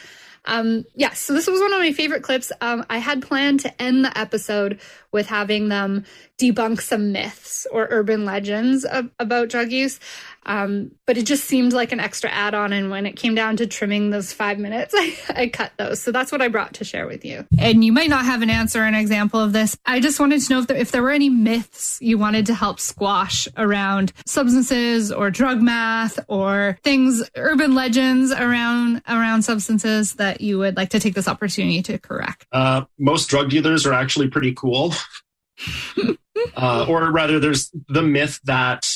Um, 0.45 0.85
yeah, 0.95 1.15
so 1.15 1.33
this 1.33 1.47
was 1.47 1.59
one 1.61 1.73
of 1.73 1.81
my 1.81 1.93
favorite 1.93 2.23
clips. 2.23 2.53
Um, 2.61 2.85
I 2.91 2.99
had 2.99 3.23
planned 3.23 3.61
to 3.61 3.83
end 3.83 4.05
the 4.05 4.17
episode 4.17 4.79
with 5.11 5.27
having 5.27 5.71
them 5.71 6.05
debunk 6.39 6.83
some 6.83 7.11
myths 7.11 7.67
or 7.73 7.89
urban 7.91 8.27
legends 8.27 8.85
ab- 8.85 9.11
about 9.19 9.49
drug 9.49 9.73
use. 9.73 9.99
Um, 10.47 10.93
but 11.07 11.19
it 11.19 11.27
just 11.27 11.45
seemed 11.45 11.73
like 11.73 11.93
an 11.93 12.01
extra 12.01 12.31
add 12.31 12.55
on. 12.55 12.73
And 12.73 12.89
when 12.91 13.05
it 13.05 13.17
came 13.17 13.35
down 13.35 13.57
to 13.59 13.67
trimming 13.67 14.11
those 14.11 14.33
five 14.33 14.59
minutes, 14.59 14.95
I, 14.97 15.17
I 15.29 15.49
cut 15.49 15.73
those. 15.77 16.01
So 16.01 16.13
that's 16.13 16.33
what 16.33 16.41
I 16.41 16.49
brought 16.49 16.75
to 16.75 16.85
share 16.85 17.07
with 17.07 17.25
you. 17.25 17.45
And 17.59 17.85
you 17.85 17.93
might 17.93 18.09
not 18.09 18.25
have 18.25 18.43
an 18.43 18.51
answer, 18.51 18.81
or 18.81 18.85
an 18.85 18.95
example 18.95 19.41
of 19.41 19.53
this. 19.53 19.77
I 19.85 20.01
just 20.01 20.19
wanted 20.21 20.41
to 20.41 20.53
know 20.53 20.61
if 20.61 20.67
there, 20.69 20.77
if 20.77 20.93
there 20.93 21.03
were 21.03 21.11
any 21.11 21.29
myths 21.29 21.99
you 22.01 22.17
wanted 22.17 22.47
to 22.47 22.55
help 22.55 22.81
squash 22.81 23.49
around 23.57 24.13
substances 24.25 25.13
or 25.13 25.31
drug 25.31 25.61
math 25.61 26.19
or 26.29 26.79
things, 26.83 27.29
urban 27.35 27.75
legends 27.75 28.31
around 28.33 29.03
around 29.09 29.43
substances 29.43 30.15
that 30.15 30.41
you 30.41 30.59
would 30.59 30.77
like 30.77 30.91
to 30.91 31.01
take 31.01 31.15
this 31.15 31.29
opportunity 31.29 31.83
to 31.83 31.99
correct. 31.99 32.47
Uh, 32.53 32.85
most 32.99 33.27
drug 33.27 33.51
dealers 33.51 33.85
are 33.87 33.93
actually 33.93 34.29
pretty 34.29 34.55
cool. 34.55 34.95
uh, 36.57 36.87
or 36.89 37.11
rather, 37.11 37.41
there's 37.41 37.71
the 37.89 38.03
myth 38.03 38.41
that 38.45 38.87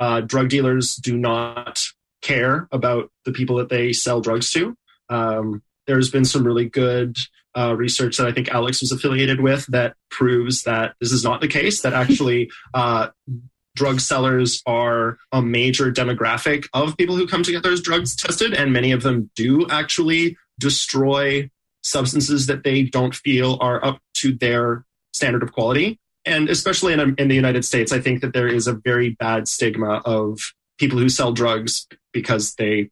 uh, 0.00 0.22
drug 0.22 0.48
dealers 0.48 0.96
do 0.96 1.16
not 1.16 1.84
care 2.22 2.68
about 2.72 3.10
the 3.24 3.32
people 3.32 3.56
that 3.56 3.68
they 3.68 3.92
sell 3.92 4.20
drugs 4.20 4.50
to. 4.52 4.76
Um, 5.08 5.62
there's 5.86 6.10
been 6.10 6.24
some 6.24 6.44
really 6.44 6.68
good 6.68 7.16
uh, 7.56 7.74
research 7.76 8.16
that 8.16 8.26
I 8.26 8.32
think 8.32 8.48
Alex 8.48 8.80
was 8.80 8.92
affiliated 8.92 9.40
with 9.40 9.66
that 9.66 9.94
proves 10.10 10.62
that 10.62 10.94
this 11.00 11.12
is 11.12 11.24
not 11.24 11.40
the 11.40 11.48
case, 11.48 11.82
that 11.82 11.92
actually 11.92 12.50
uh, 12.74 13.08
drug 13.74 14.00
sellers 14.00 14.62
are 14.66 15.18
a 15.32 15.42
major 15.42 15.92
demographic 15.92 16.66
of 16.72 16.96
people 16.96 17.16
who 17.16 17.26
come 17.26 17.42
to 17.42 17.52
get 17.52 17.62
their 17.62 17.76
drugs 17.76 18.14
tested, 18.16 18.54
and 18.54 18.72
many 18.72 18.92
of 18.92 19.02
them 19.02 19.30
do 19.34 19.66
actually 19.68 20.36
destroy 20.58 21.50
substances 21.82 22.46
that 22.46 22.62
they 22.62 22.82
don't 22.82 23.14
feel 23.14 23.58
are 23.60 23.84
up 23.84 24.00
to 24.14 24.34
their 24.34 24.84
standard 25.12 25.42
of 25.42 25.52
quality. 25.52 25.98
And 26.30 26.48
especially 26.48 26.92
in, 26.92 27.14
in 27.18 27.28
the 27.28 27.34
United 27.34 27.64
States, 27.64 27.92
I 27.92 28.00
think 28.00 28.20
that 28.20 28.32
there 28.32 28.48
is 28.48 28.66
a 28.66 28.72
very 28.72 29.10
bad 29.10 29.48
stigma 29.48 30.00
of 30.04 30.38
people 30.78 30.98
who 30.98 31.08
sell 31.08 31.32
drugs 31.32 31.86
because 32.12 32.54
they 32.54 32.90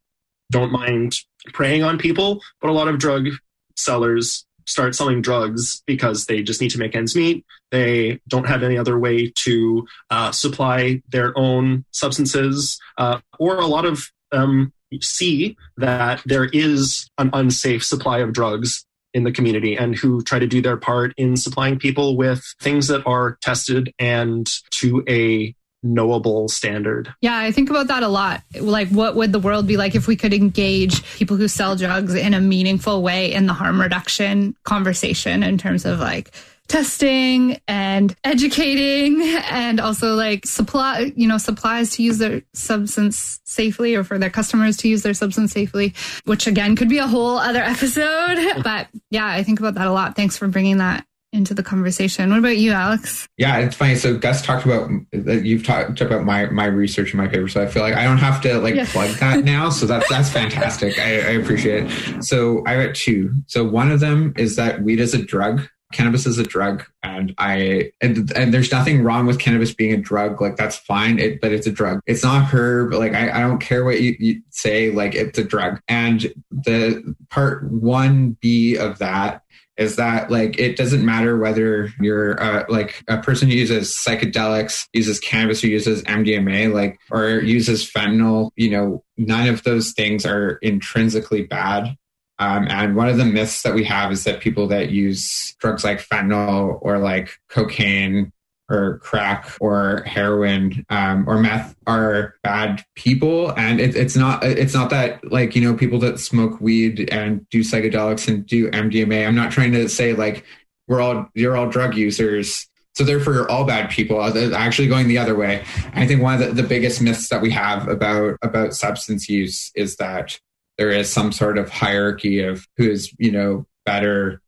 don't 0.50 0.72
mind 0.72 1.20
preying 1.52 1.84
on 1.84 1.98
people, 1.98 2.42
but 2.60 2.68
a 2.68 2.72
lot 2.72 2.88
of 2.88 2.98
drug 2.98 3.28
sellers 3.76 4.44
start 4.66 4.94
selling 4.94 5.22
drugs 5.22 5.82
because 5.86 6.26
they 6.26 6.42
just 6.42 6.60
need 6.60 6.70
to 6.70 6.78
make 6.78 6.94
ends 6.94 7.14
meet. 7.14 7.44
They 7.70 8.20
don't 8.28 8.46
have 8.46 8.62
any 8.62 8.76
other 8.76 8.98
way 8.98 9.32
to 9.36 9.86
uh, 10.10 10.32
supply 10.32 11.02
their 11.08 11.36
own 11.38 11.84
substances, 11.92 12.78
uh, 12.98 13.20
or 13.38 13.56
a 13.56 13.66
lot 13.66 13.86
of 13.86 14.10
them 14.30 14.72
see 15.00 15.56
that 15.76 16.22
there 16.26 16.46
is 16.46 17.08
an 17.18 17.30
unsafe 17.32 17.84
supply 17.84 18.18
of 18.18 18.32
drugs 18.32 18.84
in 19.14 19.24
the 19.24 19.32
community 19.32 19.76
and 19.76 19.94
who 19.94 20.22
try 20.22 20.38
to 20.38 20.46
do 20.46 20.60
their 20.60 20.76
part 20.76 21.12
in 21.16 21.36
supplying 21.36 21.78
people 21.78 22.16
with 22.16 22.44
things 22.60 22.88
that 22.88 23.06
are 23.06 23.38
tested 23.40 23.92
and 23.98 24.50
to 24.70 25.02
a 25.08 25.54
knowable 25.82 26.48
standard. 26.48 27.12
Yeah, 27.20 27.38
I 27.38 27.52
think 27.52 27.70
about 27.70 27.86
that 27.86 28.02
a 28.02 28.08
lot. 28.08 28.42
Like, 28.60 28.88
what 28.88 29.14
would 29.14 29.32
the 29.32 29.38
world 29.38 29.66
be 29.66 29.76
like 29.76 29.94
if 29.94 30.06
we 30.08 30.16
could 30.16 30.34
engage 30.34 31.04
people 31.16 31.36
who 31.36 31.48
sell 31.48 31.76
drugs 31.76 32.14
in 32.14 32.34
a 32.34 32.40
meaningful 32.40 33.02
way 33.02 33.32
in 33.32 33.46
the 33.46 33.52
harm 33.52 33.80
reduction 33.80 34.56
conversation 34.64 35.42
in 35.42 35.56
terms 35.56 35.84
of 35.84 36.00
like 36.00 36.32
testing 36.68 37.58
and 37.66 38.14
educating 38.24 39.20
and 39.50 39.80
also 39.80 40.14
like 40.14 40.46
supply, 40.46 41.12
you 41.16 41.26
know, 41.26 41.38
supplies 41.38 41.90
to 41.96 42.02
use 42.02 42.18
their 42.18 42.42
substance 42.54 43.40
safely 43.44 43.94
or 43.94 44.04
for 44.04 44.18
their 44.18 44.30
customers 44.30 44.76
to 44.78 44.88
use 44.88 45.02
their 45.02 45.14
substance 45.14 45.52
safely, 45.52 45.94
which 46.24 46.46
again 46.46 46.76
could 46.76 46.88
be 46.88 46.98
a 46.98 47.06
whole 47.06 47.36
other 47.38 47.62
episode. 47.62 48.38
But 48.62 48.88
yeah, 49.10 49.26
I 49.26 49.42
think 49.42 49.60
about 49.60 49.74
that 49.74 49.86
a 49.86 49.92
lot. 49.92 50.14
Thanks 50.16 50.36
for 50.36 50.46
bringing 50.48 50.78
that 50.78 51.04
into 51.32 51.54
the 51.54 51.62
conversation. 51.62 52.30
What 52.30 52.38
about 52.38 52.56
you, 52.56 52.72
Alex? 52.72 53.28
Yeah, 53.36 53.58
it's 53.58 53.76
funny. 53.76 53.94
So 53.96 54.16
Gus 54.16 54.42
talked 54.42 54.64
about 54.64 54.90
that 55.12 55.44
you've 55.44 55.64
talked 55.64 56.00
about 56.00 56.24
my 56.24 56.46
my 56.46 56.64
research 56.66 57.12
and 57.12 57.20
my 57.20 57.28
paper, 57.28 57.48
so 57.48 57.62
I 57.62 57.66
feel 57.66 57.82
like 57.82 57.94
I 57.94 58.04
don't 58.04 58.18
have 58.18 58.40
to 58.42 58.58
like 58.58 58.74
Yeah. 58.74 58.86
plug 58.86 59.10
that 59.16 59.44
now. 59.44 59.68
So 59.70 59.86
that's 59.86 60.08
that's 60.08 60.30
fantastic. 60.30 60.98
I, 60.98 61.04
I 61.16 61.32
appreciate 61.40 61.84
it. 61.86 62.24
So 62.24 62.62
I 62.66 62.86
got 62.86 62.94
two. 62.94 63.32
So 63.46 63.64
one 63.64 63.90
of 63.90 64.00
them 64.00 64.32
is 64.36 64.56
that 64.56 64.82
weed 64.82 65.00
is 65.00 65.14
a 65.14 65.22
drug. 65.22 65.68
Cannabis 65.92 66.26
is 66.26 66.38
a 66.38 66.42
drug, 66.42 66.84
and 67.02 67.34
I 67.38 67.92
and, 68.00 68.30
and 68.36 68.52
there's 68.52 68.70
nothing 68.70 69.02
wrong 69.02 69.26
with 69.26 69.38
cannabis 69.38 69.72
being 69.72 69.92
a 69.92 69.96
drug. 69.96 70.40
Like 70.40 70.56
that's 70.56 70.76
fine, 70.76 71.18
it, 71.18 71.40
but 71.40 71.52
it's 71.52 71.66
a 71.66 71.72
drug. 71.72 72.00
It's 72.06 72.22
not 72.22 72.52
herb. 72.52 72.92
Like 72.92 73.14
I, 73.14 73.38
I 73.38 73.40
don't 73.40 73.58
care 73.58 73.84
what 73.84 74.00
you, 74.00 74.14
you 74.18 74.42
say. 74.50 74.90
Like 74.90 75.14
it's 75.14 75.38
a 75.38 75.44
drug. 75.44 75.80
And 75.88 76.32
the 76.50 77.14
part 77.30 77.64
one 77.70 78.36
B 78.40 78.76
of 78.76 78.98
that 78.98 79.42
is 79.78 79.96
that 79.96 80.30
like 80.30 80.58
it 80.58 80.76
doesn't 80.76 81.04
matter 81.04 81.38
whether 81.38 81.92
you're 82.00 82.40
uh, 82.42 82.64
like 82.68 83.02
a 83.08 83.18
person 83.18 83.48
who 83.48 83.54
uses 83.54 83.94
psychedelics 83.94 84.86
uses 84.92 85.20
cannabis 85.20 85.62
or 85.62 85.68
uses 85.68 86.02
mdma 86.02 86.72
like 86.74 86.98
or 87.10 87.38
uses 87.40 87.88
fentanyl 87.88 88.50
you 88.56 88.70
know 88.70 89.02
none 89.16 89.48
of 89.48 89.62
those 89.62 89.92
things 89.92 90.26
are 90.26 90.58
intrinsically 90.62 91.44
bad 91.44 91.96
um, 92.38 92.66
and 92.68 92.96
one 92.96 93.08
of 93.08 93.16
the 93.16 93.24
myths 93.24 93.62
that 93.62 93.74
we 93.74 93.84
have 93.84 94.12
is 94.12 94.24
that 94.24 94.40
people 94.40 94.66
that 94.68 94.90
use 94.90 95.54
drugs 95.58 95.84
like 95.84 96.00
fentanyl 96.00 96.78
or 96.82 96.98
like 96.98 97.30
cocaine 97.48 98.32
or 98.70 98.98
crack 98.98 99.56
or 99.60 100.02
heroin 100.04 100.84
um, 100.90 101.26
or 101.26 101.38
meth 101.38 101.74
are 101.86 102.34
bad 102.42 102.84
people. 102.94 103.50
And 103.56 103.80
it, 103.80 103.96
it's 103.96 104.14
not 104.14 104.44
it's 104.44 104.74
not 104.74 104.90
that 104.90 105.32
like 105.32 105.56
you 105.56 105.62
know 105.62 105.74
people 105.74 105.98
that 106.00 106.20
smoke 106.20 106.60
weed 106.60 107.08
and 107.10 107.48
do 107.48 107.60
psychedelics 107.60 108.28
and 108.28 108.44
do 108.44 108.70
mdma 108.70 109.26
i'm 109.26 109.34
not 109.34 109.50
trying 109.50 109.72
to 109.72 109.88
say 109.88 110.12
like 110.12 110.44
we're 110.88 111.00
all 111.00 111.28
you're 111.34 111.56
all 111.56 111.68
drug 111.68 111.94
users. 111.94 112.66
So 112.94 113.04
therefore 113.04 113.34
you're 113.34 113.50
all 113.50 113.64
bad 113.64 113.90
people. 113.90 114.20
Uh, 114.20 114.50
actually 114.56 114.88
going 114.88 115.06
the 115.06 115.18
other 115.18 115.36
way. 115.36 115.64
I 115.92 116.06
think 116.06 116.20
one 116.20 116.34
of 116.34 116.40
the, 116.40 116.62
the 116.62 116.68
biggest 116.68 117.00
myths 117.00 117.28
that 117.28 117.40
we 117.40 117.50
have 117.50 117.86
about 117.86 118.38
about 118.42 118.74
substance 118.74 119.28
use 119.28 119.70
is 119.76 119.96
that 119.96 120.40
there 120.78 120.90
is 120.90 121.12
some 121.12 121.32
sort 121.32 121.58
of 121.58 121.68
hierarchy 121.68 122.40
of 122.40 122.66
who 122.76 122.88
is 122.88 123.12
you 123.18 123.32
know 123.32 123.66
better 123.84 124.40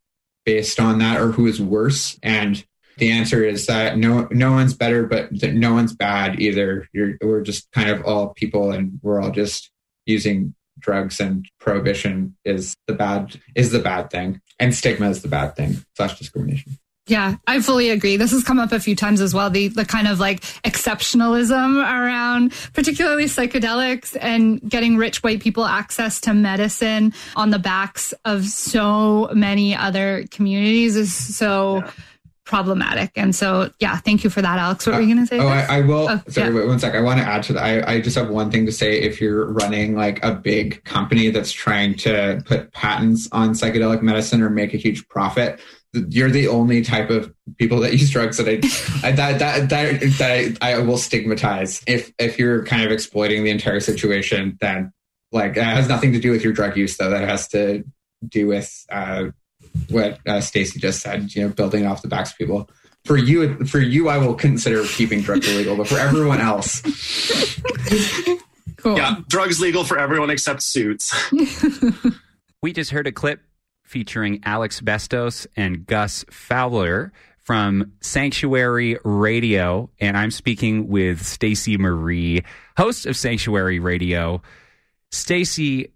based 0.45 0.79
on 0.79 0.99
that 0.99 1.19
or 1.21 1.31
who 1.31 1.45
is 1.45 1.61
worse. 1.61 2.17
And 2.23 2.65
the 2.97 3.11
answer 3.11 3.43
is 3.43 3.67
that 3.67 3.97
no 3.97 4.27
no 4.31 4.51
one's 4.53 4.73
better 4.73 5.05
but 5.05 5.39
that 5.41 5.53
no 5.53 5.73
one's 5.73 5.93
bad 5.93 6.39
either. 6.39 6.87
You're, 6.93 7.17
we're 7.21 7.41
just 7.41 7.71
kind 7.71 7.89
of 7.89 8.03
all 8.05 8.29
people 8.29 8.71
and 8.71 8.99
we're 9.01 9.21
all 9.21 9.31
just 9.31 9.69
using 10.05 10.55
drugs 10.79 11.19
and 11.19 11.45
prohibition 11.59 12.35
is 12.43 12.75
the 12.87 12.93
bad 12.93 13.39
is 13.55 13.71
the 13.71 13.79
bad 13.79 14.09
thing. 14.09 14.41
And 14.59 14.73
stigma 14.73 15.09
is 15.09 15.21
the 15.21 15.27
bad 15.27 15.55
thing. 15.55 15.83
Slash 15.95 16.17
discrimination 16.17 16.77
Yeah, 17.07 17.37
I 17.47 17.59
fully 17.61 17.89
agree. 17.89 18.15
This 18.17 18.31
has 18.31 18.43
come 18.43 18.59
up 18.59 18.71
a 18.71 18.79
few 18.79 18.95
times 18.95 19.21
as 19.21 19.33
well. 19.33 19.49
The 19.49 19.69
the 19.69 19.85
kind 19.85 20.07
of 20.07 20.19
like 20.19 20.41
exceptionalism 20.63 21.75
around 21.83 22.53
particularly 22.73 23.25
psychedelics 23.25 24.15
and 24.21 24.61
getting 24.69 24.97
rich 24.97 25.23
white 25.23 25.41
people 25.41 25.65
access 25.65 26.21
to 26.21 26.33
medicine 26.33 27.13
on 27.35 27.49
the 27.49 27.59
backs 27.59 28.13
of 28.23 28.45
so 28.45 29.29
many 29.33 29.75
other 29.75 30.25
communities 30.31 30.95
is 30.95 31.13
so 31.13 31.77
Yeah. 31.77 31.91
problematic. 32.45 33.11
And 33.15 33.35
so 33.35 33.71
yeah, 33.79 33.97
thank 33.97 34.23
you 34.23 34.29
for 34.29 34.41
that, 34.43 34.59
Alex. 34.59 34.85
What 34.85 34.95
were 34.95 35.01
you 35.01 35.13
gonna 35.15 35.25
say? 35.27 35.39
Oh, 35.39 35.47
I, 35.47 35.77
I 35.77 35.81
will. 35.81 36.07
Oh, 36.07 36.21
sorry, 36.27 36.49
yeah. 36.49 36.55
wait 36.55 36.67
one 36.67 36.79
sec. 36.79 36.93
I 36.93 37.01
want 37.01 37.19
to 37.19 37.25
add 37.25 37.43
to 37.43 37.53
that. 37.53 37.63
I, 37.63 37.93
I 37.95 38.01
just 38.01 38.15
have 38.15 38.29
one 38.29 38.51
thing 38.51 38.65
to 38.67 38.71
say. 38.71 39.01
If 39.01 39.19
you're 39.19 39.51
running 39.51 39.95
like 39.95 40.23
a 40.23 40.33
big 40.35 40.83
company 40.83 41.29
that's 41.29 41.51
trying 41.51 41.95
to 41.95 42.43
put 42.45 42.71
patents 42.73 43.27
on 43.31 43.51
psychedelic 43.51 44.01
medicine 44.03 44.41
or 44.41 44.49
make 44.49 44.73
a 44.73 44.77
huge 44.77 45.07
profit, 45.07 45.59
you're 45.93 46.31
the 46.31 46.47
only 46.47 46.81
type 46.81 47.09
of 47.09 47.33
people 47.57 47.79
that 47.81 47.91
use 47.91 48.09
drugs 48.09 48.37
that 48.37 48.47
I, 48.47 49.07
I 49.07 49.11
that 49.11 49.39
that 49.39 49.69
that, 49.69 49.99
that 50.17 50.57
I, 50.61 50.73
I 50.73 50.79
will 50.79 50.97
stigmatize. 50.97 51.83
If 51.87 52.11
if 52.17 52.39
you're 52.39 52.63
kind 52.65 52.83
of 52.83 52.91
exploiting 52.91 53.43
the 53.43 53.49
entire 53.49 53.79
situation, 53.79 54.57
then 54.61 54.93
like 55.31 55.55
that 55.55 55.75
has 55.75 55.87
nothing 55.87 56.13
to 56.13 56.19
do 56.19 56.31
with 56.31 56.43
your 56.43 56.53
drug 56.53 56.77
use, 56.77 56.97
though. 56.97 57.09
That 57.09 57.27
has 57.27 57.47
to 57.49 57.83
do 58.27 58.47
with 58.47 58.85
uh, 58.89 59.25
what 59.89 60.19
uh, 60.25 60.41
Stacy 60.41 60.79
just 60.79 61.01
said. 61.01 61.33
You 61.35 61.43
know, 61.43 61.49
building 61.49 61.85
off 61.85 62.01
the 62.01 62.07
backs 62.07 62.31
of 62.31 62.37
people 62.37 62.69
for 63.03 63.17
you 63.17 63.65
for 63.65 63.79
you 63.79 64.09
i 64.09 64.17
will 64.19 64.35
consider 64.35 64.83
keeping 64.83 65.21
drugs 65.21 65.51
illegal 65.51 65.75
but 65.75 65.87
for 65.87 65.97
everyone 65.97 66.39
else 66.39 66.81
cool. 68.77 68.95
Yeah, 68.95 69.15
drugs 69.27 69.59
legal 69.59 69.83
for 69.83 69.97
everyone 69.97 70.29
except 70.29 70.61
suits. 70.61 71.11
We 72.63 72.73
just 72.73 72.91
heard 72.91 73.07
a 73.07 73.11
clip 73.11 73.41
featuring 73.91 74.39
Alex 74.45 74.79
Bestos 74.79 75.45
and 75.57 75.85
Gus 75.85 76.23
Fowler 76.31 77.11
from 77.43 77.91
Sanctuary 77.99 78.97
Radio, 79.03 79.89
and 79.99 80.15
I'm 80.15 80.31
speaking 80.31 80.87
with 80.87 81.25
Stacy 81.25 81.77
Marie, 81.77 82.41
host 82.77 83.05
of 83.05 83.17
Sanctuary 83.17 83.79
Radio. 83.79 84.41
Stacy, 85.11 85.91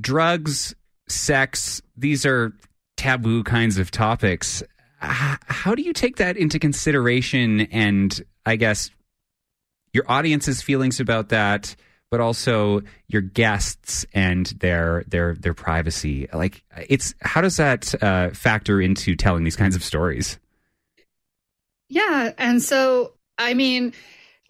drugs, 0.00 0.72
sex, 1.08 1.82
these 1.96 2.24
are 2.24 2.52
taboo 2.96 3.42
kinds 3.42 3.76
of 3.76 3.90
topics. 3.90 4.62
How 5.00 5.74
do 5.74 5.82
you 5.82 5.92
take 5.92 6.16
that 6.16 6.36
into 6.36 6.60
consideration 6.60 7.62
and 7.72 8.22
I 8.46 8.54
guess 8.54 8.88
your 9.92 10.04
audience's 10.08 10.62
feelings 10.62 11.00
about 11.00 11.30
that? 11.30 11.74
But 12.10 12.20
also 12.20 12.82
your 13.08 13.22
guests 13.22 14.04
and 14.12 14.46
their 14.58 15.04
their 15.06 15.34
their 15.36 15.54
privacy. 15.54 16.28
Like 16.32 16.62
it's 16.88 17.14
how 17.20 17.40
does 17.40 17.56
that 17.56 17.94
uh, 18.02 18.30
factor 18.30 18.80
into 18.80 19.14
telling 19.16 19.44
these 19.44 19.56
kinds 19.56 19.76
of 19.76 19.84
stories? 19.84 20.38
Yeah, 21.88 22.32
and 22.38 22.62
so 22.62 23.14
I 23.38 23.54
mean, 23.54 23.94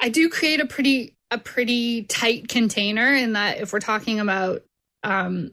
I 0.01 0.09
do 0.09 0.29
create 0.29 0.61
a 0.61 0.67
pretty 0.67 1.15
a 1.31 1.39
pretty 1.39 2.03
tight 2.05 2.49
container 2.49 3.15
in 3.15 3.35
that 3.35 3.59
if 3.61 3.73
we're 3.73 3.81
talking 3.81 4.19
about 4.21 4.63
um, 5.03 5.53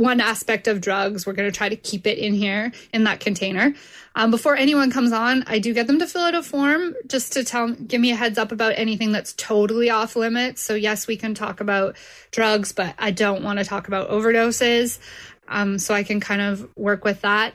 one 0.00 0.20
aspect 0.20 0.66
of 0.66 0.80
drugs, 0.80 1.26
we're 1.26 1.34
going 1.34 1.50
to 1.50 1.56
try 1.56 1.68
to 1.68 1.76
keep 1.76 2.06
it 2.06 2.18
in 2.18 2.34
here 2.34 2.72
in 2.92 3.04
that 3.04 3.20
container. 3.20 3.74
Um, 4.14 4.30
before 4.30 4.56
anyone 4.56 4.90
comes 4.90 5.12
on, 5.12 5.44
I 5.46 5.58
do 5.58 5.72
get 5.72 5.86
them 5.86 5.98
to 6.00 6.06
fill 6.06 6.22
out 6.22 6.34
a 6.34 6.42
form 6.42 6.94
just 7.06 7.32
to 7.34 7.44
tell, 7.44 7.70
give 7.70 8.00
me 8.00 8.10
a 8.10 8.16
heads 8.16 8.38
up 8.38 8.50
about 8.50 8.72
anything 8.76 9.12
that's 9.12 9.34
totally 9.34 9.90
off 9.90 10.16
limits. 10.16 10.62
So 10.62 10.74
yes, 10.74 11.06
we 11.06 11.16
can 11.16 11.34
talk 11.34 11.60
about 11.60 11.96
drugs, 12.30 12.72
but 12.72 12.94
I 12.98 13.12
don't 13.12 13.44
want 13.44 13.58
to 13.60 13.64
talk 13.64 13.86
about 13.88 14.10
overdoses. 14.10 14.98
Um, 15.46 15.78
so 15.78 15.94
I 15.94 16.02
can 16.02 16.20
kind 16.20 16.40
of 16.40 16.68
work 16.76 17.04
with 17.04 17.20
that. 17.22 17.54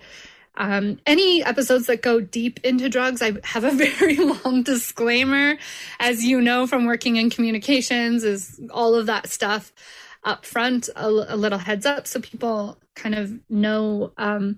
Um, 0.58 1.00
any 1.06 1.44
episodes 1.44 1.88
that 1.88 2.02
go 2.02 2.22
deep 2.22 2.60
into 2.64 2.88
drugs, 2.90 3.22
I 3.22 3.34
have 3.44 3.64
a 3.64 3.72
very 3.72 4.18
long 4.18 4.64
disclaimer, 4.64 5.58
as 6.00 6.24
you 6.24 6.42
know 6.42 6.68
from 6.68 6.86
working 6.86 7.18
in 7.18 7.30
communications, 7.30 8.24
is 8.24 8.60
all 8.72 8.96
of 8.96 9.08
that 9.08 9.30
stuff 9.30 9.74
up 10.26 10.46
front, 10.46 10.90
a, 10.96 11.08
a 11.08 11.38
little 11.38 11.60
heads 11.60 11.86
up 11.86 12.08
so 12.08 12.20
people 12.20 12.78
kind 12.96 13.16
of 13.16 13.40
know 13.50 14.12
um, 14.18 14.58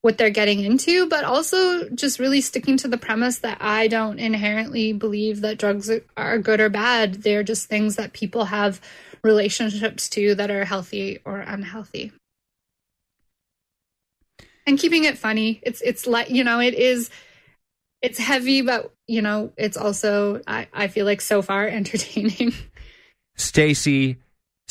what 0.00 0.18
they're 0.18 0.30
getting 0.30 0.60
into, 0.60 1.08
but 1.08 1.24
also 1.24 1.88
just 1.90 2.18
really 2.18 2.40
sticking 2.40 2.76
to 2.78 2.88
the 2.88 2.98
premise 2.98 3.38
that 3.38 3.58
I 3.60 3.86
don't 3.86 4.18
inherently 4.18 4.92
believe 4.92 5.42
that 5.42 5.58
drugs 5.58 5.90
are 6.16 6.38
good 6.38 6.60
or 6.60 6.68
bad. 6.68 7.22
They're 7.22 7.44
just 7.44 7.68
things 7.68 7.96
that 7.96 8.12
people 8.12 8.46
have 8.46 8.80
relationships 9.22 10.08
to 10.08 10.34
that 10.34 10.50
are 10.50 10.64
healthy 10.64 11.20
or 11.24 11.38
unhealthy 11.38 12.12
and 14.66 14.78
keeping 14.78 15.04
it 15.04 15.18
funny. 15.18 15.60
It's 15.62 15.80
it's 15.80 16.06
like 16.06 16.30
you 16.30 16.44
know 16.44 16.60
it 16.60 16.74
is 16.74 17.10
it's 18.00 18.18
heavy, 18.18 18.62
but 18.62 18.92
you 19.06 19.22
know 19.22 19.52
it's 19.56 19.76
also 19.76 20.40
I 20.46 20.68
I 20.72 20.88
feel 20.88 21.06
like 21.06 21.20
so 21.20 21.42
far 21.42 21.66
entertaining. 21.68 22.52
Stacy, 23.36 24.18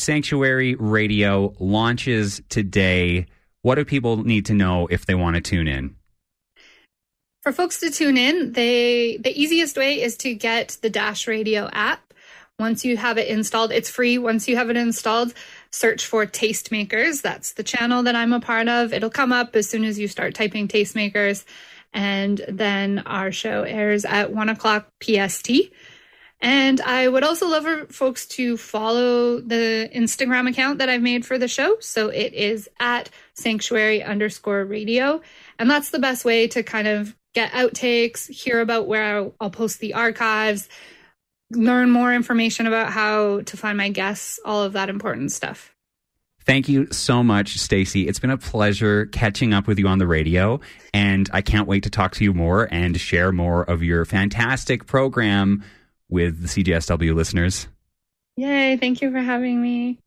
Sanctuary 0.01 0.75
Radio 0.75 1.55
launches 1.59 2.41
today. 2.49 3.27
What 3.61 3.75
do 3.75 3.85
people 3.85 4.23
need 4.23 4.47
to 4.47 4.53
know 4.53 4.87
if 4.87 5.05
they 5.05 5.15
want 5.15 5.35
to 5.35 5.41
tune 5.41 5.67
in? 5.67 5.95
For 7.43 7.51
folks 7.51 7.79
to 7.79 7.89
tune 7.89 8.17
in, 8.17 8.53
they 8.53 9.17
the 9.17 9.31
easiest 9.39 9.77
way 9.77 10.01
is 10.01 10.17
to 10.17 10.33
get 10.33 10.77
the 10.81 10.89
Dash 10.89 11.27
Radio 11.27 11.69
app. 11.71 12.13
Once 12.59 12.85
you 12.85 12.95
have 12.97 13.17
it 13.17 13.27
installed, 13.27 13.71
it's 13.71 13.89
free. 13.89 14.19
Once 14.19 14.47
you 14.47 14.55
have 14.55 14.69
it 14.69 14.77
installed, 14.77 15.33
search 15.71 16.05
for 16.05 16.27
Tastemakers. 16.27 17.23
That's 17.23 17.53
the 17.53 17.63
channel 17.63 18.03
that 18.03 18.15
I'm 18.15 18.33
a 18.33 18.39
part 18.39 18.67
of. 18.67 18.93
It'll 18.93 19.09
come 19.09 19.31
up 19.31 19.55
as 19.55 19.67
soon 19.67 19.83
as 19.83 19.97
you 19.97 20.07
start 20.07 20.35
typing 20.35 20.67
Tastemakers. 20.67 21.43
And 21.93 22.41
then 22.47 22.99
our 23.07 23.31
show 23.31 23.63
airs 23.63 24.05
at 24.05 24.31
one 24.31 24.49
o'clock 24.49 24.87
PST. 25.03 25.49
And 26.41 26.81
I 26.81 27.07
would 27.07 27.23
also 27.23 27.47
love 27.47 27.63
for 27.63 27.85
folks 27.87 28.25
to 28.27 28.57
follow 28.57 29.39
the 29.39 29.89
Instagram 29.93 30.49
account 30.49 30.79
that 30.79 30.89
I've 30.89 31.01
made 31.01 31.25
for 31.25 31.37
the 31.37 31.47
show. 31.47 31.77
So 31.79 32.09
it 32.09 32.33
is 32.33 32.67
at 32.79 33.09
sanctuary 33.35 34.01
underscore 34.03 34.65
radio. 34.65 35.21
And 35.59 35.69
that's 35.69 35.91
the 35.91 35.99
best 35.99 36.25
way 36.25 36.47
to 36.47 36.63
kind 36.63 36.87
of 36.87 37.15
get 37.33 37.51
outtakes, 37.51 38.27
hear 38.27 38.59
about 38.59 38.87
where 38.87 39.31
I'll, 39.39 39.49
post 39.51 39.79
the 39.79 39.93
archives, 39.93 40.67
learn 41.51 41.91
more 41.91 42.13
information 42.13 42.65
about 42.65 42.91
how 42.91 43.41
to 43.41 43.57
find 43.57 43.77
my 43.77 43.89
guests, 43.89 44.39
all 44.43 44.63
of 44.63 44.73
that 44.73 44.89
important 44.89 45.31
stuff. 45.31 45.75
Thank 46.43 46.67
you 46.67 46.87
so 46.91 47.21
much, 47.21 47.59
Stacy. 47.59 48.07
It's 48.07 48.17
been 48.17 48.31
a 48.31 48.37
pleasure 48.37 49.05
catching 49.05 49.53
up 49.53 49.67
with 49.67 49.77
you 49.77 49.87
on 49.87 49.99
the 49.99 50.07
radio, 50.07 50.59
and 50.91 51.29
I 51.31 51.41
can't 51.41 51.67
wait 51.67 51.83
to 51.83 51.91
talk 51.91 52.13
to 52.15 52.23
you 52.23 52.33
more 52.33 52.67
and 52.71 52.99
share 52.99 53.31
more 53.31 53.63
of 53.63 53.83
your 53.83 54.05
fantastic 54.05 54.87
program 54.87 55.63
with 56.11 56.41
the 56.41 56.47
CJSW 56.47 57.15
listeners. 57.15 57.67
Yay, 58.37 58.77
thank 58.77 59.01
you 59.01 59.11
for 59.11 59.19
having 59.19 59.61
me. 59.61 59.97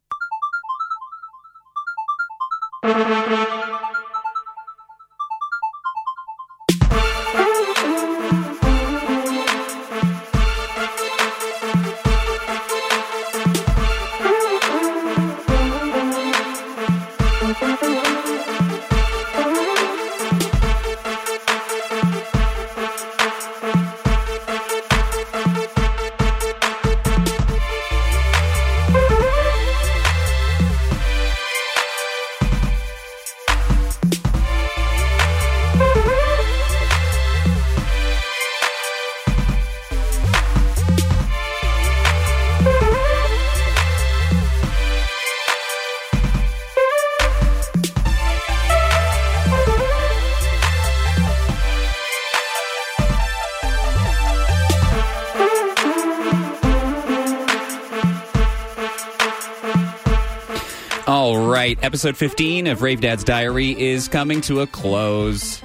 All 61.07 61.46
right, 61.46 61.78
episode 61.82 62.16
15 62.16 62.66
of 62.66 62.80
Rave 62.80 63.02
Dad's 63.02 63.24
Diary 63.24 63.78
is 63.78 64.09
coming 64.09 64.40
to 64.42 64.62
a 64.62 64.66
close. 64.66 65.61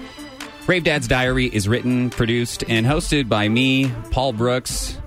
Rave 0.67 0.83
Dad's 0.83 1.07
Diary 1.07 1.45
is 1.45 1.65
written, 1.65 2.09
produced, 2.09 2.65
and 2.67 2.85
hosted 2.85 3.29
by 3.29 3.47
me, 3.47 3.89
Paul 4.11 4.33
Brooks. 4.33 4.97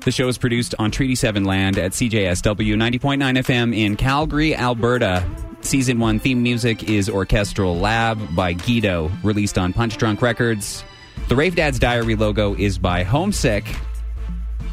The 0.00 0.10
show 0.10 0.26
is 0.26 0.38
produced 0.38 0.74
on 0.80 0.90
Treaty 0.90 1.14
7 1.14 1.44
land 1.44 1.78
at 1.78 1.92
CJSW 1.92 2.74
90.9 2.74 3.18
FM 3.38 3.76
in 3.76 3.94
Calgary, 3.94 4.56
Alberta. 4.56 5.24
Season 5.60 6.00
1 6.00 6.18
theme 6.18 6.42
music 6.42 6.82
is 6.90 7.08
Orchestral 7.08 7.76
Lab 7.78 8.34
by 8.34 8.54
Guido, 8.54 9.08
released 9.22 9.56
on 9.56 9.72
Punch 9.72 9.98
Drunk 9.98 10.20
Records. 10.20 10.82
The 11.28 11.36
Rave 11.36 11.54
Dad's 11.54 11.78
Diary 11.78 12.16
logo 12.16 12.56
is 12.56 12.76
by 12.76 13.04
Homesick. 13.04 13.64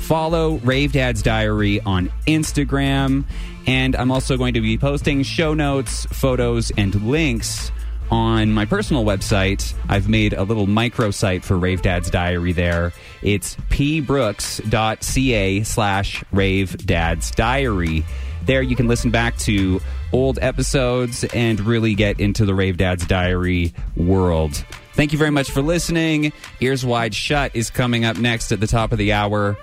Follow 0.04 0.56
Rave 0.58 0.91
Dad's 0.91 1.22
Diary 1.22 1.80
on 1.80 2.12
Instagram. 2.28 3.24
And 3.66 3.95
I'm 3.95 4.12
also 4.12 4.36
going 4.36 4.56
to 4.56 4.62
be 4.62 4.78
posting 4.78 5.24
show 5.24 5.54
notes, 5.54 6.06
photos, 6.08 6.72
and 6.78 6.93
links 7.04 7.72
on 8.12 8.51
my 8.51 8.66
personal 8.66 9.06
website. 9.06 9.74
I've 9.88 10.10
made 10.10 10.34
a 10.34 10.43
little 10.43 10.68
microsite 10.68 11.43
for 11.43 11.58
Rave 11.58 11.82
Dad's 11.82 12.10
Diary 12.10 12.51
there. 12.51 12.91
It's 13.22 13.56
pbrooks.ca 13.70 15.64
slash 15.64 16.24
Rave 16.34 16.86
Dad's 16.86 17.32
Diary. 17.32 18.06
There 18.45 18.62
you 18.62 18.76
can 18.76 18.89
listen 18.89 19.10
back 19.10 19.38
to 19.39 19.80
old 20.12 20.38
episodes 20.41 21.24
and 21.24 21.62
really 21.62 21.95
get 21.95 22.20
into 22.20 22.45
the 22.45 22.54
Rave 22.54 22.76
Dad's 22.76 23.06
Diary 23.08 23.74
world. 23.95 24.66
Thank 24.95 25.12
you 25.12 25.18
very 25.18 25.32
much 25.32 25.49
for 25.49 25.62
listening. 25.62 26.34
Ears 26.60 26.86
Wide 26.86 27.16
Shut 27.16 27.56
is 27.56 27.72
coming 27.72 28.06
up 28.06 28.18
next 28.18 28.51
at 28.51 28.60
the 28.60 28.68
top 28.68 28.91
of 28.91 28.99
the 28.99 29.14
hour. 29.14 29.58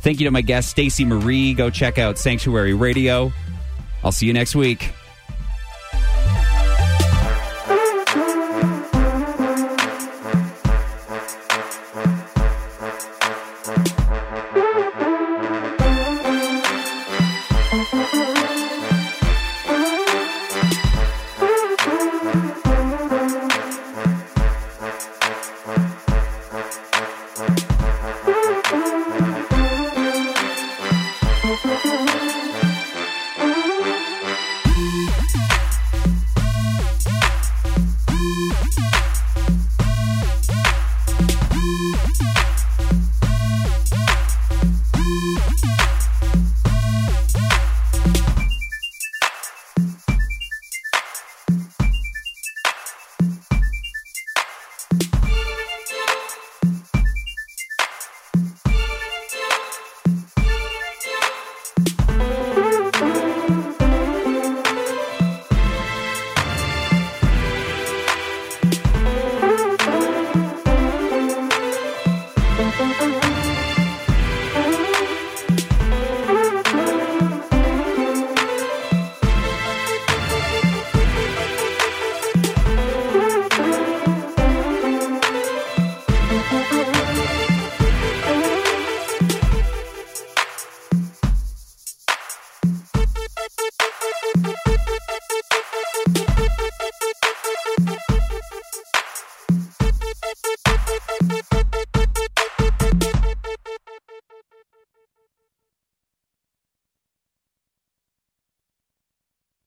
Thank 0.00 0.20
you 0.20 0.26
to 0.26 0.30
my 0.30 0.42
guest, 0.42 0.70
Stacey 0.70 1.04
Marie. 1.04 1.54
Go 1.54 1.70
check 1.70 1.98
out 1.98 2.18
Sanctuary 2.18 2.74
Radio. 2.74 3.32
I'll 4.04 4.12
see 4.12 4.26
you 4.26 4.32
next 4.32 4.54
week. 4.54 4.92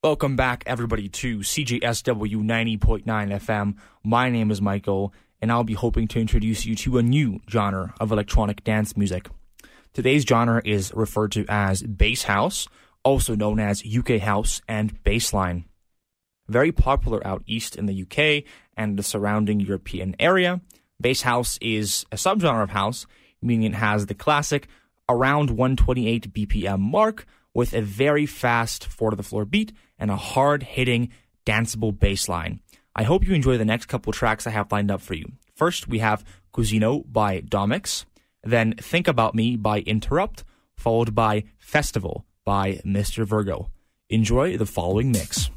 Welcome 0.02 0.38
back, 0.38 0.64
everybody, 0.66 1.10
to 1.10 1.40
CJSW 1.40 2.38
90.9 2.38 3.04
FM. 3.04 3.76
My 4.02 4.30
name 4.30 4.50
is 4.50 4.62
Michael, 4.62 5.14
and 5.42 5.52
I'll 5.52 5.66
be 5.66 5.74
hoping 5.74 6.08
to 6.08 6.22
introduce 6.22 6.66
you 6.66 6.74
to 6.76 7.00
a 7.00 7.04
new 7.04 7.42
genre 7.50 7.94
of 8.00 8.10
electronic 8.10 8.64
dance 8.64 8.96
music. 8.96 9.28
Today's 9.92 10.24
genre 10.24 10.62
is 10.64 10.94
referred 10.96 11.34
to 11.34 11.46
as 11.50 11.84
bass 11.84 12.24
house, 12.24 12.70
also 13.04 13.36
known 13.36 13.60
as 13.60 13.84
UK 13.86 14.22
House 14.22 14.62
and 14.70 15.04
Bassline. 15.04 15.66
Very 16.48 16.72
popular 16.72 17.20
out 17.28 17.44
east 17.46 17.76
in 17.76 17.86
the 17.86 18.02
UK 18.04 18.50
and 18.78 18.98
the 18.98 19.04
surrounding 19.04 19.60
European 19.60 20.16
area. 20.18 20.62
Bass 21.02 21.24
house 21.24 21.60
is 21.62 22.06
a 22.10 22.16
subgenre 22.16 22.64
of 22.64 22.70
house, 22.70 23.06
meaning 23.42 23.74
it 23.74 23.76
has 23.76 24.06
the 24.06 24.16
classic 24.16 24.70
around 25.10 25.50
128 25.50 26.34
BPM 26.34 26.80
mark 26.80 27.26
with 27.54 27.74
a 27.74 27.82
very 27.82 28.26
fast 28.26 28.86
four 28.86 29.10
to 29.10 29.18
the 29.18 29.24
floor 29.24 29.44
beat 29.44 29.74
and 30.00 30.10
a 30.10 30.16
hard 30.16 30.64
hitting 30.64 31.10
danceable 31.46 31.98
bass 31.98 32.30
line. 32.30 32.60
I 32.96 33.04
hope 33.04 33.26
you 33.26 33.34
enjoy 33.34 33.58
the 33.58 33.66
next 33.66 33.86
couple 33.86 34.14
tracks 34.14 34.48
I 34.48 34.52
have 34.52 34.72
lined 34.72 34.92
up 34.92 35.02
for 35.02 35.14
you. 35.14 35.34
First, 35.56 35.88
we 35.88 36.00
have 36.00 36.24
Cusino 36.54 37.04
by 37.12 37.42
Domix, 37.42 38.06
then 38.44 38.74
Think 38.74 39.08
About 39.08 39.36
Me 39.36 39.56
by 39.56 39.82
Interrupt, 39.82 40.44
followed 40.76 41.14
by 41.14 41.44
Festival 41.58 42.26
by 42.46 42.82
Mr. 42.86 43.26
Virgo. 43.26 43.70
Enjoy 44.10 44.58
the 44.58 44.66
following 44.66 45.12
mix. 45.12 45.50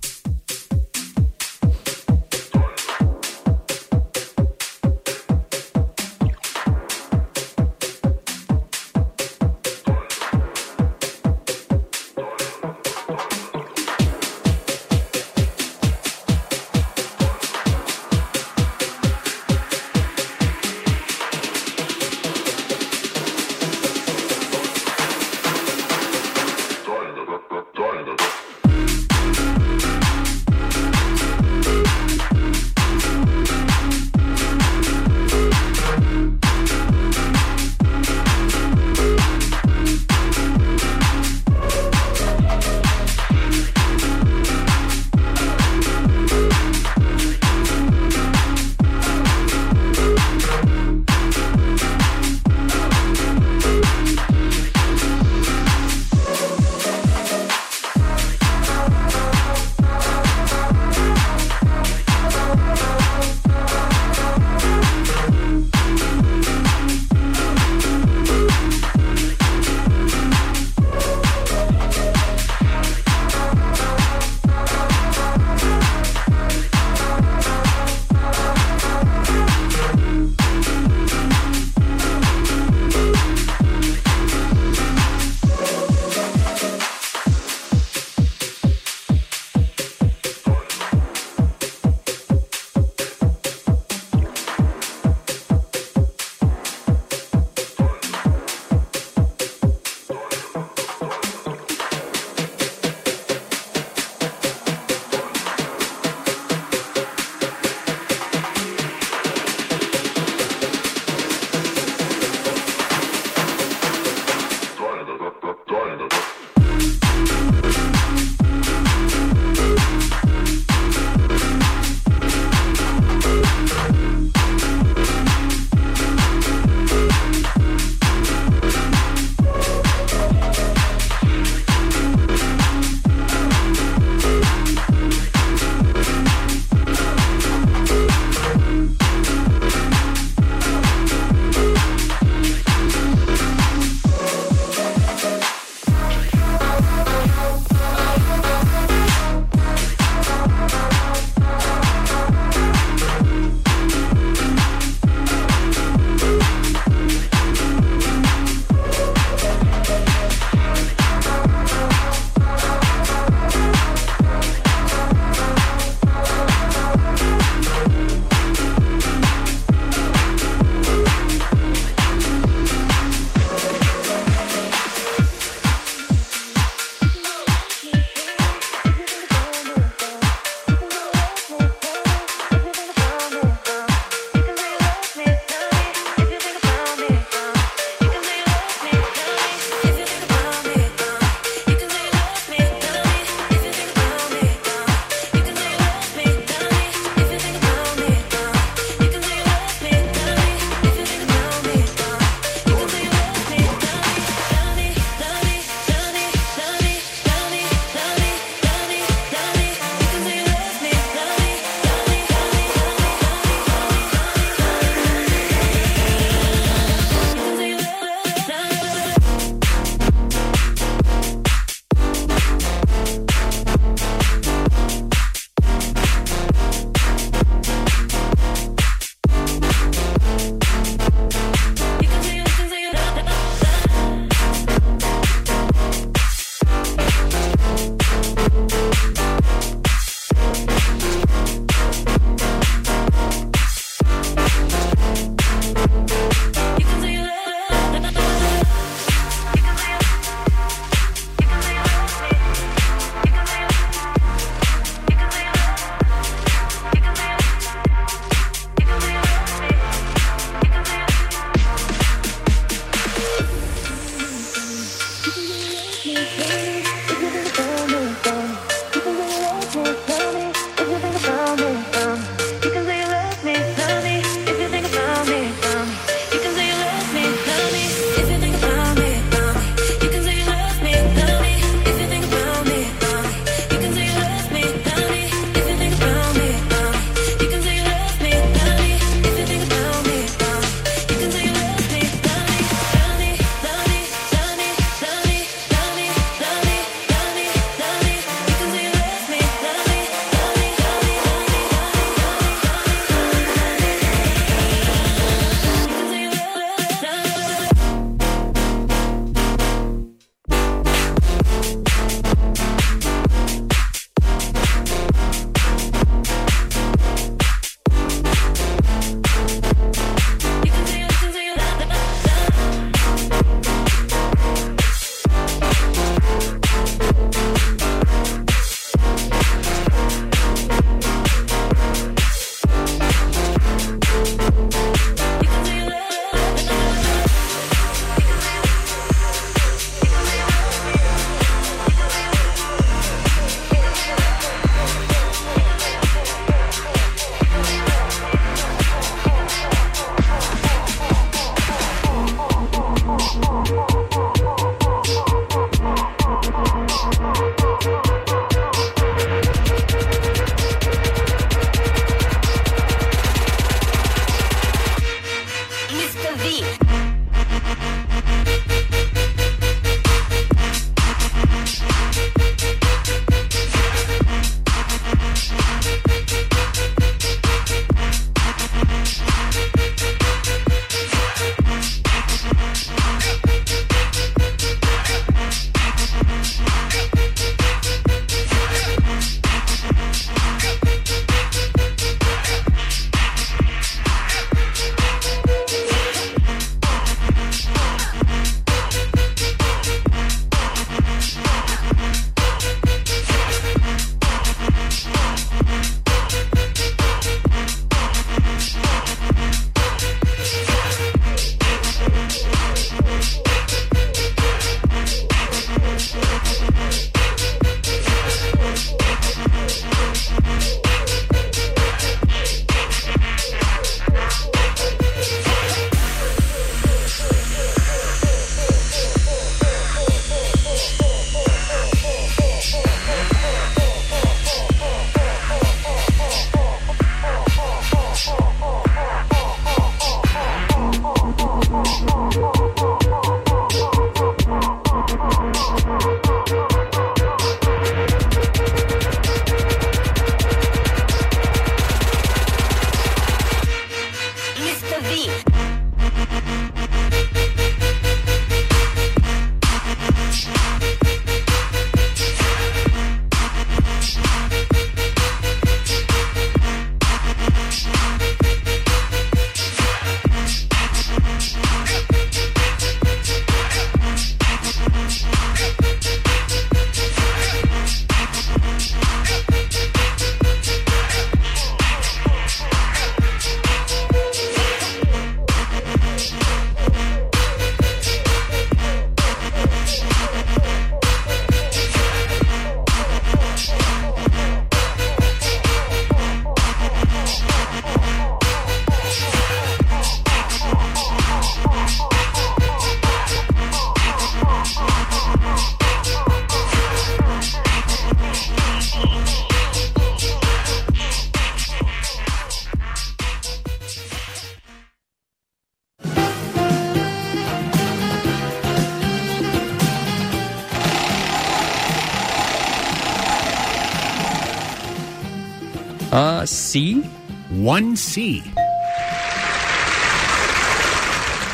C? 526.72 527.02
1C. 527.50 528.40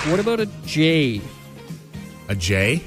What 0.09 0.21
about 0.21 0.39
a 0.39 0.47
J? 0.65 1.21
A 2.29 2.37
J. 2.37 2.81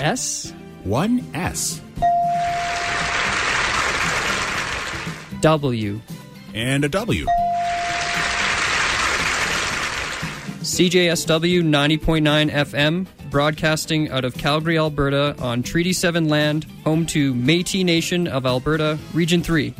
S? 0.00 0.54
1S. 0.86 1.80
W? 5.42 6.00
And 6.54 6.84
a 6.86 6.88
W. 6.88 7.26
CJSW 10.62 11.62
90.9 11.62 12.50
FM, 12.50 13.06
broadcasting 13.34 14.08
out 14.10 14.24
of 14.24 14.32
Calgary, 14.38 14.78
Alberta 14.78 15.34
on 15.40 15.60
Treaty 15.60 15.92
7 15.92 16.28
land, 16.28 16.66
home 16.84 17.04
to 17.06 17.34
Metis 17.34 17.82
Nation 17.82 18.28
of 18.28 18.46
Alberta, 18.46 18.96
Region 19.12 19.42
3. 19.42 19.74